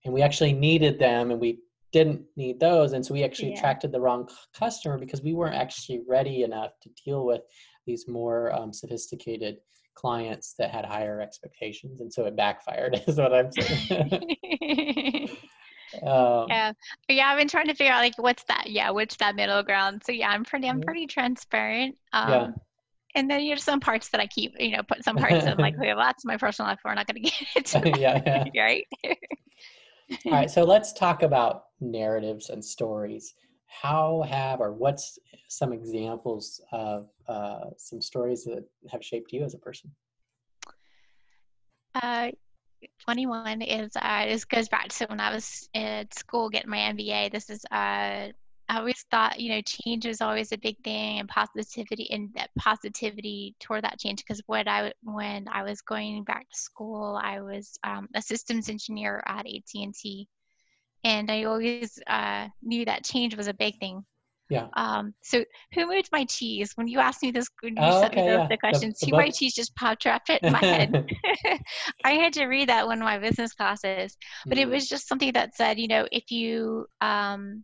And 0.06 0.14
we 0.14 0.22
actually 0.22 0.54
needed 0.54 0.98
them, 0.98 1.32
and 1.32 1.40
we 1.40 1.60
didn't 1.92 2.22
need 2.36 2.60
those, 2.60 2.94
and 2.94 3.06
so 3.06 3.14
we 3.14 3.24
actually 3.24 3.52
yeah. 3.52 3.58
attracted 3.58 3.92
the 3.92 4.00
wrong 4.00 4.30
customer 4.54 4.98
because 4.98 5.22
we 5.22 5.34
weren't 5.34 5.56
actually 5.56 6.02
ready 6.08 6.44
enough 6.44 6.72
to 6.82 6.90
deal 7.06 7.26
with 7.26 7.42
these 7.86 8.08
more 8.08 8.54
um, 8.54 8.72
sophisticated 8.72 9.58
clients 9.96 10.54
that 10.58 10.72
had 10.72 10.86
higher 10.86 11.22
expectations, 11.22 12.02
and 12.02 12.12
so 12.12 12.26
it 12.26 12.36
backfired. 12.36 13.02
Is 13.08 13.18
what 13.18 13.34
I'm 13.34 13.52
saying. 13.52 15.30
Um, 16.04 16.46
yeah, 16.50 16.74
yeah. 17.08 17.28
I've 17.30 17.38
been 17.40 17.48
trying 17.48 17.68
to 17.68 17.74
figure 17.74 17.92
out 17.92 18.02
like 18.02 18.18
what's 18.18 18.44
that? 18.44 18.66
Yeah, 18.70 18.92
what's 18.92 19.16
that 19.18 19.36
middle 19.36 19.64
ground? 19.64 20.04
So 20.06 20.12
yeah, 20.12 20.30
I'm 20.30 20.46
pretty, 20.46 20.68
I'm 20.68 20.76
mm-hmm. 20.76 20.86
pretty 20.86 21.08
transparent. 21.08 21.98
Um, 22.14 22.30
yeah. 22.30 22.48
And 23.16 23.30
then 23.30 23.42
you 23.42 23.50
have 23.52 23.60
some 23.60 23.80
parts 23.80 24.10
that 24.10 24.22
I 24.22 24.28
keep, 24.28 24.54
you 24.60 24.78
know, 24.78 24.84
put 24.84 25.04
some 25.04 25.16
parts 25.16 25.46
of 25.48 25.58
like, 25.58 25.76
okay, 25.76 25.88
well, 25.96 26.06
that's 26.06 26.24
my 26.26 26.38
personal 26.38 26.70
life. 26.70 26.80
We're 26.86 26.94
not 26.94 27.08
going 27.08 27.24
to 27.24 27.30
get 27.32 27.34
into 27.56 28.00
yeah, 28.00 28.46
yeah. 28.54 28.64
right? 28.64 28.86
All 30.26 30.32
right, 30.32 30.50
so 30.52 30.64
let's 30.64 30.94
talk 30.94 31.24
about 31.24 31.66
narratives 31.80 32.50
and 32.50 32.64
stories. 32.64 33.36
How 33.68 34.26
have 34.28 34.62
or 34.62 34.74
what's 34.74 35.20
some 35.48 35.74
examples 35.74 36.62
of 36.72 37.10
uh, 37.28 37.66
some 37.78 38.02
stories 38.02 38.44
that 38.46 38.66
have 38.92 39.04
shaped 39.04 39.32
you 39.32 39.44
as 39.44 39.54
a 39.54 39.60
person? 39.60 39.92
Uh, 41.96 42.32
21 43.02 43.62
is 43.62 43.92
uh, 43.96 44.26
this 44.26 44.46
goes 44.46 44.70
back 44.70 44.88
to 44.90 45.06
when 45.08 45.20
I 45.20 45.34
was 45.34 45.70
at 45.74 46.14
school 46.14 46.50
getting 46.50 46.70
my 46.70 46.78
MBA. 46.78 47.32
This 47.32 47.50
is 47.50 47.64
uh, 47.72 48.30
I 48.70 48.78
always 48.78 49.04
thought 49.10 49.40
you 49.40 49.50
know 49.54 49.62
change 49.62 50.06
was 50.06 50.22
always 50.22 50.52
a 50.52 50.58
big 50.58 50.78
thing 50.84 51.20
and 51.20 51.28
positivity 51.28 52.10
and 52.12 52.30
that 52.36 52.52
positivity 52.58 53.56
toward 53.60 53.84
that 53.84 54.00
change 54.00 54.24
because 54.24 54.42
what 54.46 54.68
I 54.68 54.94
when 55.02 55.48
I 55.52 55.64
was 55.64 55.82
going 55.82 56.24
back 56.24 56.48
to 56.50 56.58
school 56.58 57.20
I 57.22 57.42
was 57.42 57.78
um, 57.84 58.08
a 58.16 58.22
systems 58.22 58.70
engineer 58.70 59.24
at 59.26 59.48
AT&T 59.48 60.28
and 61.04 61.32
I 61.32 61.46
always 61.46 62.00
uh, 62.08 62.48
knew 62.62 62.86
that 62.86 63.04
change 63.04 63.36
was 63.36 63.48
a 63.48 63.54
big 63.54 63.80
thing 63.80 64.06
yeah. 64.50 64.68
Um, 64.74 65.14
so 65.22 65.46
who 65.74 65.88
moved 65.88 66.10
my 66.12 66.26
cheese? 66.26 66.72
When 66.74 66.88
you 66.88 67.00
asked 67.00 67.22
me 67.22 67.30
this, 67.30 67.48
when 67.62 67.76
you 67.76 67.84
oh, 67.84 68.02
sent 68.02 68.14
okay, 68.14 68.24
me 68.24 68.30
the, 68.30 68.38
yeah. 68.38 68.48
the 68.48 68.58
questions, 68.58 69.00
the, 69.00 69.06
the 69.06 69.12
who 69.12 69.18
my 69.18 69.30
cheese 69.30 69.54
just 69.54 69.76
popped 69.76 70.08
up 70.08 70.24
in 70.28 70.52
my 70.52 70.58
head. 70.58 71.08
I 72.04 72.14
had 72.14 72.34
to 72.34 72.48
read 72.48 72.70
that 72.70 72.88
one 72.88 72.98
of 72.98 73.06
my 73.06 73.20
business 73.20 73.54
classes, 73.54 74.18
but 74.48 74.58
mm. 74.58 74.62
it 74.62 74.68
was 74.68 74.90
just 74.90 75.08
something 75.08 75.32
that 75.34 75.56
said, 75.56 75.80
you 75.80 75.88
know, 75.88 76.08
if 76.12 76.32
you 76.32 76.88
um, 77.00 77.64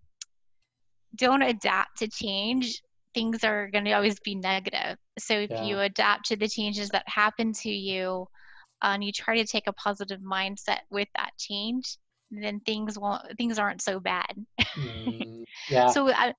don't 1.15 1.41
adapt 1.41 1.99
to 1.99 2.07
change, 2.07 2.81
things 3.13 3.43
are 3.43 3.69
going 3.71 3.85
to 3.85 3.93
always 3.93 4.19
be 4.19 4.35
negative. 4.35 4.97
So 5.19 5.35
if 5.35 5.49
yeah. 5.49 5.63
you 5.63 5.79
adapt 5.79 6.25
to 6.27 6.35
the 6.35 6.47
changes 6.47 6.89
that 6.89 7.03
happen 7.07 7.53
to 7.53 7.69
you, 7.69 8.27
and 8.81 9.03
you 9.03 9.11
try 9.11 9.37
to 9.37 9.45
take 9.45 9.67
a 9.67 9.73
positive 9.73 10.19
mindset 10.19 10.79
with 10.91 11.07
that 11.15 11.31
change, 11.37 11.97
then 12.31 12.59
things 12.61 12.97
won't 12.97 13.21
things 13.37 13.59
aren't 13.59 13.81
so 13.81 13.99
bad 13.99 14.33
mm, 14.77 15.43
yeah 15.69 15.87
so 15.87 16.09
I, 16.11 16.33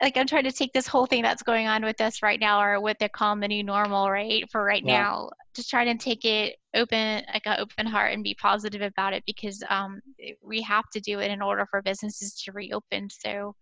like 0.00 0.16
i'm 0.16 0.26
trying 0.26 0.44
to 0.44 0.52
take 0.52 0.72
this 0.72 0.86
whole 0.86 1.06
thing 1.06 1.22
that's 1.22 1.42
going 1.42 1.66
on 1.66 1.84
with 1.84 2.00
us 2.00 2.22
right 2.22 2.38
now 2.38 2.62
or 2.62 2.80
what 2.80 2.98
they 2.98 3.08
call 3.08 3.36
the 3.36 3.48
new 3.48 3.64
normal 3.64 4.10
right 4.10 4.44
for 4.50 4.64
right 4.64 4.82
yeah. 4.84 5.02
now 5.02 5.30
just 5.54 5.70
try 5.70 5.84
to 5.84 5.96
take 5.96 6.24
it 6.24 6.56
open 6.74 7.22
like 7.32 7.46
an 7.46 7.58
open 7.58 7.86
heart 7.86 8.12
and 8.12 8.22
be 8.22 8.34
positive 8.34 8.82
about 8.82 9.12
it 9.12 9.22
because 9.26 9.62
um 9.68 10.00
we 10.42 10.62
have 10.62 10.88
to 10.92 11.00
do 11.00 11.18
it 11.18 11.30
in 11.30 11.42
order 11.42 11.66
for 11.70 11.82
businesses 11.82 12.40
to 12.42 12.52
reopen 12.52 13.08
so 13.10 13.54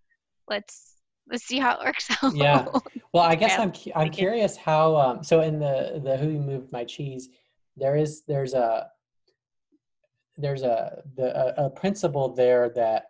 let's 0.49 0.97
let's 1.31 1.45
see 1.45 1.59
how 1.59 1.79
it 1.79 1.85
works 1.85 2.09
out 2.23 2.35
yeah 2.35 2.67
well 3.13 3.25
i 3.25 3.35
guess 3.35 3.55
yeah. 3.57 3.63
i'm 3.63 3.73
i'm 4.07 4.11
curious 4.11 4.57
how 4.57 4.97
um 4.97 5.23
so 5.23 5.41
in 5.41 5.59
the 5.59 6.01
the 6.05 6.17
who 6.17 6.39
moved 6.39 6.71
my 6.73 6.85
cheese 6.85 7.29
there 7.77 7.97
is 7.97 8.23
there's 8.27 8.55
a 8.55 8.89
there's 10.37 10.63
a 10.63 11.03
the 11.17 11.61
a, 11.61 11.67
a 11.67 11.71
principle 11.71 12.35
there 12.35 12.71
that 12.71 13.07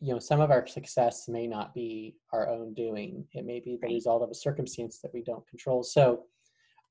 you 0.00 0.12
know 0.12 0.18
some 0.18 0.40
of 0.40 0.50
our 0.50 0.66
success 0.66 1.28
may 1.28 1.46
not 1.46 1.74
be 1.74 2.16
our 2.32 2.48
own 2.48 2.74
doing 2.74 3.24
it 3.32 3.44
may 3.44 3.60
be 3.60 3.76
the 3.76 3.86
right. 3.86 3.94
result 3.94 4.22
of 4.22 4.30
a 4.30 4.34
circumstance 4.34 4.98
that 4.98 5.12
we 5.14 5.22
don't 5.22 5.46
control 5.48 5.82
so 5.82 6.24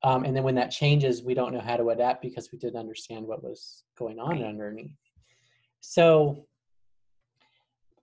um, 0.03 0.23
and 0.23 0.35
then 0.35 0.43
when 0.43 0.55
that 0.55 0.71
changes 0.71 1.21
we 1.21 1.33
don't 1.33 1.53
know 1.53 1.59
how 1.59 1.77
to 1.77 1.89
adapt 1.89 2.21
because 2.21 2.49
we 2.51 2.57
didn't 2.57 2.79
understand 2.79 3.25
what 3.25 3.43
was 3.43 3.83
going 3.97 4.19
on 4.19 4.29
right. 4.31 4.43
underneath 4.43 4.97
so 5.81 6.45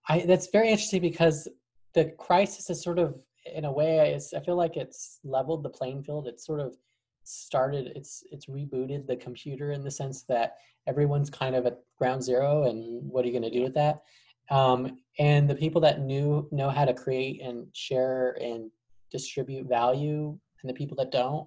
I, 0.09 0.21
that's 0.21 0.49
very 0.51 0.71
interesting 0.71 1.03
because 1.03 1.49
the 1.95 2.07
crisis 2.19 2.71
is 2.71 2.83
sort 2.83 2.99
of 2.99 3.19
in 3.55 3.65
a 3.65 3.73
way 3.73 4.15
i 4.15 4.41
feel 4.41 4.57
like 4.57 4.77
it's 4.77 5.21
leveled 5.25 5.63
the 5.63 5.71
playing 5.71 6.03
field. 6.03 6.27
It's 6.27 6.45
sort 6.45 6.61
of 6.61 6.77
started 7.25 7.93
it's 7.95 8.23
it's 8.31 8.47
rebooted 8.47 9.07
the 9.07 9.17
computer 9.17 9.73
in 9.73 9.85
the 9.85 9.91
sense 9.91 10.23
that 10.23 10.57
everyone's 10.87 11.29
kind 11.29 11.55
of 11.55 11.67
at 11.67 11.81
ground 11.99 12.23
zero 12.23 12.65
and 12.65 13.03
what 13.11 13.23
are 13.23 13.29
you 13.29 13.39
going 13.39 13.51
to 13.51 13.59
do 13.59 13.63
with 13.63 13.75
that? 13.75 14.03
Um, 14.51 14.99
and 15.19 15.49
the 15.49 15.55
people 15.55 15.81
that 15.83 16.01
knew 16.01 16.49
know 16.51 16.71
how 16.71 16.87
to 16.87 16.95
create 16.95 17.43
and 17.43 17.67
share 17.75 18.39
and 18.41 18.71
distribute 19.11 19.69
value 19.69 20.39
and 20.63 20.71
the 20.71 20.75
people 20.75 20.97
that 20.97 21.13
don't 21.13 21.47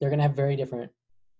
they're 0.00 0.10
going 0.10 0.18
to 0.18 0.24
have 0.24 0.36
very 0.36 0.56
different 0.56 0.90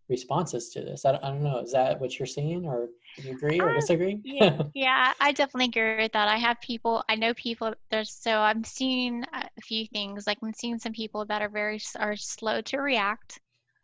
responses 0.09 0.71
to 0.71 0.81
this. 0.81 1.05
I 1.05 1.13
don't, 1.13 1.25
I 1.25 1.29
don't 1.29 1.43
know. 1.43 1.59
Is 1.59 1.73
that 1.73 2.01
what 2.01 2.19
you're 2.19 2.27
seeing 2.27 2.67
or 2.67 2.89
do 3.17 3.23
you 3.23 3.35
agree 3.35 3.61
or 3.61 3.71
uh, 3.71 3.75
disagree? 3.75 4.21
yeah, 4.25 4.63
yeah 4.75 5.13
i 5.21 5.33
definitely 5.33 5.67
agree 5.67 6.03
with 6.03 6.13
that. 6.13 6.29
I 6.29 6.37
have 6.37 6.61
people 6.61 7.05
i 7.09 7.15
know 7.15 7.35
people 7.35 7.75
there's 7.91 8.13
so 8.13 8.39
i'm 8.39 8.65
seeing 8.65 9.25
a 9.33 9.61
few 9.63 9.87
things. 9.87 10.27
Like 10.27 10.39
i'm 10.43 10.53
seeing 10.53 10.79
some 10.79 10.93
people 10.93 11.25
that 11.27 11.43
are 11.43 11.49
very 11.49 11.81
are 11.99 12.17
slow 12.17 12.61
to 12.63 12.79
react 12.79 13.41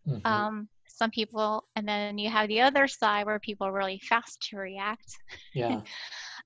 mm-hmm. 0.09 0.27
um, 0.27 0.69
some 0.87 1.11
people 1.11 1.65
and 1.77 1.87
then 1.87 2.19
you 2.19 2.31
have 2.31 2.49
the 2.49 2.61
other 2.61 2.87
side 2.87 3.27
where 3.27 3.39
people 3.39 3.67
are 3.67 3.73
really 3.73 4.01
fast 4.09 4.41
to 4.51 4.57
react. 4.57 5.17
Yeah. 5.53 5.81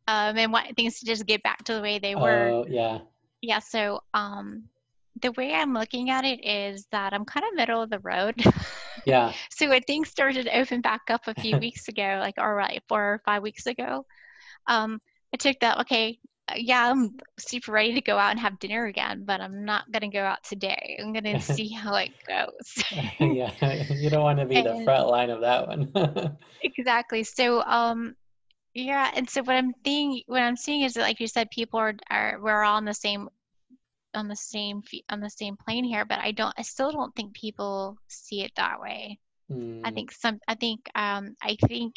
Um, 0.06 0.38
and 0.38 0.50
want 0.50 0.74
things 0.74 1.00
to 1.00 1.04
just 1.04 1.26
get 1.26 1.42
back 1.42 1.64
to 1.64 1.74
the 1.74 1.82
way 1.82 1.98
they 1.98 2.14
were. 2.14 2.62
Uh, 2.62 2.64
yeah. 2.66 3.00
Yeah 3.42 3.58
so 3.58 4.02
um, 4.14 4.64
the 5.22 5.32
way 5.32 5.54
i'm 5.54 5.74
looking 5.74 6.10
at 6.10 6.24
it 6.24 6.44
is 6.44 6.86
that 6.92 7.12
i'm 7.12 7.24
kind 7.24 7.44
of 7.46 7.54
middle 7.54 7.82
of 7.82 7.90
the 7.90 7.98
road 8.00 8.34
yeah 9.04 9.32
so 9.50 9.68
when 9.68 9.82
things 9.82 10.08
started 10.08 10.44
to 10.44 10.58
open 10.58 10.80
back 10.80 11.02
up 11.10 11.22
a 11.26 11.34
few 11.34 11.58
weeks 11.58 11.88
ago 11.88 12.18
like 12.20 12.34
all 12.38 12.52
right 12.52 12.82
four 12.88 13.14
or 13.14 13.22
five 13.24 13.42
weeks 13.42 13.66
ago 13.66 14.04
um, 14.66 15.00
i 15.32 15.36
took 15.36 15.58
that 15.60 15.78
okay 15.78 16.18
yeah, 16.56 16.90
I'm 16.90 17.18
super 17.38 17.72
ready 17.72 17.94
to 17.94 18.00
go 18.00 18.18
out 18.18 18.30
and 18.30 18.40
have 18.40 18.58
dinner 18.58 18.86
again, 18.86 19.24
but 19.24 19.40
I'm 19.40 19.64
not 19.64 19.90
going 19.90 20.10
to 20.10 20.16
go 20.16 20.22
out 20.22 20.42
today. 20.44 20.98
I'm 21.00 21.12
going 21.12 21.24
to 21.38 21.40
see 21.40 21.68
how 21.68 21.94
it 21.96 22.10
goes. 22.26 22.84
yeah, 23.20 23.84
you 23.94 24.10
don't 24.10 24.22
want 24.22 24.38
to 24.38 24.46
be 24.46 24.56
and, 24.56 24.66
the 24.66 24.84
front 24.84 25.08
line 25.08 25.30
of 25.30 25.40
that 25.40 25.68
one. 25.68 26.36
exactly. 26.62 27.24
So, 27.24 27.62
um, 27.62 28.14
yeah, 28.74 29.10
and 29.14 29.28
so 29.28 29.42
what 29.42 29.56
I'm 29.56 29.72
seeing, 29.84 30.22
what 30.26 30.42
I'm 30.42 30.56
seeing 30.56 30.82
is 30.82 30.94
that, 30.94 31.02
like 31.02 31.20
you 31.20 31.26
said, 31.26 31.50
people 31.50 31.80
are, 31.80 31.94
are 32.10 32.38
we're 32.40 32.62
all 32.62 32.76
on 32.76 32.84
the 32.84 32.94
same, 32.94 33.28
on 34.14 34.28
the 34.28 34.36
same, 34.36 34.82
on 35.10 35.20
the 35.20 35.30
same 35.30 35.56
plane 35.56 35.84
here. 35.84 36.04
But 36.04 36.18
I 36.20 36.32
don't, 36.32 36.54
I 36.58 36.62
still 36.62 36.92
don't 36.92 37.14
think 37.14 37.34
people 37.34 37.96
see 38.08 38.42
it 38.42 38.52
that 38.56 38.80
way. 38.80 39.18
Mm. 39.50 39.80
I 39.84 39.88
hmm. 39.88 39.94
think 39.94 40.12
some, 40.12 40.38
I 40.46 40.54
think, 40.54 40.80
um, 40.94 41.34
I 41.42 41.56
think 41.66 41.94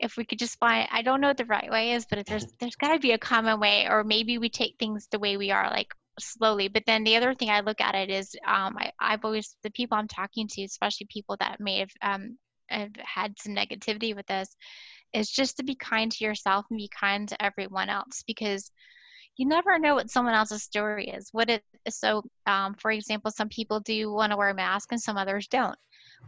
if 0.00 0.16
we 0.16 0.24
could 0.24 0.38
just 0.38 0.58
find 0.58 0.88
i 0.90 1.02
don't 1.02 1.20
know 1.20 1.28
what 1.28 1.36
the 1.36 1.44
right 1.44 1.70
way 1.70 1.92
is 1.92 2.06
but 2.06 2.18
if 2.18 2.26
there's 2.26 2.46
there's 2.60 2.76
got 2.76 2.92
to 2.92 2.98
be 2.98 3.12
a 3.12 3.18
common 3.18 3.60
way 3.60 3.86
or 3.88 4.02
maybe 4.02 4.38
we 4.38 4.48
take 4.48 4.74
things 4.78 5.06
the 5.10 5.18
way 5.18 5.36
we 5.36 5.50
are 5.50 5.70
like 5.70 5.92
slowly 6.18 6.68
but 6.68 6.82
then 6.86 7.04
the 7.04 7.16
other 7.16 7.34
thing 7.34 7.50
i 7.50 7.60
look 7.60 7.80
at 7.80 7.94
it 7.94 8.10
is 8.10 8.34
um, 8.46 8.76
I, 8.78 8.90
i've 9.00 9.24
always 9.24 9.56
the 9.62 9.70
people 9.70 9.96
i'm 9.96 10.08
talking 10.08 10.48
to 10.48 10.64
especially 10.64 11.06
people 11.10 11.36
that 11.40 11.60
may 11.60 11.78
have, 11.78 11.90
um, 12.02 12.36
have 12.68 12.90
had 12.98 13.38
some 13.38 13.54
negativity 13.54 14.14
with 14.14 14.26
this 14.26 14.54
is 15.12 15.30
just 15.30 15.56
to 15.56 15.64
be 15.64 15.74
kind 15.74 16.10
to 16.12 16.24
yourself 16.24 16.66
and 16.70 16.78
be 16.78 16.90
kind 16.98 17.28
to 17.28 17.42
everyone 17.42 17.88
else 17.88 18.22
because 18.26 18.70
you 19.40 19.46
never 19.46 19.78
know 19.78 19.94
what 19.94 20.10
someone 20.10 20.34
else's 20.34 20.62
story 20.62 21.08
is 21.08 21.30
what 21.32 21.48
it 21.48 21.62
so 21.88 22.22
um, 22.46 22.74
for 22.74 22.90
example 22.90 23.30
some 23.30 23.48
people 23.48 23.80
do 23.80 24.12
want 24.12 24.30
to 24.30 24.36
wear 24.36 24.50
a 24.50 24.54
mask 24.54 24.92
and 24.92 25.00
some 25.00 25.16
others 25.16 25.48
don't 25.48 25.78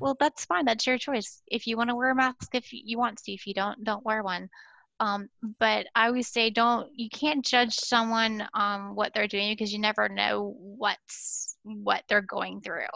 well 0.00 0.16
that's 0.18 0.46
fine 0.46 0.64
that's 0.64 0.86
your 0.86 0.96
choice 0.96 1.42
if 1.46 1.66
you 1.66 1.76
want 1.76 1.90
to 1.90 1.94
wear 1.94 2.10
a 2.10 2.14
mask 2.14 2.54
if 2.54 2.72
you 2.72 2.96
want 2.96 3.18
to 3.18 3.30
if 3.30 3.46
you 3.46 3.52
don't 3.52 3.84
don't 3.84 4.04
wear 4.04 4.22
one 4.22 4.48
um, 5.00 5.28
but 5.60 5.86
i 5.94 6.06
always 6.06 6.28
say 6.28 6.48
don't 6.48 6.88
you 6.94 7.10
can't 7.10 7.44
judge 7.44 7.74
someone 7.74 8.48
um, 8.54 8.94
what 8.94 9.12
they're 9.14 9.28
doing 9.28 9.52
because 9.52 9.72
you 9.72 9.78
never 9.78 10.08
know 10.08 10.56
what's 10.58 11.56
what 11.64 12.02
they're 12.08 12.22
going 12.22 12.62
through 12.62 12.86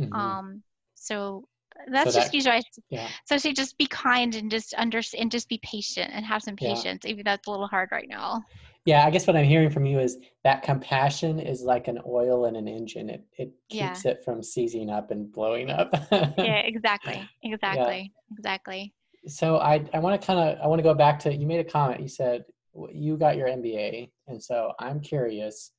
mm-hmm. 0.00 0.12
um, 0.14 0.62
so 0.94 1.44
That's 1.90 2.12
so 2.12 2.20
just 2.20 2.32
that, 2.32 2.36
usually. 2.36 2.62
Yeah. 2.90 3.08
So 3.24 3.36
say 3.38 3.52
just 3.52 3.76
be 3.76 3.86
kind 3.86 4.34
and 4.34 4.50
just 4.50 4.74
under 4.76 5.00
and 5.18 5.32
just 5.32 5.48
be 5.48 5.58
patient 5.62 6.10
and 6.12 6.24
have 6.24 6.42
some 6.42 6.54
patience, 6.54 7.02
yeah. 7.04 7.10
even 7.10 7.24
though 7.24 7.32
it's 7.32 7.48
a 7.48 7.50
little 7.50 7.66
hard 7.66 7.88
right 7.90 8.08
now. 8.08 8.44
Yeah, 8.84 9.06
I 9.06 9.10
guess 9.10 9.26
what 9.28 9.36
I'm 9.36 9.44
hearing 9.44 9.70
from 9.70 9.86
you 9.86 10.00
is 10.00 10.18
that 10.42 10.62
compassion 10.62 11.38
is 11.38 11.62
like 11.62 11.86
an 11.86 12.00
oil 12.04 12.46
in 12.46 12.56
an 12.56 12.66
engine. 12.66 13.10
It 13.10 13.24
it 13.38 13.52
keeps 13.68 14.04
yeah. 14.04 14.12
it 14.12 14.24
from 14.24 14.42
seizing 14.42 14.90
up 14.90 15.10
and 15.12 15.30
blowing 15.30 15.70
up. 15.70 15.90
yeah, 16.10 16.62
exactly, 16.64 17.28
exactly, 17.44 18.12
yeah. 18.12 18.36
exactly. 18.36 18.94
So 19.28 19.58
I 19.58 19.84
I 19.94 20.00
want 20.00 20.20
to 20.20 20.26
kind 20.26 20.40
of 20.40 20.58
I 20.60 20.66
want 20.66 20.80
to 20.80 20.82
go 20.82 20.94
back 20.94 21.20
to 21.20 21.34
you 21.34 21.46
made 21.46 21.60
a 21.60 21.70
comment. 21.70 22.00
You 22.00 22.08
said 22.08 22.44
you 22.92 23.16
got 23.16 23.36
your 23.36 23.48
MBA, 23.48 24.10
and 24.26 24.42
so 24.42 24.72
I'm 24.80 25.00
curious. 25.00 25.72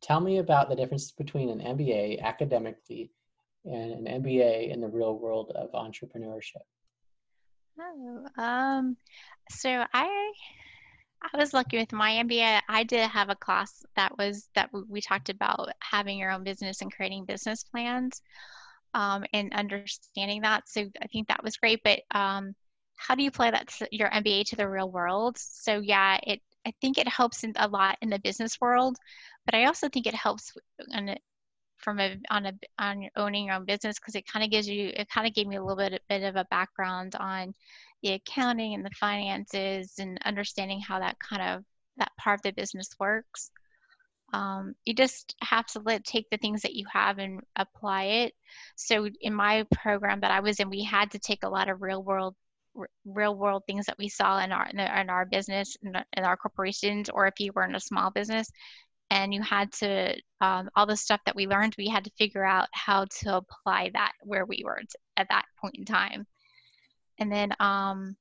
Tell 0.00 0.20
me 0.20 0.38
about 0.38 0.68
the 0.68 0.76
difference 0.76 1.12
between 1.12 1.48
an 1.48 1.60
MBA 1.60 2.20
academically 2.20 3.10
and 3.64 4.06
an 4.06 4.22
MBA 4.22 4.70
in 4.70 4.80
the 4.80 4.88
real 4.88 5.18
world 5.18 5.52
of 5.54 5.72
entrepreneurship. 5.72 6.64
Oh, 7.80 8.26
um, 8.38 8.96
so 9.50 9.84
I 9.92 10.32
I 11.22 11.36
was 11.36 11.54
lucky 11.54 11.78
with 11.78 11.92
my 11.92 12.12
MBA. 12.12 12.60
I 12.68 12.84
did 12.84 13.08
have 13.08 13.30
a 13.30 13.34
class 13.34 13.84
that 13.96 14.16
was 14.18 14.48
that 14.54 14.70
we 14.88 15.00
talked 15.00 15.30
about 15.30 15.70
having 15.80 16.18
your 16.18 16.30
own 16.30 16.44
business 16.44 16.80
and 16.82 16.92
creating 16.92 17.24
business 17.24 17.64
plans 17.64 18.20
um, 18.94 19.24
and 19.32 19.52
understanding 19.54 20.42
that. 20.42 20.68
So 20.68 20.86
I 21.02 21.06
think 21.08 21.28
that 21.28 21.42
was 21.42 21.56
great. 21.56 21.80
But 21.82 22.00
um, 22.14 22.54
how 22.96 23.14
do 23.14 23.22
you 23.22 23.28
apply 23.28 23.50
that 23.50 23.70
your 23.90 24.10
MBA 24.10 24.44
to 24.46 24.56
the 24.56 24.68
real 24.68 24.90
world? 24.90 25.36
So 25.38 25.80
yeah, 25.80 26.18
it 26.22 26.40
I 26.66 26.72
think 26.80 26.98
it 26.98 27.08
helps 27.08 27.44
a 27.56 27.68
lot 27.68 27.98
in 28.00 28.08
the 28.08 28.18
business 28.18 28.60
world, 28.60 28.96
but 29.44 29.54
I 29.54 29.66
also 29.66 29.88
think 29.88 30.06
it 30.06 30.14
helps 30.14 30.52
from 31.78 32.00
a 32.00 32.16
on 32.30 32.46
a 32.46 32.52
on 32.78 33.08
owning 33.16 33.46
your 33.46 33.56
own 33.56 33.64
business 33.64 33.98
because 33.98 34.14
it 34.14 34.26
kind 34.26 34.44
of 34.44 34.50
gives 34.50 34.68
you 34.68 34.90
it 34.94 35.08
kind 35.10 35.26
of 35.26 35.34
gave 35.34 35.46
me 35.46 35.56
a 35.56 35.62
little 35.62 35.76
bit 35.76 35.92
a 35.92 36.00
bit 36.08 36.22
of 36.22 36.36
a 36.36 36.46
background 36.50 37.14
on 37.16 37.54
the 38.04 38.12
accounting 38.12 38.74
and 38.74 38.84
the 38.84 38.90
finances 38.90 39.94
and 39.98 40.18
understanding 40.24 40.78
how 40.78 41.00
that 41.00 41.18
kind 41.18 41.42
of 41.42 41.64
that 41.96 42.12
part 42.18 42.38
of 42.38 42.42
the 42.42 42.52
business 42.52 42.90
works. 43.00 43.50
Um, 44.32 44.74
you 44.84 44.94
just 44.94 45.34
have 45.40 45.66
to 45.68 45.80
let 45.80 46.04
take 46.04 46.28
the 46.30 46.36
things 46.36 46.62
that 46.62 46.74
you 46.74 46.84
have 46.92 47.18
and 47.18 47.40
apply 47.56 48.04
it. 48.04 48.34
So 48.76 49.08
in 49.20 49.32
my 49.32 49.64
program 49.72 50.20
that 50.20 50.32
I 50.32 50.40
was 50.40 50.60
in, 50.60 50.68
we 50.68 50.84
had 50.84 51.12
to 51.12 51.18
take 51.18 51.44
a 51.44 51.48
lot 51.48 51.68
of 51.68 51.82
real 51.82 52.02
world 52.02 52.34
real 53.04 53.36
world 53.36 53.62
things 53.66 53.86
that 53.86 53.98
we 53.98 54.08
saw 54.08 54.40
in 54.40 54.50
our 54.50 54.66
in 54.66 55.08
our 55.08 55.24
business 55.24 55.76
in 55.84 56.24
our 56.24 56.36
corporations 56.36 57.08
or 57.08 57.28
if 57.28 57.34
you 57.38 57.52
were 57.54 57.64
in 57.64 57.76
a 57.76 57.80
small 57.80 58.10
business 58.10 58.48
and 59.10 59.32
you 59.32 59.40
had 59.40 59.70
to 59.72 60.12
um, 60.40 60.68
all 60.74 60.84
the 60.84 60.96
stuff 60.96 61.20
that 61.24 61.36
we 61.36 61.46
learned 61.46 61.72
we 61.78 61.86
had 61.86 62.02
to 62.02 62.10
figure 62.18 62.44
out 62.44 62.66
how 62.72 63.04
to 63.04 63.36
apply 63.36 63.90
that 63.92 64.10
where 64.22 64.44
we 64.44 64.64
were 64.64 64.80
at 65.16 65.28
that 65.28 65.44
point 65.60 65.76
in 65.78 65.84
time 65.84 66.26
and 67.18 67.30
then 67.30 67.52
um, 67.60 68.16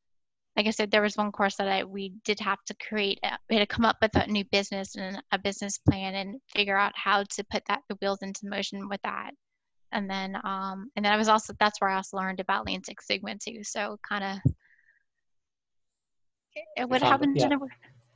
like 0.55 0.67
I 0.67 0.71
said, 0.71 0.91
there 0.91 1.01
was 1.01 1.17
one 1.17 1.31
course 1.31 1.55
that 1.55 1.67
I 1.67 1.83
we 1.83 2.13
did 2.23 2.39
have 2.39 2.63
to 2.65 2.75
create. 2.75 3.19
A, 3.23 3.37
we 3.49 3.55
had 3.55 3.67
to 3.67 3.75
come 3.75 3.85
up 3.85 3.97
with 4.01 4.15
a 4.15 4.27
new 4.27 4.45
business 4.45 4.95
and 4.95 5.21
a 5.31 5.39
business 5.39 5.79
plan 5.79 6.15
and 6.15 6.39
figure 6.55 6.77
out 6.77 6.93
how 6.95 7.23
to 7.23 7.43
put 7.51 7.63
that 7.67 7.81
the 7.89 7.97
wheels 8.01 8.21
into 8.21 8.47
motion 8.47 8.87
with 8.87 9.01
that. 9.03 9.31
And 9.91 10.09
then 10.09 10.35
um, 10.43 10.91
and 10.95 11.03
then 11.03 11.11
I 11.11 11.17
was 11.17 11.27
also 11.27 11.53
that's 11.59 11.81
where 11.81 11.89
I 11.89 11.95
also 11.95 12.17
learned 12.17 12.39
about 12.39 12.65
Lean 12.65 12.83
Six 12.83 13.07
Sigma 13.07 13.35
too. 13.37 13.63
So 13.63 13.97
kind 14.07 14.23
of 14.23 14.37
what 16.87 17.01
happened 17.01 17.37
yeah. 17.37 17.49
to 17.49 17.57
the 17.57 17.67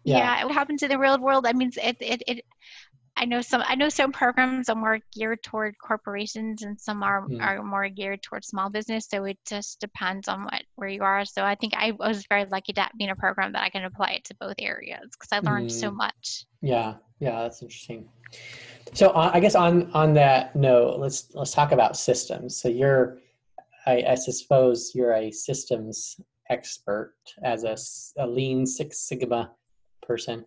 yeah. 0.03 0.17
yeah, 0.17 0.45
what 0.45 0.53
happened 0.53 0.79
to 0.79 0.87
the 0.87 0.99
real 0.99 1.19
world. 1.19 1.47
I 1.47 1.53
mean, 1.53 1.71
it 1.75 1.97
it 1.99 2.23
it 2.27 2.45
I 3.17 3.25
know 3.25 3.41
some 3.41 3.63
I 3.65 3.75
know 3.75 3.89
some 3.89 4.11
programs 4.11 4.69
are 4.69 4.75
more 4.75 4.99
geared 5.11 5.41
toward 5.41 5.75
corporations 5.79 6.61
and 6.61 6.79
some 6.79 7.01
are, 7.01 7.27
mm. 7.27 7.41
are 7.41 7.63
more 7.63 7.89
geared 7.89 8.21
toward 8.21 8.45
small 8.45 8.69
business. 8.69 9.07
So 9.09 9.25
it 9.25 9.39
just 9.47 9.79
depends 9.79 10.27
on 10.27 10.43
what 10.43 10.61
where 10.75 10.87
you 10.87 11.03
are. 11.03 11.25
So 11.25 11.43
I 11.43 11.55
think 11.55 11.73
I 11.75 11.91
was 11.91 12.25
very 12.29 12.45
lucky 12.45 12.73
to 12.73 12.87
be 12.97 13.05
in 13.05 13.09
a 13.09 13.15
program 13.15 13.51
that 13.53 13.63
I 13.63 13.69
can 13.69 13.85
apply 13.85 14.11
it 14.11 14.23
to 14.25 14.35
both 14.39 14.55
areas 14.59 15.09
because 15.11 15.29
I 15.31 15.39
learned 15.39 15.69
mm. 15.69 15.79
so 15.79 15.89
much. 15.89 16.45
Yeah, 16.61 16.95
yeah, 17.19 17.41
that's 17.41 17.61
interesting. 17.63 18.07
So 18.93 19.09
uh, 19.09 19.31
I 19.33 19.39
guess 19.39 19.55
on 19.55 19.91
on 19.93 20.13
that 20.13 20.55
note, 20.55 20.99
let's 20.99 21.29
let's 21.33 21.51
talk 21.51 21.71
about 21.71 21.97
systems. 21.97 22.55
So 22.55 22.69
you're, 22.69 23.17
I, 23.87 24.03
I 24.09 24.15
suppose 24.15 24.91
you're 24.93 25.13
a 25.13 25.31
systems 25.31 26.19
expert 26.49 27.15
as 27.43 27.63
a, 27.63 27.75
a 28.23 28.27
Lean 28.27 28.65
Six 28.65 28.99
Sigma 28.99 29.51
person. 30.01 30.45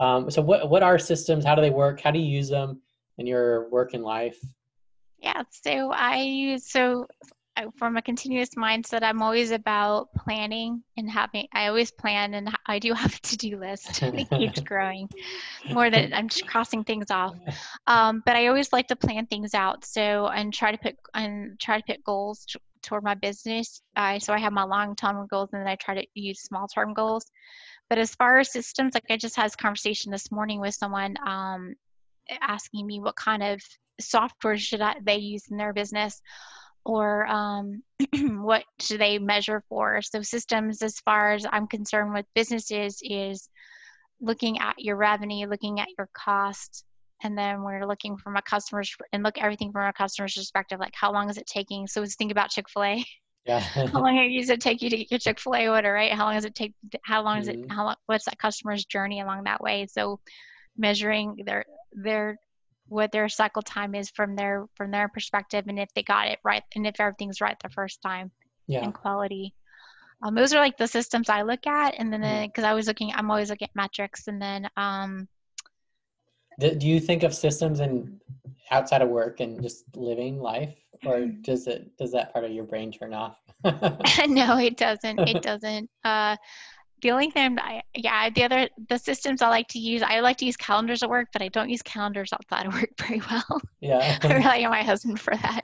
Um, 0.00 0.30
so 0.30 0.42
what 0.42 0.70
what 0.70 0.82
are 0.82 0.98
systems? 0.98 1.44
How 1.44 1.54
do 1.54 1.62
they 1.62 1.70
work? 1.70 2.00
How 2.00 2.10
do 2.10 2.18
you 2.18 2.26
use 2.26 2.48
them 2.48 2.80
in 3.18 3.26
your 3.26 3.68
work 3.70 3.94
and 3.94 4.04
life? 4.04 4.38
Yeah, 5.18 5.42
so 5.50 5.90
I 5.90 6.22
use 6.22 6.70
so 6.70 7.06
from 7.76 7.96
a 7.96 8.02
continuous 8.02 8.50
mindset, 8.50 9.02
I'm 9.02 9.22
always 9.22 9.50
about 9.50 10.08
planning 10.16 10.82
and 10.96 11.10
having. 11.10 11.46
I 11.52 11.66
always 11.66 11.90
plan, 11.90 12.34
and 12.34 12.48
I 12.66 12.78
do 12.78 12.92
have 12.92 13.14
a 13.14 13.20
to-do 13.20 13.58
list. 13.58 14.02
it 14.02 14.28
keeps 14.30 14.60
growing 14.60 15.08
more 15.70 15.90
than 15.90 16.12
I'm 16.12 16.28
just 16.28 16.46
crossing 16.46 16.84
things 16.84 17.10
off. 17.10 17.34
Um, 17.86 18.22
but 18.24 18.36
I 18.36 18.46
always 18.46 18.72
like 18.72 18.86
to 18.88 18.96
plan 18.96 19.26
things 19.26 19.54
out. 19.54 19.84
So 19.84 20.28
and 20.28 20.52
try 20.52 20.72
to 20.72 20.78
put 20.78 20.96
and 21.14 21.58
try 21.58 21.80
to 21.80 21.84
put 21.84 22.04
goals 22.04 22.46
toward 22.82 23.02
my 23.02 23.14
business. 23.14 23.82
I 23.96 24.18
so 24.18 24.32
I 24.32 24.38
have 24.38 24.52
my 24.52 24.64
long-term 24.64 25.26
goals, 25.28 25.50
and 25.52 25.62
then 25.62 25.68
I 25.68 25.76
try 25.76 25.94
to 25.94 26.06
use 26.14 26.42
small-term 26.42 26.94
goals. 26.94 27.24
But 27.88 27.98
as 27.98 28.14
far 28.14 28.38
as 28.38 28.52
systems, 28.52 28.94
like 28.94 29.04
I 29.10 29.16
just 29.16 29.36
had 29.36 29.46
this 29.46 29.56
conversation 29.56 30.12
this 30.12 30.30
morning 30.30 30.60
with 30.60 30.74
someone 30.74 31.16
um, 31.26 31.74
asking 32.40 32.86
me 32.86 33.00
what 33.00 33.16
kind 33.16 33.42
of 33.42 33.60
software 34.00 34.56
should 34.56 34.80
I, 34.80 34.96
they 35.02 35.16
use 35.16 35.44
in 35.50 35.56
their 35.56 35.72
business 35.72 36.20
or 36.84 37.26
um, 37.26 37.82
what 38.42 38.64
should 38.80 39.00
they 39.00 39.18
measure 39.18 39.62
for. 39.68 40.00
So 40.02 40.22
systems, 40.22 40.82
as 40.82 41.00
far 41.00 41.32
as 41.32 41.46
I'm 41.50 41.66
concerned 41.66 42.14
with 42.14 42.26
businesses, 42.34 43.00
is 43.02 43.48
looking 44.20 44.58
at 44.58 44.78
your 44.78 44.96
revenue, 44.96 45.48
looking 45.48 45.80
at 45.80 45.88
your 45.96 46.08
cost, 46.14 46.84
and 47.22 47.36
then 47.36 47.62
we're 47.62 47.86
looking 47.86 48.16
from 48.16 48.36
a 48.36 48.42
customer's 48.42 48.94
and 49.12 49.22
look 49.22 49.38
everything 49.38 49.72
from 49.72 49.86
a 49.86 49.92
customer's 49.92 50.34
perspective, 50.34 50.78
like 50.78 50.94
how 50.94 51.12
long 51.12 51.28
is 51.28 51.36
it 51.36 51.46
taking? 51.46 51.86
So 51.86 52.00
let's 52.00 52.16
think 52.16 52.32
about 52.32 52.50
Chick 52.50 52.68
Fil 52.68 52.84
A. 52.84 53.04
Yeah. 53.48 53.60
how 53.60 54.02
long 54.02 54.14
does 54.36 54.50
it 54.50 54.60
take 54.60 54.82
you 54.82 54.90
to 54.90 54.96
get 54.98 55.10
your 55.10 55.18
Chick 55.18 55.40
Fil 55.40 55.54
A 55.54 55.68
order, 55.68 55.90
right? 55.90 56.12
How 56.12 56.26
long 56.26 56.34
does 56.34 56.44
it 56.44 56.54
take? 56.54 56.74
How 57.02 57.22
long 57.22 57.38
is 57.38 57.48
mm-hmm. 57.48 57.64
it? 57.64 57.72
How 57.72 57.84
long? 57.86 57.96
What's 58.04 58.26
that 58.26 58.38
customer's 58.38 58.84
journey 58.84 59.20
along 59.20 59.44
that 59.44 59.62
way? 59.62 59.86
So, 59.90 60.20
measuring 60.76 61.42
their 61.46 61.64
their 61.92 62.38
what 62.88 63.10
their 63.10 63.28
cycle 63.30 63.62
time 63.62 63.94
is 63.94 64.10
from 64.10 64.36
their 64.36 64.66
from 64.74 64.90
their 64.90 65.08
perspective, 65.08 65.64
and 65.66 65.78
if 65.78 65.88
they 65.94 66.02
got 66.02 66.28
it 66.28 66.38
right, 66.44 66.62
and 66.76 66.86
if 66.86 67.00
everything's 67.00 67.40
right 67.40 67.56
the 67.62 67.70
first 67.70 68.02
time, 68.02 68.30
yeah. 68.66 68.84
and 68.84 68.92
quality. 68.92 69.54
Um, 70.22 70.34
those 70.34 70.52
are 70.52 70.58
like 70.58 70.76
the 70.76 70.86
systems 70.86 71.30
I 71.30 71.42
look 71.42 71.66
at, 71.66 71.94
and 71.96 72.12
then 72.12 72.20
because 72.20 72.64
mm-hmm. 72.64 72.70
I 72.70 72.74
was 72.74 72.86
looking, 72.86 73.12
I'm 73.14 73.30
always 73.30 73.48
looking 73.48 73.68
at 73.68 73.76
metrics, 73.76 74.28
and 74.28 74.42
then. 74.42 74.68
Um, 74.76 75.26
do, 76.58 76.74
do 76.74 76.86
you 76.86 77.00
think 77.00 77.22
of 77.22 77.34
systems 77.34 77.80
and 77.80 78.20
outside 78.70 79.00
of 79.00 79.08
work 79.08 79.40
and 79.40 79.62
just 79.62 79.84
living 79.96 80.38
life? 80.38 80.74
Or 81.04 81.26
does 81.26 81.66
it 81.66 81.96
does 81.98 82.12
that 82.12 82.32
part 82.32 82.44
of 82.44 82.52
your 82.52 82.64
brain 82.64 82.92
turn 82.92 83.14
off? 83.14 83.38
No 84.28 84.58
it 84.58 84.76
doesn't. 84.76 85.20
It 85.28 85.42
doesn't. 85.42 85.90
Uh 86.04 86.36
the 87.02 87.10
only 87.10 87.30
thing 87.30 87.58
I, 87.58 87.82
yeah 87.94 88.30
the 88.30 88.44
other 88.44 88.68
the 88.88 88.98
systems 88.98 89.42
i 89.42 89.48
like 89.48 89.68
to 89.68 89.78
use 89.78 90.02
i 90.02 90.20
like 90.20 90.36
to 90.38 90.46
use 90.46 90.56
calendars 90.56 91.02
at 91.02 91.10
work 91.10 91.28
but 91.32 91.42
i 91.42 91.48
don't 91.48 91.70
use 91.70 91.82
calendars 91.82 92.32
outside 92.32 92.66
of 92.66 92.74
work 92.74 92.90
very 92.98 93.22
well 93.30 93.60
yeah 93.80 94.18
i 94.22 94.34
rely 94.34 94.62
on 94.64 94.70
my 94.70 94.82
husband 94.82 95.20
for 95.20 95.36
that 95.36 95.62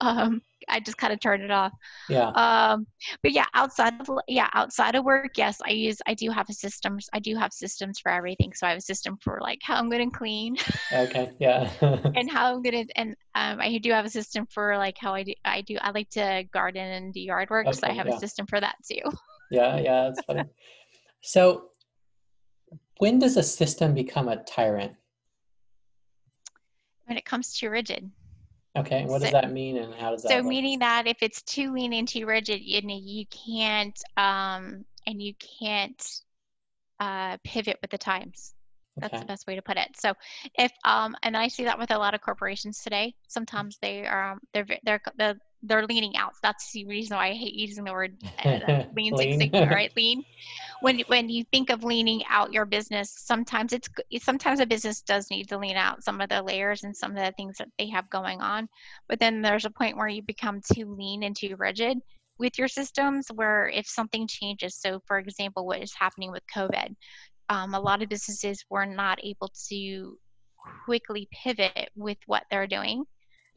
um 0.00 0.40
I 0.68 0.80
just 0.80 0.98
kind 0.98 1.12
of 1.12 1.20
turn 1.20 1.42
it 1.42 1.50
off. 1.50 1.72
Yeah. 2.08 2.28
Um, 2.28 2.86
but 3.22 3.32
yeah, 3.32 3.46
outside 3.54 3.94
of 4.00 4.08
yeah, 4.28 4.48
outside 4.54 4.94
of 4.94 5.04
work, 5.04 5.32
yes, 5.36 5.58
I 5.64 5.70
use 5.70 5.98
I 6.06 6.14
do 6.14 6.30
have 6.30 6.48
a 6.48 6.52
systems. 6.52 7.08
I 7.12 7.18
do 7.18 7.36
have 7.36 7.52
systems 7.52 7.98
for 7.98 8.10
everything. 8.10 8.52
So 8.54 8.66
I 8.66 8.70
have 8.70 8.78
a 8.78 8.82
system 8.82 9.18
for 9.22 9.38
like 9.40 9.60
how 9.62 9.76
I'm 9.76 9.90
going 9.90 10.10
to 10.10 10.16
clean. 10.16 10.56
Okay. 10.92 11.30
Yeah. 11.42 11.70
and 12.14 12.30
how 12.30 12.54
I'm 12.54 12.62
going 12.62 12.86
to 12.86 12.98
and 12.98 13.16
um, 13.34 13.60
I 13.60 13.78
do 13.78 13.90
have 13.90 14.04
a 14.04 14.10
system 14.10 14.46
for 14.46 14.76
like 14.76 14.96
how 14.96 15.14
I 15.14 15.22
do 15.24 15.32
I 15.44 15.60
do 15.62 15.76
I 15.80 15.90
like 15.90 16.08
to 16.10 16.44
garden 16.52 16.84
and 16.84 17.12
do 17.12 17.20
yard 17.20 17.50
work, 17.50 17.66
okay, 17.66 17.78
so 17.78 17.86
I 17.86 17.92
have 17.92 18.06
yeah. 18.06 18.14
a 18.14 18.18
system 18.18 18.46
for 18.46 18.60
that 18.60 18.76
too. 18.88 19.10
Yeah, 19.52 19.78
yeah, 19.78 20.02
that's 20.04 20.24
funny. 20.24 20.44
so 21.20 21.68
when 22.98 23.18
does 23.18 23.36
a 23.36 23.42
system 23.42 23.94
become 23.94 24.28
a 24.28 24.36
tyrant? 24.44 24.92
When 27.06 27.18
it 27.18 27.24
comes 27.24 27.58
too 27.58 27.68
rigid. 27.68 28.10
Okay, 28.78 29.04
what 29.04 29.20
so, 29.20 29.24
does 29.24 29.32
that 29.32 29.52
mean 29.52 29.76
and 29.76 29.92
how 29.94 30.12
does 30.12 30.22
that 30.22 30.30
So 30.30 30.42
meaning 30.42 30.78
that 30.78 31.06
if 31.06 31.18
it's 31.20 31.42
too 31.42 31.72
lean 31.72 31.92
and 31.92 32.08
too 32.08 32.26
rigid, 32.26 32.62
you 32.62 32.80
know, 32.82 32.98
you 32.98 33.26
can't 33.26 33.98
um 34.16 34.84
and 35.06 35.20
you 35.20 35.34
can't 35.60 36.02
uh 37.00 37.36
pivot 37.44 37.78
with 37.82 37.90
the 37.90 37.98
times. 37.98 38.54
That's 38.98 39.12
okay. 39.12 39.20
the 39.20 39.26
best 39.26 39.46
way 39.46 39.56
to 39.56 39.62
put 39.62 39.76
it. 39.76 39.88
So 39.98 40.14
if 40.54 40.72
um 40.84 41.14
and 41.22 41.36
I 41.36 41.48
see 41.48 41.64
that 41.64 41.78
with 41.78 41.90
a 41.90 41.98
lot 41.98 42.14
of 42.14 42.20
corporations 42.22 42.78
today. 42.78 43.14
Sometimes 43.28 43.78
they 43.82 44.06
are 44.06 44.32
um, 44.32 44.40
they're 44.54 44.66
they're 44.84 45.02
the 45.18 45.36
they're 45.62 45.86
leaning 45.86 46.16
out. 46.16 46.32
That's 46.42 46.72
the 46.72 46.84
reason 46.86 47.16
why 47.16 47.28
I 47.28 47.34
hate 47.34 47.54
using 47.54 47.84
the 47.84 47.92
word 47.92 48.16
uh, 48.44 48.84
lean, 48.96 49.16
Six 49.16 49.36
Sigma, 49.36 49.66
right? 49.66 49.92
Lean. 49.96 50.24
When 50.80 51.00
when 51.06 51.28
you 51.28 51.44
think 51.52 51.70
of 51.70 51.84
leaning 51.84 52.22
out 52.28 52.52
your 52.52 52.64
business, 52.66 53.12
sometimes 53.16 53.72
it's 53.72 53.88
sometimes 54.18 54.60
a 54.60 54.66
business 54.66 55.02
does 55.02 55.30
need 55.30 55.48
to 55.48 55.58
lean 55.58 55.76
out 55.76 56.02
some 56.02 56.20
of 56.20 56.28
the 56.28 56.42
layers 56.42 56.82
and 56.82 56.96
some 56.96 57.12
of 57.12 57.24
the 57.24 57.32
things 57.36 57.56
that 57.58 57.68
they 57.78 57.88
have 57.88 58.10
going 58.10 58.40
on. 58.40 58.68
But 59.08 59.20
then 59.20 59.42
there's 59.42 59.64
a 59.64 59.70
point 59.70 59.96
where 59.96 60.08
you 60.08 60.22
become 60.22 60.60
too 60.72 60.94
lean 60.94 61.22
and 61.22 61.36
too 61.36 61.54
rigid 61.56 61.98
with 62.38 62.58
your 62.58 62.68
systems 62.68 63.28
where 63.34 63.68
if 63.68 63.86
something 63.86 64.26
changes 64.26 64.74
so 64.74 65.00
for 65.06 65.18
example 65.18 65.66
what 65.66 65.82
is 65.82 65.94
happening 65.94 66.32
with 66.32 66.42
covid 66.54 66.94
um, 67.48 67.74
a 67.74 67.80
lot 67.80 68.02
of 68.02 68.08
businesses 68.08 68.64
were 68.70 68.86
not 68.86 69.18
able 69.22 69.50
to 69.68 70.18
quickly 70.84 71.28
pivot 71.32 71.90
with 71.94 72.18
what 72.26 72.44
they're 72.50 72.66
doing 72.66 73.04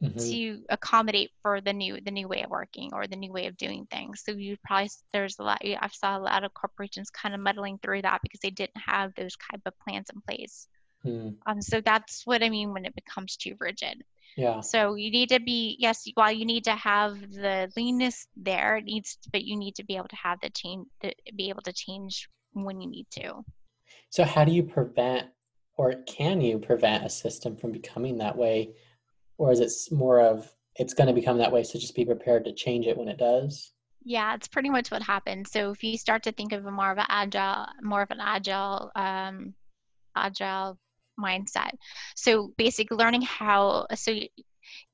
mm-hmm. 0.02 0.18
to 0.18 0.62
accommodate 0.68 1.30
for 1.42 1.60
the 1.60 1.72
new 1.72 1.98
the 2.04 2.10
new 2.10 2.28
way 2.28 2.42
of 2.42 2.50
working 2.50 2.90
or 2.92 3.06
the 3.06 3.16
new 3.16 3.32
way 3.32 3.46
of 3.46 3.56
doing 3.56 3.86
things. 3.90 4.22
So 4.24 4.32
you 4.32 4.56
probably 4.64 4.90
there's 5.12 5.38
a 5.38 5.42
lot. 5.42 5.62
I've 5.64 5.94
saw 5.94 6.18
a 6.18 6.20
lot 6.20 6.44
of 6.44 6.54
corporations 6.54 7.10
kind 7.10 7.34
of 7.34 7.40
muddling 7.40 7.78
through 7.78 8.02
that 8.02 8.20
because 8.22 8.40
they 8.40 8.50
didn't 8.50 8.76
have 8.76 9.14
those 9.14 9.36
type 9.50 9.62
of 9.66 9.78
plans 9.80 10.08
in 10.14 10.20
place. 10.22 10.68
Mm. 11.04 11.36
Um, 11.46 11.62
so 11.62 11.80
that's 11.80 12.26
what 12.26 12.42
I 12.42 12.50
mean 12.50 12.72
when 12.72 12.84
it 12.84 12.94
becomes 12.94 13.36
too 13.36 13.54
rigid. 13.60 14.02
Yeah. 14.36 14.60
So 14.60 14.96
you 14.96 15.10
need 15.10 15.30
to 15.30 15.40
be 15.40 15.76
yes, 15.78 16.06
while 16.14 16.32
you 16.32 16.44
need 16.44 16.64
to 16.64 16.74
have 16.74 17.18
the 17.32 17.70
leanness 17.76 18.26
there, 18.36 18.76
it 18.76 18.84
needs, 18.84 19.18
but 19.32 19.44
you 19.44 19.56
need 19.56 19.76
to 19.76 19.84
be 19.84 19.96
able 19.96 20.08
to 20.08 20.16
have 20.16 20.38
the 20.42 20.50
change, 20.50 20.86
to 21.02 21.12
be 21.34 21.48
able 21.48 21.62
to 21.62 21.72
change 21.72 22.28
when 22.52 22.80
you 22.80 22.88
need 22.88 23.06
to. 23.12 23.44
So 24.10 24.24
how 24.24 24.44
do 24.44 24.52
you 24.52 24.62
prevent, 24.62 25.28
or 25.76 25.94
can 26.06 26.40
you 26.40 26.58
prevent 26.58 27.04
a 27.04 27.08
system 27.08 27.56
from 27.56 27.72
becoming 27.72 28.18
that 28.18 28.36
way 28.36 28.70
or 29.38 29.52
is 29.52 29.60
it 29.60 29.72
more 29.94 30.20
of 30.20 30.50
it's 30.76 30.94
going 30.94 31.08
to 31.08 31.14
become 31.14 31.38
that 31.38 31.52
way 31.52 31.62
so 31.62 31.78
just 31.78 31.94
be 31.94 32.04
prepared 32.04 32.44
to 32.44 32.52
change 32.52 32.86
it 32.86 32.96
when 32.96 33.08
it 33.08 33.18
does? 33.18 33.72
Yeah 34.04 34.34
it's 34.34 34.48
pretty 34.48 34.70
much 34.70 34.90
what 34.90 35.02
happens 35.02 35.50
so 35.50 35.70
if 35.70 35.82
you 35.82 35.98
start 35.98 36.22
to 36.24 36.32
think 36.32 36.52
of 36.52 36.64
a 36.66 36.70
more 36.70 36.92
of 36.92 36.98
an 36.98 37.06
agile 37.08 37.66
more 37.82 38.02
of 38.02 38.10
an 38.10 38.20
agile 38.20 38.90
um, 38.94 39.54
agile 40.14 40.78
mindset. 41.18 41.70
So 42.14 42.52
basically 42.56 42.96
learning 42.96 43.22
how 43.22 43.86
so 43.94 44.14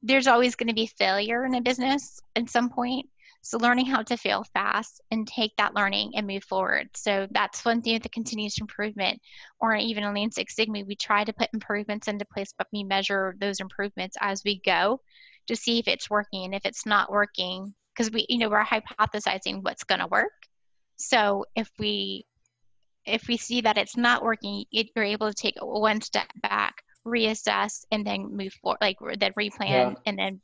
there's 0.03 0.27
always 0.27 0.55
going 0.55 0.69
to 0.69 0.75
be 0.75 0.87
failure 0.87 1.45
in 1.45 1.55
a 1.55 1.61
business 1.61 2.21
at 2.37 2.51
some 2.51 2.69
point 2.69 3.07
so 3.43 3.59
learning 3.59 3.87
how 3.87 4.03
to 4.03 4.17
fail 4.17 4.45
fast 4.55 5.01
and 5.11 5.27
take 5.27 5.53
that 5.57 5.75
learning 5.75 6.13
and 6.15 6.27
move 6.27 6.45
forward. 6.45 6.89
So 6.95 7.27
that's 7.33 7.65
one 7.65 7.83
thing 7.83 7.95
with 7.95 8.05
the 8.05 8.09
continuous 8.09 8.59
improvement 8.61 9.21
or 9.61 9.75
even 9.75 10.05
in 10.05 10.15
Lean 10.15 10.31
Six 10.31 10.55
Sigma, 10.55 10.85
we 10.87 10.95
try 10.95 11.25
to 11.25 11.33
put 11.33 11.51
improvements 11.53 12.07
into 12.07 12.25
place, 12.25 12.55
but 12.57 12.69
we 12.73 12.85
measure 12.85 13.35
those 13.41 13.61
improvements 13.61 14.17
as 14.21 14.43
we 14.45 14.61
go 14.65 15.01
to 15.49 15.57
see 15.57 15.81
if 15.81 15.89
it's 15.89 16.09
working. 16.09 16.45
And 16.45 16.55
if 16.55 16.65
it's 16.65 16.87
not 16.87 17.11
working, 17.11 17.75
because 17.95 18.13
we, 18.13 18.27
you 18.29 18.39
know, 18.39 18.49
we're 18.49 18.65
hypothesizing 18.65 19.63
what's 19.63 19.85
going 19.85 20.01
to 20.01 20.07
work. 20.07 20.33
So 20.97 21.45
if 21.57 21.69
we 21.79 22.25
if 23.05 23.27
we 23.27 23.37
see 23.37 23.63
that 23.63 23.79
it's 23.79 23.97
not 23.97 24.23
working, 24.23 24.65
it, 24.71 24.87
you're 24.95 25.05
able 25.05 25.29
to 25.29 25.35
take 25.35 25.57
one 25.61 26.01
step 26.01 26.29
back, 26.41 26.75
reassess, 27.05 27.85
and 27.91 28.07
then 28.07 28.37
move 28.37 28.53
forward, 28.63 28.79
like 28.81 28.99
then 29.19 29.33
replan, 29.33 29.69
yeah. 29.69 29.95
and 30.07 30.17
then 30.17 30.41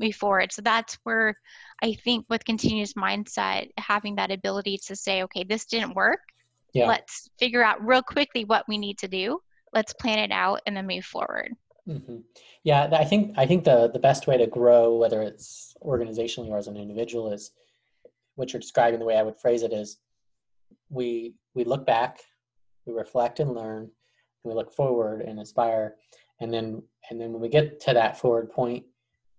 move 0.00 0.16
forward. 0.16 0.52
So 0.52 0.62
that's 0.62 0.98
where 1.04 1.34
I 1.82 1.94
think 2.04 2.26
with 2.28 2.44
continuous 2.44 2.94
mindset, 2.94 3.68
having 3.78 4.16
that 4.16 4.32
ability 4.32 4.78
to 4.86 4.96
say, 4.96 5.22
okay, 5.24 5.44
this 5.44 5.66
didn't 5.66 5.94
work. 5.94 6.20
Yeah. 6.72 6.86
Let's 6.86 7.28
figure 7.38 7.62
out 7.62 7.84
real 7.84 8.02
quickly 8.02 8.44
what 8.44 8.64
we 8.68 8.78
need 8.78 8.98
to 8.98 9.08
do. 9.08 9.40
Let's 9.72 9.92
plan 9.92 10.18
it 10.18 10.32
out 10.32 10.60
and 10.66 10.76
then 10.76 10.86
move 10.86 11.04
forward. 11.04 11.54
Mm-hmm. 11.88 12.18
Yeah, 12.62 12.88
I 12.92 13.04
think 13.04 13.34
I 13.36 13.46
think 13.46 13.64
the 13.64 13.90
the 13.92 13.98
best 13.98 14.26
way 14.26 14.36
to 14.36 14.46
grow, 14.46 14.96
whether 14.96 15.22
it's 15.22 15.74
organizationally 15.82 16.48
or 16.48 16.58
as 16.58 16.68
an 16.68 16.76
individual, 16.76 17.32
is 17.32 17.52
what 18.34 18.52
you're 18.52 18.60
describing. 18.60 19.00
The 19.00 19.06
way 19.06 19.16
I 19.16 19.22
would 19.22 19.40
phrase 19.40 19.62
it 19.62 19.72
is, 19.72 19.98
we 20.88 21.34
we 21.54 21.64
look 21.64 21.86
back, 21.86 22.20
we 22.86 22.92
reflect 22.92 23.40
and 23.40 23.54
learn, 23.54 23.82
and 23.82 23.90
we 24.44 24.54
look 24.54 24.72
forward 24.72 25.22
and 25.22 25.40
aspire, 25.40 25.96
and 26.40 26.52
then 26.52 26.82
and 27.10 27.20
then 27.20 27.32
when 27.32 27.40
we 27.40 27.48
get 27.48 27.80
to 27.80 27.94
that 27.94 28.18
forward 28.18 28.50
point, 28.50 28.84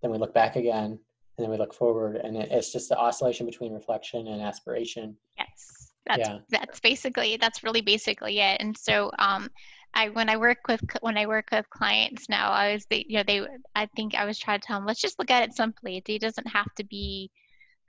then 0.01 0.11
we 0.11 0.17
look 0.17 0.33
back 0.33 0.55
again, 0.55 0.91
and 0.91 0.99
then 1.37 1.49
we 1.49 1.57
look 1.57 1.73
forward, 1.73 2.17
and 2.17 2.35
it, 2.37 2.49
it's 2.51 2.71
just 2.71 2.89
the 2.89 2.97
oscillation 2.97 3.45
between 3.45 3.73
reflection 3.73 4.27
and 4.27 4.41
aspiration. 4.41 5.15
Yes, 5.37 5.91
that's 6.05 6.27
yeah. 6.27 6.39
that's 6.49 6.79
basically 6.79 7.37
that's 7.37 7.63
really 7.63 7.81
basically 7.81 8.39
it. 8.39 8.57
And 8.59 8.77
so, 8.77 9.11
um, 9.19 9.49
I 9.93 10.09
when 10.09 10.29
I 10.29 10.37
work 10.37 10.59
with 10.67 10.81
when 11.01 11.17
I 11.17 11.25
work 11.25 11.49
with 11.51 11.69
clients 11.69 12.29
now, 12.29 12.51
I 12.51 12.73
was 12.73 12.85
they 12.89 13.05
you 13.07 13.17
know 13.17 13.23
they 13.25 13.45
I 13.75 13.87
think 13.95 14.15
I 14.15 14.25
was 14.25 14.39
trying 14.39 14.59
to 14.59 14.67
tell 14.67 14.77
them 14.77 14.85
let's 14.85 15.01
just 15.01 15.19
look 15.19 15.31
at 15.31 15.43
it 15.43 15.55
simply. 15.55 16.01
It 16.05 16.21
doesn't 16.21 16.47
have 16.47 16.73
to 16.77 16.83
be 16.83 17.29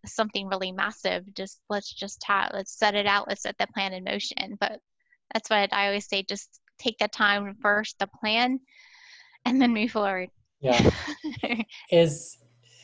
something 0.07 0.49
really 0.49 0.73
massive. 0.73 1.25
Just 1.35 1.61
let's 1.69 1.93
just 1.93 2.23
have 2.25 2.51
let's 2.53 2.77
set 2.77 2.95
it 2.95 3.07
out. 3.07 3.29
Let's 3.29 3.43
set 3.43 3.57
the 3.59 3.67
plan 3.69 3.93
in 3.93 4.05
motion. 4.05 4.57
But 4.59 4.81
that's 5.33 5.49
what 5.49 5.73
I 5.73 5.87
always 5.87 6.09
say. 6.09 6.23
Just 6.23 6.61
take 6.79 6.99
the 6.99 7.09
time 7.09 7.57
first, 7.63 7.99
the 7.99 8.09
plan, 8.21 8.61
and 9.45 9.61
then 9.63 9.73
move 9.73 9.93
forward. 9.93 10.29
Yeah. 10.63 10.91
is 11.91 12.39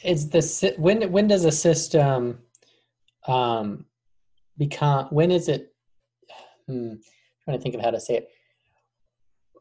is 0.04 0.28
the 0.28 0.74
when 0.78 1.10
when 1.12 1.28
does 1.28 1.44
a 1.44 1.52
system 1.52 2.40
um 3.26 3.86
become 4.58 5.06
when 5.06 5.30
is 5.30 5.48
it 5.48 5.72
hmm, 6.66 6.94
trying 7.44 7.56
to 7.56 7.62
think 7.62 7.74
of 7.74 7.80
how 7.80 7.90
to 7.90 8.00
say 8.00 8.16
it. 8.16 8.28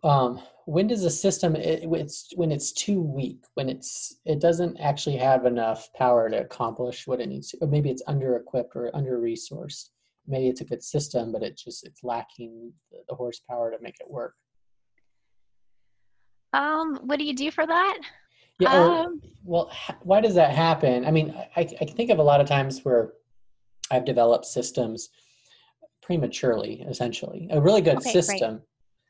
Um 0.04 0.42
when 0.66 0.88
does 0.88 1.06
a 1.06 1.10
system 1.10 1.56
it, 1.56 1.84
it's 1.84 2.34
when 2.36 2.52
it's 2.52 2.72
too 2.74 3.02
weak 3.02 3.44
when 3.54 3.70
it's 3.70 4.18
it 4.26 4.42
doesn't 4.42 4.78
actually 4.80 5.18
have 5.18 5.46
enough 5.46 5.88
power 5.94 6.30
to 6.30 6.42
accomplish 6.42 7.08
what 7.08 7.22
it 7.22 7.30
needs 7.30 7.50
to 7.50 7.58
or 7.62 7.68
maybe 7.68 7.90
it's 7.90 8.04
under 8.08 8.36
equipped 8.36 8.76
or 8.76 8.94
under 8.96 9.20
resourced 9.20 9.90
maybe 10.28 10.50
it's 10.50 10.62
a 10.62 10.66
good 10.66 10.84
system 10.84 11.32
but 11.32 11.42
it 11.42 11.58
just 11.58 11.86
it's 11.88 12.04
lacking 12.04 12.74
the, 12.92 12.98
the 13.08 13.16
horsepower 13.16 13.72
to 13.72 13.78
make 13.82 13.96
it 14.02 14.10
work 14.10 14.34
um, 16.54 17.00
what 17.04 17.20
do 17.20 17.26
you 17.26 17.36
do 17.36 17.52
for 17.52 17.66
that? 17.66 18.00
Yeah. 18.60 18.74
Um, 18.74 19.22
well, 19.44 19.72
why 20.02 20.22
does 20.22 20.36
that 20.36 20.56
happen? 20.56 21.06
I 21.06 21.12
mean, 21.12 21.34
I, 21.56 21.62
I 21.62 21.86
can 21.86 21.96
think 21.96 22.10
of 22.10 22.20
a 22.20 22.24
lot 22.24 22.42
of 22.42 22.48
times 22.48 22.84
where 22.84 23.14
I've 23.92 24.06
developed 24.06 24.46
systems 24.46 25.10
prematurely, 26.02 26.82
essentially. 26.82 27.48
A 27.52 27.62
really 27.62 27.82
good 27.82 27.98
okay, 27.98 28.12
system. 28.12 28.62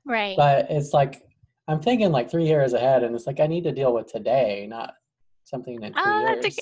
Right. 0.05 0.35
right. 0.35 0.37
But 0.37 0.71
it's 0.71 0.93
like, 0.93 1.23
I'm 1.67 1.81
thinking 1.81 2.11
like 2.11 2.29
three 2.29 2.45
years 2.45 2.73
ahead, 2.73 3.03
and 3.03 3.15
it's 3.15 3.27
like 3.27 3.39
I 3.39 3.47
need 3.47 3.63
to 3.65 3.71
deal 3.71 3.93
with 3.93 4.11
today, 4.11 4.67
not 4.69 4.95
something 5.43 5.81
in 5.81 5.93
two 5.93 5.99
oh, 6.03 6.19
years. 6.19 6.57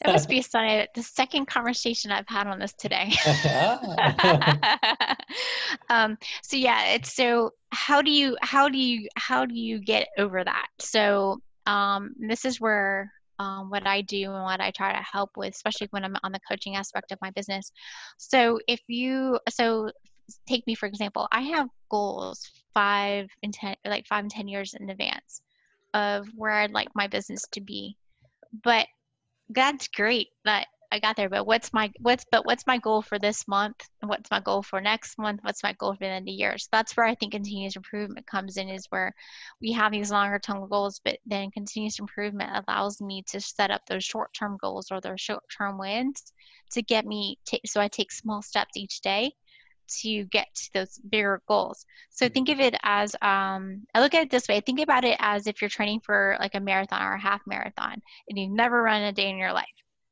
That 0.00 0.12
must 0.12 0.28
be 0.28 0.44
a, 0.54 0.88
the 0.94 1.02
second 1.02 1.46
conversation 1.46 2.10
I've 2.10 2.28
had 2.28 2.46
on 2.46 2.58
this 2.58 2.72
today. 2.74 3.12
um, 5.88 6.16
so 6.42 6.56
yeah, 6.56 6.94
it's 6.94 7.14
so 7.14 7.50
how 7.70 8.02
do 8.02 8.10
you 8.10 8.36
how 8.40 8.68
do 8.68 8.78
you 8.78 9.08
how 9.16 9.44
do 9.44 9.54
you 9.54 9.78
get 9.80 10.08
over 10.18 10.42
that? 10.42 10.66
So 10.78 11.40
um, 11.66 12.14
this 12.18 12.44
is 12.44 12.60
where 12.60 13.12
um, 13.38 13.70
what 13.70 13.86
I 13.86 14.02
do 14.02 14.32
and 14.32 14.44
what 14.44 14.60
I 14.60 14.70
try 14.70 14.92
to 14.92 15.02
help 15.10 15.30
with, 15.36 15.54
especially 15.54 15.88
when 15.90 16.04
I'm 16.04 16.16
on 16.22 16.32
the 16.32 16.40
coaching 16.48 16.76
aspect 16.76 17.12
of 17.12 17.18
my 17.20 17.30
business. 17.30 17.70
So 18.18 18.58
if 18.68 18.80
you 18.88 19.38
so 19.50 19.90
take 20.48 20.66
me 20.66 20.74
for 20.74 20.86
example, 20.86 21.28
I 21.32 21.42
have 21.42 21.68
goals 21.90 22.50
five 22.74 23.28
and 23.42 23.52
ten 23.52 23.76
like 23.84 24.06
five 24.06 24.24
and 24.24 24.30
ten 24.30 24.48
years 24.48 24.74
in 24.78 24.90
advance 24.90 25.42
of 25.94 26.26
where 26.34 26.52
I'd 26.52 26.72
like 26.72 26.88
my 26.94 27.06
business 27.06 27.44
to 27.52 27.60
be 27.60 27.96
but 28.64 28.86
that's 29.54 29.88
great 29.88 30.28
that 30.44 30.66
I 30.92 30.98
got 30.98 31.16
there. 31.16 31.30
But 31.30 31.46
what's 31.46 31.72
my 31.72 31.90
what's 32.00 32.26
but 32.30 32.44
what's 32.44 32.66
my 32.66 32.76
goal 32.76 33.00
for 33.00 33.18
this 33.18 33.48
month? 33.48 33.76
What's 34.00 34.30
my 34.30 34.40
goal 34.40 34.62
for 34.62 34.80
next 34.80 35.18
month? 35.18 35.40
What's 35.42 35.62
my 35.62 35.72
goal 35.72 35.94
for 35.94 36.00
the 36.00 36.06
end 36.06 36.22
of 36.22 36.26
the 36.26 36.32
year? 36.32 36.58
So 36.58 36.68
that's 36.70 36.96
where 36.96 37.06
I 37.06 37.14
think 37.14 37.32
continuous 37.32 37.76
improvement 37.76 38.26
comes 38.26 38.58
in. 38.58 38.68
Is 38.68 38.86
where 38.90 39.14
we 39.60 39.72
have 39.72 39.92
these 39.92 40.12
longer 40.12 40.38
term 40.38 40.68
goals, 40.68 41.00
but 41.02 41.18
then 41.24 41.50
continuous 41.50 41.98
improvement 41.98 42.64
allows 42.68 43.00
me 43.00 43.24
to 43.28 43.40
set 43.40 43.70
up 43.70 43.80
those 43.86 44.04
short 44.04 44.34
term 44.34 44.58
goals 44.60 44.88
or 44.90 45.00
those 45.00 45.20
short 45.20 45.42
term 45.56 45.78
wins 45.78 46.32
to 46.72 46.82
get 46.82 47.06
me. 47.06 47.38
So 47.64 47.80
I 47.80 47.88
take 47.88 48.12
small 48.12 48.42
steps 48.42 48.76
each 48.76 49.00
day 49.00 49.32
to 50.00 50.24
get 50.24 50.46
to 50.54 50.72
those 50.74 50.98
bigger 50.98 51.42
goals. 51.46 51.84
So 52.10 52.28
think 52.28 52.48
of 52.48 52.60
it 52.60 52.74
as 52.82 53.14
um, 53.22 53.86
I 53.94 54.00
look 54.00 54.14
at 54.14 54.22
it 54.22 54.30
this 54.30 54.48
way. 54.48 54.60
Think 54.60 54.80
about 54.80 55.04
it 55.04 55.16
as 55.18 55.46
if 55.46 55.60
you're 55.60 55.70
training 55.70 56.00
for 56.00 56.36
like 56.40 56.54
a 56.54 56.60
marathon 56.60 57.02
or 57.02 57.14
a 57.14 57.20
half 57.20 57.42
marathon, 57.46 58.00
and 58.28 58.38
you've 58.38 58.50
never 58.50 58.82
run 58.82 59.02
a 59.02 59.12
day 59.12 59.28
in 59.28 59.38
your 59.38 59.52
life. 59.52 59.66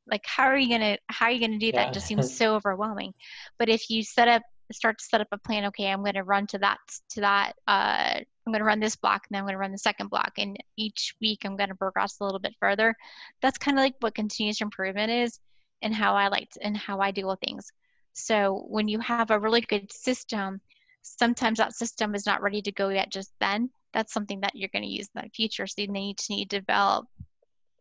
Like 0.09 0.25
how 0.25 0.45
are 0.45 0.57
you 0.57 0.69
gonna 0.69 0.97
how 1.07 1.27
are 1.27 1.31
you 1.31 1.39
gonna 1.39 1.59
do 1.59 1.67
yeah. 1.67 1.83
that? 1.83 1.89
It 1.89 1.93
just 1.93 2.07
seems 2.07 2.35
so 2.35 2.55
overwhelming. 2.57 3.13
But 3.57 3.69
if 3.69 3.89
you 3.89 4.03
set 4.03 4.27
up 4.27 4.41
start 4.73 4.97
to 4.99 5.05
set 5.05 5.21
up 5.21 5.27
a 5.31 5.37
plan 5.37 5.65
okay 5.65 5.87
i'm 5.87 6.01
going 6.01 6.13
to 6.13 6.23
run 6.23 6.47
to 6.47 6.57
that 6.57 6.77
to 7.09 7.21
that 7.21 7.53
uh, 7.67 8.13
i'm 8.15 8.53
going 8.53 8.59
to 8.59 8.65
run 8.65 8.79
this 8.79 8.95
block 8.95 9.23
and 9.27 9.35
then 9.35 9.39
i'm 9.39 9.45
going 9.45 9.53
to 9.53 9.59
run 9.59 9.71
the 9.71 9.77
second 9.77 10.09
block 10.09 10.31
and 10.37 10.57
each 10.77 11.13
week 11.21 11.39
i'm 11.43 11.57
going 11.57 11.69
to 11.69 11.75
progress 11.75 12.17
a 12.19 12.23
little 12.23 12.39
bit 12.39 12.55
further 12.59 12.95
that's 13.41 13.57
kind 13.57 13.77
of 13.77 13.83
like 13.83 13.95
what 13.99 14.15
continuous 14.15 14.61
improvement 14.61 15.11
is 15.11 15.39
and 15.81 15.93
how 15.93 16.15
i 16.15 16.27
like 16.27 16.49
to, 16.51 16.63
and 16.63 16.77
how 16.77 16.99
i 16.99 17.11
deal 17.11 17.27
with 17.27 17.39
things 17.39 17.71
so 18.13 18.65
when 18.67 18.87
you 18.87 18.99
have 18.99 19.31
a 19.31 19.39
really 19.39 19.61
good 19.61 19.91
system, 19.91 20.61
sometimes 21.01 21.57
that 21.57 21.73
system 21.73 22.15
is 22.15 22.25
not 22.25 22.41
ready 22.41 22.61
to 22.61 22.71
go 22.71 22.89
yet 22.89 23.11
just 23.11 23.31
then. 23.39 23.69
That's 23.93 24.13
something 24.13 24.39
that 24.41 24.55
you're 24.55 24.69
going 24.71 24.83
to 24.83 24.89
use 24.89 25.09
in 25.15 25.21
the 25.23 25.29
future. 25.29 25.67
So 25.67 25.81
you 25.81 25.87
need 25.87 26.17
to 26.19 26.33
need 26.33 26.49
to 26.49 26.59
develop 26.59 27.05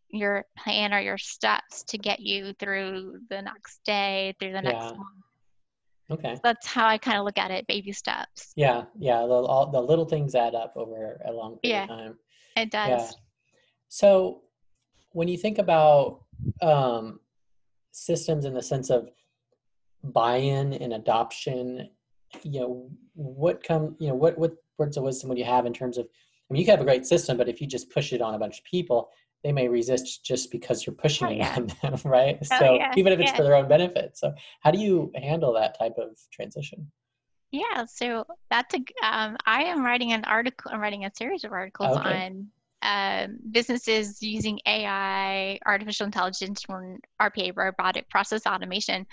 your 0.09 0.45
plan 0.59 0.93
or 0.93 1.01
your 1.01 1.19
steps 1.19 1.85
to 1.85 1.99
get 1.99 2.21
you 2.21 2.53
through 2.59 3.21
the 3.29 3.43
next 3.43 3.81
day, 3.85 4.35
through 4.41 4.53
the 4.53 4.63
next 4.63 4.87
Yeah. 4.87 4.93
month. 4.93 5.25
Okay. 6.11 6.35
So 6.35 6.41
that's 6.43 6.67
how 6.67 6.87
I 6.87 6.99
kind 6.99 7.19
of 7.19 7.25
look 7.25 7.39
at 7.39 7.53
it, 7.53 7.67
baby 7.69 7.93
steps. 7.93 8.53
Yeah, 8.57 8.85
yeah. 8.99 9.21
The, 9.21 9.33
all, 9.33 9.71
the 9.71 9.81
little 9.81 10.05
things 10.05 10.35
add 10.35 10.57
up 10.57 10.73
over 10.77 11.21
a 11.25 11.33
long 11.33 11.59
period 11.59 11.77
Yeah. 11.77 11.83
of 11.85 11.89
time. 11.89 12.19
It 12.57 12.71
does. 12.71 12.89
Yeah. 12.89 13.11
So 13.89 14.43
when 15.13 15.29
you 15.29 15.37
think 15.37 15.59
about 15.59 16.23
um, 16.61 17.21
systems 17.93 18.45
in 18.45 18.55
the 18.55 18.63
sense 18.63 18.91
of 18.91 19.11
buy-in 20.05 20.73
and 20.75 20.93
adoption, 20.95 21.91
you 22.43 22.61
know, 22.61 22.91
what 23.15 23.63
come, 23.63 23.97
you 23.99 24.09
know, 24.09 24.15
what 24.15 24.39
what 24.39 24.55
words 24.79 24.97
of 24.97 25.05
wisdom 25.05 25.29
would 25.29 25.39
you 25.39 25.45
have 25.45 25.67
in 25.67 25.73
terms 25.73 25.99
of? 25.99 26.07
I 26.07 26.53
mean, 26.53 26.61
you 26.61 26.67
can 26.67 26.73
have 26.73 26.81
a 26.81 26.85
great 26.85 27.07
system, 27.07 27.37
but 27.37 27.49
if 27.49 27.61
you 27.61 27.67
just 27.67 27.91
push 27.91 28.13
it 28.13 28.21
on 28.21 28.35
a 28.35 28.39
bunch 28.39 28.59
of 28.59 28.65
people, 28.65 29.11
they 29.45 29.53
may 29.53 29.69
resist 29.69 30.25
just 30.25 30.51
because 30.51 30.85
you're 30.85 30.95
pushing 30.95 31.29
Oh, 31.29 31.31
it 31.31 31.37
yeah. 31.37 31.55
on 31.57 31.67
them, 31.83 32.01
right? 32.05 32.39
Oh, 32.53 32.59
so 32.59 32.75
yeah, 32.77 32.93
even 32.97 33.13
if 33.13 33.21
it's 33.21 33.31
yeah. 33.31 33.37
for 33.37 33.43
their 33.43 33.55
own 33.55 33.69
benefit. 33.69 34.17
So 34.17 34.33
how 34.61 34.71
do 34.71 34.79
you 34.79 35.13
handle 35.15 35.53
that 35.55 35.79
type 35.79 35.97
of 35.99 36.19
transition? 36.33 36.91
Yeah, 37.53 37.85
so 37.87 38.27
that's 38.51 38.75
a. 38.75 38.79
Um, 39.03 39.37
I 39.45 39.65
am 39.65 39.85
writing 39.85 40.13
an 40.13 40.25
article. 40.25 40.71
I'm 40.73 40.81
writing 40.81 41.05
a 41.05 41.11
series 41.15 41.45
of 41.45 41.53
articles 41.53 41.97
Okay. 41.97 42.27
on 42.27 42.49
um, 42.83 43.39
businesses 43.51 44.23
using 44.23 44.59
AI, 44.67 45.59
artificial 45.67 46.07
intelligence, 46.07 46.65
or 46.69 46.99
RPA, 47.21 47.57
robotic 47.57 48.09
process 48.09 48.47
automation. 48.47 49.07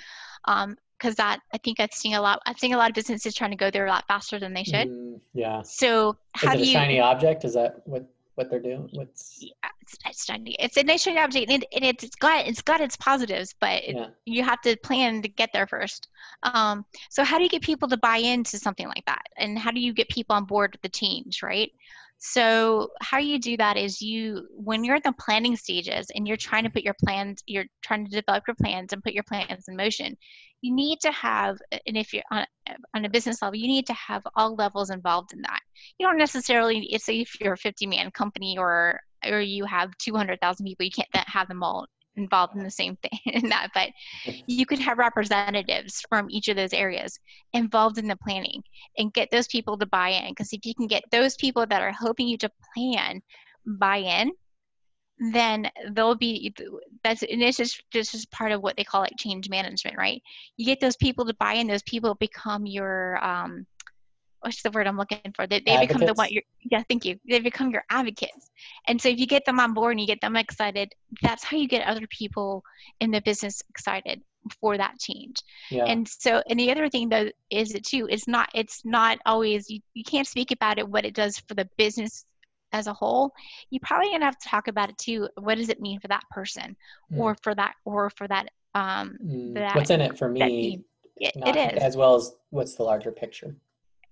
Because 0.45 1.15
that, 1.15 1.39
I 1.53 1.57
think 1.59 1.80
I've 1.80 1.93
seen 1.93 2.13
a 2.13 2.22
lot. 2.22 2.41
I've 2.45 2.59
seen 2.59 2.74
a 2.74 2.78
lot 2.78 2.89
of 2.89 2.95
businesses 2.95 3.36
trying 3.36 3.51
to 3.51 3.57
go 3.57 3.70
there 3.70 3.86
a 3.86 3.89
lot 3.89 4.05
faster 4.07 4.39
than 4.39 4.53
they 4.53 4.63
should. 4.63 4.88
Mm, 4.88 5.20
yeah. 5.34 5.61
So 5.61 6.18
Is 6.41 6.49
how 6.49 6.53
it 6.53 6.57
do 6.57 6.63
a 6.63 6.65
you? 6.65 6.74
shiny 6.74 6.99
object? 6.99 7.45
Is 7.45 7.53
that 7.53 7.82
what 7.86 8.07
what 8.38 8.51
they're 8.51 8.59
doing? 8.59 8.88
What's 8.93 9.39
Yeah, 9.41 9.70
it's, 9.82 9.97
it's 10.05 10.26
shiny. 10.26 10.55
It's 10.59 10.78
a 10.78 10.84
nice 10.84 11.01
shiny 11.01 11.20
object, 11.20 11.51
and, 11.51 11.63
it, 11.63 11.70
and 11.76 11.84
it's, 11.84 12.03
it's 12.03 12.15
got 12.15 12.47
it's 12.47 12.61
got 12.61 12.82
its 12.82 12.95
positives, 12.95 13.55
but 13.59 13.84
it, 13.84 13.95
yeah. 13.95 14.07
you 14.26 14.43
have 14.43 14.61
to 14.61 14.78
plan 14.78 15.24
to 15.24 15.28
get 15.28 15.49
there 15.53 15.65
first. 15.65 16.07
Um, 16.43 16.86
so 17.09 17.24
how 17.24 17.38
do 17.38 17.43
you 17.43 17.49
get 17.49 17.63
people 17.63 17.89
to 17.89 17.97
buy 17.97 18.18
into 18.18 18.59
something 18.59 18.88
like 18.88 19.05
that? 19.07 19.24
And 19.38 19.57
how 19.57 19.72
do 19.72 19.80
you 19.80 19.91
get 19.91 20.07
people 20.09 20.36
on 20.36 20.45
board 20.45 20.72
with 20.74 20.82
the 20.84 20.89
change, 20.89 21.41
right? 21.41 21.72
So 22.20 22.89
how 23.01 23.20
you 23.20 23.39
do 23.39 23.57
that 23.57 23.78
is 23.78 24.01
you 24.01 24.47
when 24.51 24.84
you're 24.84 24.95
in 24.95 25.01
the 25.05 25.13
planning 25.20 25.55
stages 25.55 26.07
and 26.15 26.28
you're 26.28 26.38
trying 26.38 26.63
to 26.63 26.70
put 26.70 26.84
your 26.84 26.95
plans, 27.05 27.43
you're 27.45 27.65
trying 27.84 28.05
to 28.05 28.11
develop 28.11 28.43
your 28.47 28.55
plans 28.61 28.91
and 28.91 29.03
put 29.03 29.13
your 29.13 29.24
plans 29.24 29.65
in 29.68 29.76
motion. 29.76 30.18
You 30.61 30.74
need 30.74 30.99
to 31.01 31.11
have, 31.11 31.57
and 31.72 31.95
if 31.95 32.13
you're 32.13 32.24
on, 32.32 32.45
on 32.95 33.05
a 33.05 33.09
business 33.09 33.41
level, 33.41 33.59
you 33.59 33.68
need 33.68 33.86
to 33.86 33.93
have 33.93 34.24
all 34.36 34.55
levels 34.55 34.89
involved 34.89 35.34
in 35.34 35.41
that. 35.43 35.59
You 35.99 36.07
don't 36.07 36.18
necessarily, 36.18 36.97
say 36.97 37.22
if 37.22 37.39
you're 37.39 37.53
a 37.53 37.57
50 37.57 37.86
man 37.86 38.09
company 38.11 38.57
or 38.57 38.99
or 39.26 39.39
you 39.39 39.65
have 39.65 39.97
200,000 39.97 40.65
people, 40.65 40.86
you 40.86 40.91
can't 40.91 41.09
have 41.13 41.47
them 41.47 41.63
all 41.63 41.88
involved 42.18 42.55
in 42.55 42.63
the 42.63 42.72
same 42.72 42.95
thing 42.97 43.20
in 43.26 43.49
that, 43.49 43.70
but 43.74 43.89
you 44.47 44.65
could 44.65 44.80
have 44.80 44.97
representatives 44.97 46.03
from 46.09 46.30
each 46.30 46.47
of 46.47 46.55
those 46.55 46.74
areas 46.74 47.20
involved 47.53 47.97
in 47.97 48.07
the 48.07 48.18
planning 48.18 48.61
and 48.97 49.13
get 49.13 49.30
those 49.32 49.47
people 49.47 49.78
to 49.78 49.86
buy 49.86 50.09
in. 50.09 50.32
Because 50.32 50.53
if 50.53 50.65
you 50.65 50.76
can 50.76 50.88
get 50.88 51.03
those 51.11 51.36
people 51.36 51.65
that 51.65 51.82
are 51.82 51.91
helping 51.91 52.28
you 52.28 52.38
to 52.39 52.51
plan 52.74 53.22
buy 53.65 53.97
in, 53.97 54.32
then 55.32 55.70
they'll 55.91 56.15
be 56.15 56.53
that's 57.03 57.24
and 57.24 57.41
this 57.41 57.59
is 57.59 57.80
this 57.91 58.13
is 58.13 58.26
part 58.28 58.51
of 58.51 58.61
what 58.61 58.78
they 58.78 58.84
call 58.84 59.01
like 59.01 59.13
change 59.18 59.49
management, 59.49 59.97
right? 59.97 60.22
You 60.57 60.65
get 60.65 60.80
those 60.80 60.95
people 60.97 61.26
to 61.26 61.34
buy 61.39 61.53
in, 61.53 61.68
those 61.68 61.84
people 61.84 62.13
become 62.15 62.65
your 62.65 63.24
um 63.26 63.65
what's 64.47 64.61
the 64.61 64.71
word 64.71 64.87
I'm 64.87 64.97
looking 64.97 65.19
for? 65.35 65.45
They, 65.45 65.59
they 65.59 65.77
become 65.85 66.05
the 66.05 66.13
one 66.13 66.29
yeah, 66.71 66.81
thank 66.89 67.03
you. 67.03 67.19
They 67.27 67.39
become 67.39 67.69
your 67.69 67.83
advocates. 67.89 68.49
And 68.87 68.99
so 69.01 69.09
if 69.09 69.19
you 69.19 69.27
get 69.27 69.45
them 69.45 69.59
on 69.59 69.73
board 69.73 69.91
and 69.91 69.99
you 70.01 70.07
get 70.07 70.21
them 70.21 70.37
excited, 70.37 70.93
that's 71.21 71.43
how 71.43 71.57
you 71.57 71.67
get 71.67 71.85
other 71.85 72.07
people 72.07 72.63
in 73.01 73.11
the 73.11 73.21
business 73.21 73.61
excited 73.69 74.21
for 74.61 74.77
that 74.77 74.97
change. 74.99 75.35
Yeah. 75.69 75.85
And 75.85 76.07
so 76.07 76.41
and 76.49 76.57
the 76.57 76.71
other 76.71 76.89
thing 76.89 77.09
though 77.09 77.29
is 77.49 77.75
it 77.75 77.85
too, 77.85 78.07
it's 78.09 78.27
not 78.27 78.49
it's 78.55 78.83
not 78.85 79.19
always 79.25 79.69
you, 79.69 79.81
you 79.93 80.05
can't 80.05 80.27
speak 80.27 80.51
about 80.51 80.79
it 80.79 80.87
what 80.87 81.05
it 81.05 81.13
does 81.13 81.37
for 81.47 81.53
the 81.53 81.67
business 81.77 82.25
as 82.71 82.87
a 82.87 82.93
whole. 82.93 83.31
You 83.69 83.79
probably 83.81 84.11
gonna 84.11 84.25
have 84.25 84.39
to 84.39 84.49
talk 84.49 84.69
about 84.69 84.89
it 84.89 84.97
too. 84.97 85.27
What 85.37 85.57
does 85.57 85.67
it 85.69 85.81
mean 85.81 85.99
for 85.99 86.07
that 86.07 86.23
person 86.31 86.75
Mm. 87.11 87.19
or 87.19 87.35
for 87.43 87.53
that 87.55 87.73
or 87.83 88.09
for 88.11 88.27
that 88.29 88.47
um 88.75 89.17
Mm, 89.23 89.55
that 89.55 89.75
what's 89.75 89.89
in 89.89 90.01
it 90.01 90.17
for 90.17 90.29
me 90.29 90.83
it, 91.19 91.33
it 91.35 91.73
is. 91.73 91.81
as 91.81 91.97
well 91.97 92.15
as 92.15 92.33
what's 92.49 92.75
the 92.75 92.83
larger 92.83 93.11
picture 93.11 93.55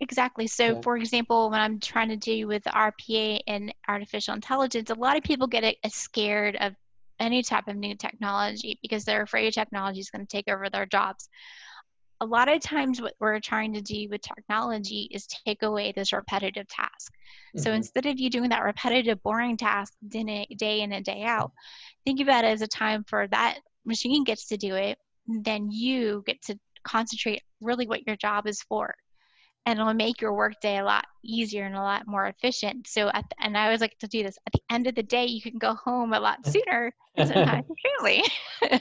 Exactly. 0.02 0.48
So, 0.48 0.76
Yeah. 0.76 0.82
for 0.84 0.98
example, 0.98 1.50
when 1.50 1.60
I'm 1.62 1.80
trying 1.80 2.10
to 2.10 2.18
do 2.18 2.48
with 2.48 2.64
RPA 2.68 3.42
and 3.48 3.74
artificial 3.88 4.34
intelligence, 4.36 4.90
a 4.90 4.96
lot 4.96 5.18
of 5.18 5.24
people 5.24 5.48
get 5.48 5.64
a, 5.64 5.78
a 5.84 5.90
scared 5.90 6.58
of 6.58 6.74
any 7.20 7.42
type 7.44 7.68
of 7.70 7.78
new 7.78 7.96
technology 7.96 8.78
because 8.82 9.06
they're 9.06 9.22
afraid 9.24 9.54
technology 9.54 10.00
is 10.02 10.10
going 10.10 10.26
to 10.26 10.38
take 10.38 10.50
over 10.50 10.70
their 10.70 10.86
jobs. 10.86 11.30
A 12.22 12.26
lot 12.26 12.50
of 12.50 12.62
times, 12.62 13.02
what 13.02 13.14
we're 13.20 13.40
trying 13.40 13.74
to 13.74 13.82
do 13.82 14.08
with 14.10 14.22
technology 14.22 15.08
is 15.12 15.28
take 15.28 15.64
away 15.64 15.92
this 15.94 16.12
repetitive 16.14 16.68
task. 16.68 17.14
So 17.56 17.72
Mhm. 17.72 17.78
instead 17.78 18.06
of 18.06 18.20
you 18.20 18.30
doing 18.30 18.50
that 18.50 18.64
repetitive, 18.64 19.22
boring 19.24 19.58
task 19.58 19.94
day 20.08 20.46
day 20.58 20.82
in 20.82 20.92
and 20.94 21.06
day 21.06 21.24
out, 21.24 21.52
think 22.06 22.20
about 22.20 22.44
it 22.46 22.50
as 22.50 22.62
a 22.62 22.68
time 22.68 23.04
for 23.08 23.28
that 23.30 23.60
machine 23.86 24.24
gets 24.26 24.48
to 24.48 24.58
do 24.58 24.76
it. 24.76 24.98
Then 25.28 25.72
you 25.72 26.24
get 26.26 26.42
to 26.44 26.60
concentrate 26.84 27.42
really 27.62 27.88
what 27.88 28.06
your 28.08 28.16
job 28.18 28.48
is 28.48 28.62
for 28.64 28.94
and 29.66 29.80
it'll 29.80 29.94
make 29.94 30.22
your 30.22 30.34
workday 30.34 30.78
a 30.78 30.84
lot 30.84 31.06
easier 31.24 31.66
and 31.66 31.76
a 31.76 31.82
lot 31.82 32.08
more 32.08 32.28
efficient. 32.28 32.88
So, 32.88 33.10
at 33.10 33.26
the, 33.30 33.36
and 33.44 33.58
I 33.58 33.66
always 33.66 33.82
like 33.82 33.98
to 34.00 34.08
do 34.08 34.24
this. 34.24 34.38
At 34.46 34.54
the 34.54 34.62
end 34.70 34.88
of 34.88 34.96
the 34.96 35.04
day, 35.04 35.26
you 35.26 35.42
can 35.42 35.58
go 35.58 35.74
home 35.74 36.14
a 36.14 36.20
lot 36.20 36.46
sooner 36.48 36.94
and 37.18 37.28
spend 37.28 37.48
time 37.48 37.64
with 37.68 37.78
your 37.84 38.24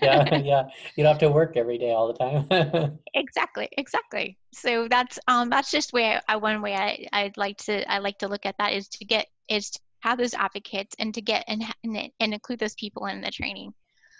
yeah 0.02 0.36
yeah 0.44 0.64
you 0.96 1.04
don't 1.04 1.12
have 1.12 1.18
to 1.18 1.30
work 1.30 1.56
every 1.56 1.78
day 1.78 1.92
all 1.92 2.08
the 2.08 2.14
time 2.14 2.98
exactly, 3.14 3.68
exactly. 3.72 4.36
So 4.52 4.88
that's 4.88 5.18
um 5.28 5.50
that's 5.50 5.70
just 5.70 5.92
where 5.92 6.20
I 6.28 6.36
one 6.36 6.62
way 6.62 6.74
I 6.74 7.06
I'd 7.12 7.36
like 7.36 7.58
to 7.58 7.90
I 7.90 7.98
like 7.98 8.18
to 8.18 8.28
look 8.28 8.46
at 8.46 8.56
that 8.58 8.72
is 8.72 8.88
to 8.88 9.04
get 9.04 9.26
is 9.48 9.70
to 9.70 9.80
have 10.00 10.18
those 10.18 10.34
advocates 10.34 10.94
and 10.98 11.14
to 11.14 11.22
get 11.22 11.44
and 11.48 11.64
and, 11.82 12.10
and 12.20 12.34
include 12.34 12.58
those 12.58 12.74
people 12.74 13.06
in 13.06 13.20
the 13.20 13.30
training 13.30 13.72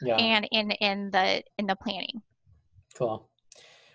yeah 0.03 0.17
and 0.17 0.49
in 0.51 0.71
in 0.71 1.11
the 1.11 1.43
in 1.59 1.67
the 1.67 1.77
planning. 1.77 2.23
cool 2.97 3.29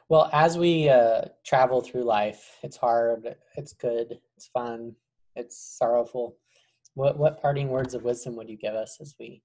well 0.10 0.30
as 0.34 0.58
we 0.58 0.90
uh, 0.90 1.22
travel 1.46 1.82
through 1.82 2.04
life 2.04 2.58
it's 2.64 2.78
hard 2.78 3.36
it's 3.56 3.74
good 3.74 4.20
it's 4.36 4.48
fun 4.48 4.94
it's 5.36 5.78
sorrowful 5.78 6.36
what 6.96 7.18
what 7.18 7.42
parting 7.42 7.70
words 7.70 7.94
of 7.94 8.04
wisdom 8.04 8.36
would 8.36 8.50
you 8.50 8.58
give 8.58 8.74
us 8.74 8.98
as 9.00 9.16
we 9.20 9.42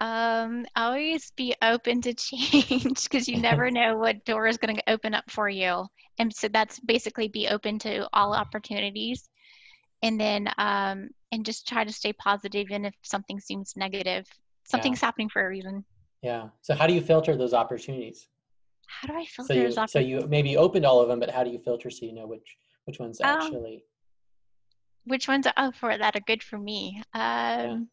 Um, 0.00 0.66
always 0.76 1.30
be 1.36 1.54
open 1.62 2.00
to 2.02 2.14
change 2.28 3.04
because 3.04 3.28
you 3.28 3.38
never 3.38 3.70
know 3.78 3.96
what 3.96 4.24
door 4.24 4.46
is 4.46 4.58
going 4.58 4.76
to 4.76 4.90
open 4.90 5.14
up 5.14 5.30
for 5.30 5.48
you. 5.48 5.86
And 6.18 6.34
so 6.34 6.48
that's 6.48 6.80
basically 6.80 7.28
be 7.28 7.48
open 7.48 7.78
to 7.80 8.08
all 8.12 8.34
opportunities. 8.34 9.28
And 10.02 10.18
then, 10.18 10.48
um, 10.56 11.10
and 11.32 11.44
just 11.44 11.68
try 11.68 11.84
to 11.84 11.92
stay 11.92 12.12
positive 12.14 12.66
even 12.66 12.86
if 12.86 12.94
something 13.02 13.38
seems 13.38 13.74
negative. 13.76 14.24
Something's 14.64 15.00
happening 15.00 15.28
for 15.28 15.44
a 15.44 15.48
reason. 15.48 15.84
yeah 16.22 16.48
so 16.62 16.74
how 16.74 16.86
do 16.86 16.94
you 16.94 17.00
filter 17.00 17.36
those 17.36 17.54
opportunities 17.54 18.28
How 18.90 19.08
do 19.08 19.14
I 19.14 19.24
filter 19.24 19.54
so 19.54 19.60
you 19.60 19.72
those 19.72 19.90
so 19.90 19.98
you 19.98 20.26
maybe 20.28 20.56
opened 20.56 20.84
all 20.84 21.00
of 21.00 21.08
them 21.08 21.20
but 21.20 21.30
how 21.30 21.44
do 21.44 21.50
you 21.50 21.58
filter 21.58 21.90
so 21.90 22.04
you 22.04 22.12
know 22.12 22.26
which 22.26 22.56
which 22.84 22.98
ones 22.98 23.20
Um, 23.20 23.30
actually 23.30 23.84
Which 25.04 25.28
ones 25.28 25.46
are 25.46 25.54
oh, 25.56 25.72
for 25.72 25.96
that 25.96 26.16
are 26.16 26.20
good 26.26 26.42
for 26.42 26.58
me? 26.58 27.02
Um, 27.14 27.88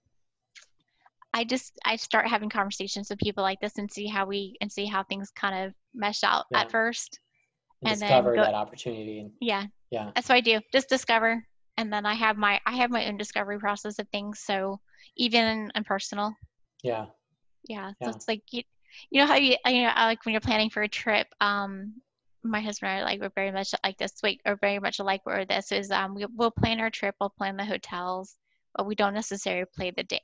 I 1.34 1.44
just 1.44 1.74
I 1.86 1.96
start 1.98 2.28
having 2.28 2.50
conversations 2.50 3.10
with 3.10 3.20
people 3.20 3.44
like 3.44 3.60
this 3.60 3.78
and 3.78 3.92
see 3.92 4.08
how 4.08 4.26
we 4.26 4.56
and 4.62 4.72
see 4.72 4.86
how 4.86 5.04
things 5.04 5.30
kind 5.32 5.68
of 5.68 5.74
mesh 5.94 6.24
out 6.24 6.46
Yeah. 6.52 6.62
at 6.62 6.72
first. 6.72 7.20
and 7.84 7.92
and 7.92 8.02
then 8.02 8.08
discover 8.10 8.36
go- 8.36 8.42
that 8.42 8.56
opportunity 8.56 9.20
and 9.20 9.32
Yeah, 9.40 9.66
yeah 9.92 10.12
that's 10.16 10.30
what 10.30 10.36
I 10.36 10.42
do. 10.42 10.60
Just 10.74 10.90
discover, 10.90 11.46
and 11.78 11.94
then 11.94 12.06
I 12.06 12.16
have 12.16 12.38
my 12.38 12.60
I 12.66 12.76
have 12.78 12.90
my 12.90 13.08
own 13.08 13.18
discovery 13.18 13.60
process 13.60 14.00
of 14.00 14.08
things. 14.10 14.40
So 14.40 14.80
even 15.16 15.72
and 15.76 15.86
personal, 15.86 16.34
yeah 16.84 17.06
yeah. 17.68 17.92
Yeah. 18.02 18.10
So 18.10 18.16
it's 18.16 18.28
like 18.28 18.42
you, 18.52 18.64
you 19.10 19.22
know 19.22 19.28
how 19.28 19.36
you 19.36 19.56
you 19.66 19.84
know 19.84 19.94
like 19.96 20.26
when 20.26 20.34
you're 20.34 20.42
planning 20.42 20.70
for 20.70 20.82
a 20.84 20.88
trip. 20.88 21.28
Um, 21.42 21.94
my 22.44 22.62
husband 22.62 22.92
and 22.92 23.02
I 23.02 23.04
like 23.04 23.22
we're 23.22 23.32
very 23.36 23.52
much 23.52 23.74
like 23.84 23.98
this. 23.98 24.14
Wait, 24.24 24.42
or 24.46 24.58
very 24.62 24.80
much 24.80 25.00
alike 25.00 25.22
where 25.26 25.46
this 25.46 25.72
is. 25.72 25.92
Um, 25.92 26.16
we 26.16 26.26
we'll 26.36 26.52
plan 26.52 26.80
our 26.80 26.90
trip. 26.90 27.16
We'll 27.20 27.30
plan 27.38 27.58
the 27.58 27.66
hotels, 27.66 28.36
but 28.76 28.86
we 28.86 28.96
don't 28.96 29.14
necessarily 29.14 29.66
play 29.76 29.92
the 29.92 30.04
day. 30.04 30.22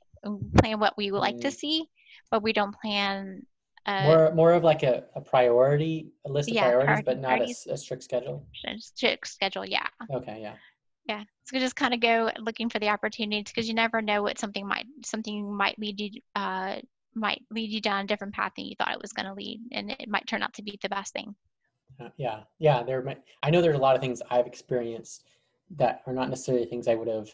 Plan 0.58 0.80
what 0.80 0.96
we 0.96 1.10
would 1.10 1.18
like 1.18 1.38
to 1.40 1.48
Mm. 1.48 1.54
see, 1.54 1.84
but 2.30 2.42
we 2.42 2.52
don't 2.52 2.74
plan. 2.80 3.42
Uh, 3.86 4.02
more 4.04 4.32
more 4.34 4.52
of 4.52 4.64
like 4.64 4.82
a, 4.82 5.04
a 5.14 5.20
priority 5.20 6.08
a 6.24 6.30
list 6.30 6.48
of 6.48 6.56
Yeah, 6.56 6.64
priorities 6.64 7.04
but 7.04 7.20
not 7.20 7.40
a, 7.40 7.72
a 7.72 7.76
strict 7.76 8.02
schedule 8.02 8.46
strict 8.78 9.28
schedule. 9.28 9.66
Yeah. 9.66 9.86
okay 10.10 10.38
yeah 10.40 10.54
yeah 11.06 11.22
so 11.44 11.58
just 11.58 11.76
kind 11.76 11.92
of 11.92 12.00
go 12.00 12.30
looking 12.38 12.70
for 12.70 12.78
the 12.78 12.88
opportunities 12.88 13.52
because 13.52 13.68
you 13.68 13.74
never 13.74 14.00
know 14.00 14.22
what 14.22 14.38
something 14.38 14.66
might 14.66 14.86
something 15.04 15.54
might 15.54 15.78
lead 15.78 16.00
you 16.00 16.20
uh 16.34 16.76
might 17.14 17.42
lead 17.50 17.70
you 17.70 17.80
down 17.80 18.04
a 18.04 18.06
different 18.06 18.34
path 18.34 18.52
than 18.56 18.66
you 18.66 18.74
thought 18.78 18.92
it 18.92 19.02
was 19.02 19.12
going 19.12 19.26
to 19.26 19.34
lead 19.34 19.60
and 19.72 19.90
it 19.90 20.08
might 20.08 20.26
turn 20.26 20.42
out 20.42 20.52
to 20.54 20.62
be 20.62 20.78
the 20.82 20.88
best 20.88 21.12
thing 21.12 21.34
Uh, 22.00 22.08
yeah 22.16 22.40
yeah 22.58 22.82
there 22.82 23.02
might, 23.02 23.22
i 23.42 23.50
know 23.50 23.60
there's 23.62 23.76
a 23.76 23.80
lot 23.80 23.94
of 23.94 24.00
things 24.00 24.20
i've 24.30 24.46
experienced 24.46 25.24
that 25.76 26.02
are 26.06 26.12
not 26.12 26.28
necessarily 26.28 26.66
things 26.66 26.88
i 26.88 26.94
would 26.94 27.08
have 27.08 27.28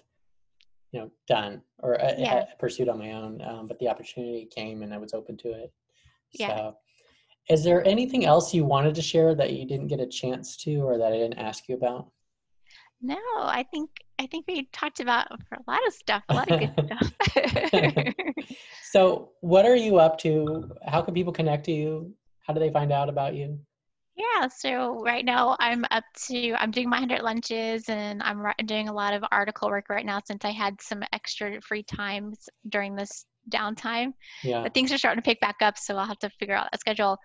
you 0.92 1.00
know 1.00 1.10
done 1.28 1.62
or 1.78 2.00
uh, 2.00 2.14
Yeah. 2.18 2.44
pursued 2.58 2.88
on 2.88 2.98
my 2.98 3.12
own. 3.12 3.40
Um, 3.42 3.68
but 3.68 3.78
the 3.78 3.88
opportunity 3.88 4.46
came, 4.46 4.82
and 4.82 4.92
I 4.92 4.98
was 4.98 5.14
open 5.14 5.36
to 5.38 5.52
it. 5.52 5.72
Yeah. 6.32 6.72
Is 7.48 7.64
there 7.64 7.86
anything 7.86 8.24
else 8.26 8.52
you 8.52 8.64
wanted 8.64 8.94
to 8.96 9.02
share 9.02 9.34
that 9.36 9.52
you 9.52 9.64
didn't 9.66 9.86
get 9.88 10.00
a 10.00 10.06
chance 10.06 10.56
to, 10.58 10.76
or 10.78 10.98
that 10.98 11.12
I 11.12 11.16
didn't 11.16 11.38
ask 11.38 11.68
you 11.68 11.76
about? 11.76 12.10
No, 13.00 13.18
I 13.36 13.64
think 13.70 13.90
I 14.20 14.26
think 14.26 14.44
we 14.46 14.68
talked 14.70 15.00
about 15.00 15.28
a 15.32 15.36
lot 15.66 15.80
of 15.86 15.94
stuff, 15.94 16.22
a 16.28 16.34
lot 16.34 16.50
of 16.50 16.60
good 16.60 16.74
stuff. 16.86 18.44
so, 18.82 19.30
what 19.40 19.64
are 19.64 19.76
you 19.76 19.98
up 19.98 20.18
to? 20.18 20.70
How 20.86 21.00
can 21.00 21.14
people 21.14 21.32
connect 21.32 21.64
to 21.64 21.72
you? 21.72 22.12
How 22.46 22.52
do 22.52 22.60
they 22.60 22.70
find 22.70 22.92
out 22.92 23.08
about 23.08 23.34
you? 23.34 23.58
Yeah, 24.16 24.48
so 24.48 25.02
right 25.02 25.24
now 25.24 25.56
I'm 25.58 25.86
up 25.90 26.04
to 26.26 26.52
I'm 26.52 26.70
doing 26.70 26.90
my 26.90 26.98
100 26.98 27.22
lunches 27.22 27.88
and 27.88 28.22
I'm 28.22 28.44
doing 28.66 28.90
a 28.90 28.92
lot 28.92 29.14
of 29.14 29.24
article 29.32 29.70
work 29.70 29.88
right 29.88 30.04
now 30.04 30.20
since 30.26 30.44
I 30.44 30.50
had 30.50 30.82
some 30.82 31.02
extra 31.14 31.58
free 31.62 31.82
times 31.82 32.46
during 32.68 32.94
this 32.94 33.24
downtime. 33.50 34.12
Yeah. 34.42 34.62
But 34.62 34.74
things 34.74 34.92
are 34.92 34.98
starting 34.98 35.22
to 35.22 35.28
pick 35.28 35.40
back 35.40 35.56
up, 35.60 35.76
so 35.76 35.96
I'll 35.96 36.06
have 36.06 36.18
to 36.20 36.30
figure 36.38 36.54
out 36.54 36.68
a 36.72 36.78
schedule. 36.78 37.18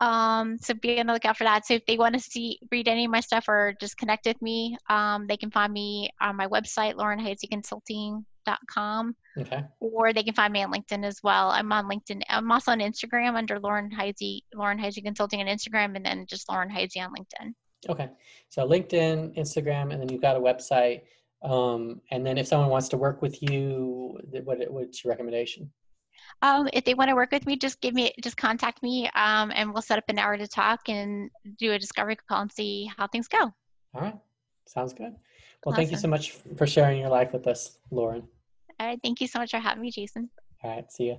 Um, 0.00 0.58
so 0.58 0.74
be 0.74 1.00
on 1.00 1.06
the 1.06 1.14
lookout 1.14 1.36
for 1.36 1.42
that. 1.44 1.66
So 1.66 1.74
if 1.74 1.84
they 1.86 1.98
want 1.98 2.14
to 2.14 2.20
see 2.20 2.60
read 2.70 2.86
any 2.86 3.04
of 3.04 3.10
my 3.10 3.18
stuff 3.20 3.48
or 3.48 3.74
just 3.80 3.96
connect 3.96 4.26
with 4.26 4.40
me, 4.40 4.76
um, 4.88 5.26
they 5.26 5.36
can 5.36 5.50
find 5.50 5.72
me 5.72 6.10
on 6.20 6.36
my 6.36 6.46
website, 6.46 6.94
laurenheiseyconsulting.com, 6.94 9.16
Okay. 9.38 9.64
or 9.80 10.12
they 10.12 10.22
can 10.22 10.34
find 10.34 10.52
me 10.52 10.62
on 10.62 10.72
LinkedIn 10.72 11.04
as 11.04 11.18
well. 11.24 11.50
I'm 11.50 11.72
on 11.72 11.88
LinkedIn. 11.88 12.22
I'm 12.28 12.52
also 12.52 12.70
on 12.70 12.78
Instagram 12.78 13.34
under 13.34 13.58
Lauren 13.58 13.90
Heisey, 13.90 14.42
Lauren 14.54 14.78
Heisey 14.78 15.02
Consulting 15.02 15.40
on 15.40 15.46
Instagram, 15.46 15.96
and 15.96 16.06
then 16.06 16.26
just 16.28 16.48
Lauren 16.48 16.70
Heisey 16.70 17.04
on 17.04 17.12
LinkedIn. 17.12 17.52
Okay. 17.88 18.08
So 18.48 18.66
LinkedIn, 18.66 19.36
Instagram, 19.36 19.92
and 19.92 20.00
then 20.00 20.08
you've 20.08 20.22
got 20.22 20.36
a 20.36 20.40
website. 20.40 21.02
Um, 21.42 22.00
and 22.10 22.26
then 22.26 22.36
if 22.38 22.46
someone 22.46 22.68
wants 22.68 22.88
to 22.88 22.96
work 22.96 23.22
with 23.22 23.42
you, 23.42 24.18
what 24.44 24.58
what's 24.70 25.04
your 25.04 25.12
recommendation? 25.12 25.70
Um, 26.42 26.68
if 26.72 26.84
they 26.84 26.94
want 26.94 27.08
to 27.08 27.14
work 27.14 27.32
with 27.32 27.46
me, 27.46 27.56
just 27.56 27.80
give 27.80 27.94
me, 27.94 28.12
just 28.22 28.36
contact 28.36 28.82
me, 28.82 29.08
um, 29.14 29.52
and 29.54 29.72
we'll 29.72 29.82
set 29.82 29.98
up 29.98 30.04
an 30.08 30.18
hour 30.18 30.36
to 30.36 30.46
talk 30.46 30.80
and 30.88 31.30
do 31.58 31.72
a 31.72 31.78
discovery 31.78 32.16
call 32.28 32.42
and 32.42 32.52
see 32.52 32.90
how 32.96 33.06
things 33.06 33.28
go. 33.28 33.52
All 33.94 34.00
right. 34.02 34.16
Sounds 34.66 34.92
good. 34.92 35.14
Well, 35.64 35.74
thank 35.74 35.90
you 35.90 35.96
so 35.96 36.08
much 36.08 36.32
for 36.56 36.66
sharing 36.66 37.00
your 37.00 37.08
life 37.08 37.32
with 37.32 37.46
us, 37.46 37.78
Lauren. 37.90 38.22
All 38.78 38.86
right, 38.86 39.00
thank 39.02 39.20
you 39.20 39.26
so 39.26 39.38
much 39.38 39.50
for 39.50 39.58
having 39.58 39.82
me, 39.82 39.90
Jason. 39.90 40.30
All 40.62 40.70
right. 40.70 40.92
See 40.92 41.04
you. 41.04 41.18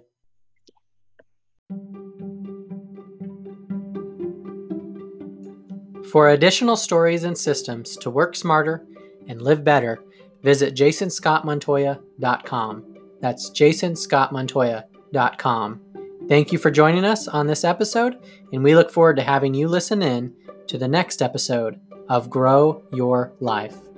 For 6.09 6.30
additional 6.30 6.78
stories 6.78 7.24
and 7.24 7.38
systems 7.38 7.97
to 7.97 8.09
work 8.09 8.36
smarter 8.36 8.86
and 9.28 9.41
live 9.41 9.63
better, 9.63 10.03
visit 10.44 10.76
jasonscottmontoya.com. 10.76 12.98
That's 13.22 13.50
jasonscottmontoya.com. 13.50 15.82
Thank 16.28 16.52
you 16.52 16.60
for 16.60 16.70
joining 16.70 17.06
us 17.06 17.28
on 17.28 17.48
this 17.48 17.64
episode, 17.64 18.20
and 18.54 18.64
we 18.64 18.76
look 18.76 18.92
forward 18.92 19.16
to 19.16 19.24
having 19.24 19.56
you 19.56 19.68
listen 19.68 20.04
in 20.04 20.36
to 20.68 20.78
the 20.78 20.88
next 20.88 21.24
episode 21.24 21.80
of 22.08 22.30
Grow 22.30 22.84
Your 22.92 23.34
Life. 23.40 23.89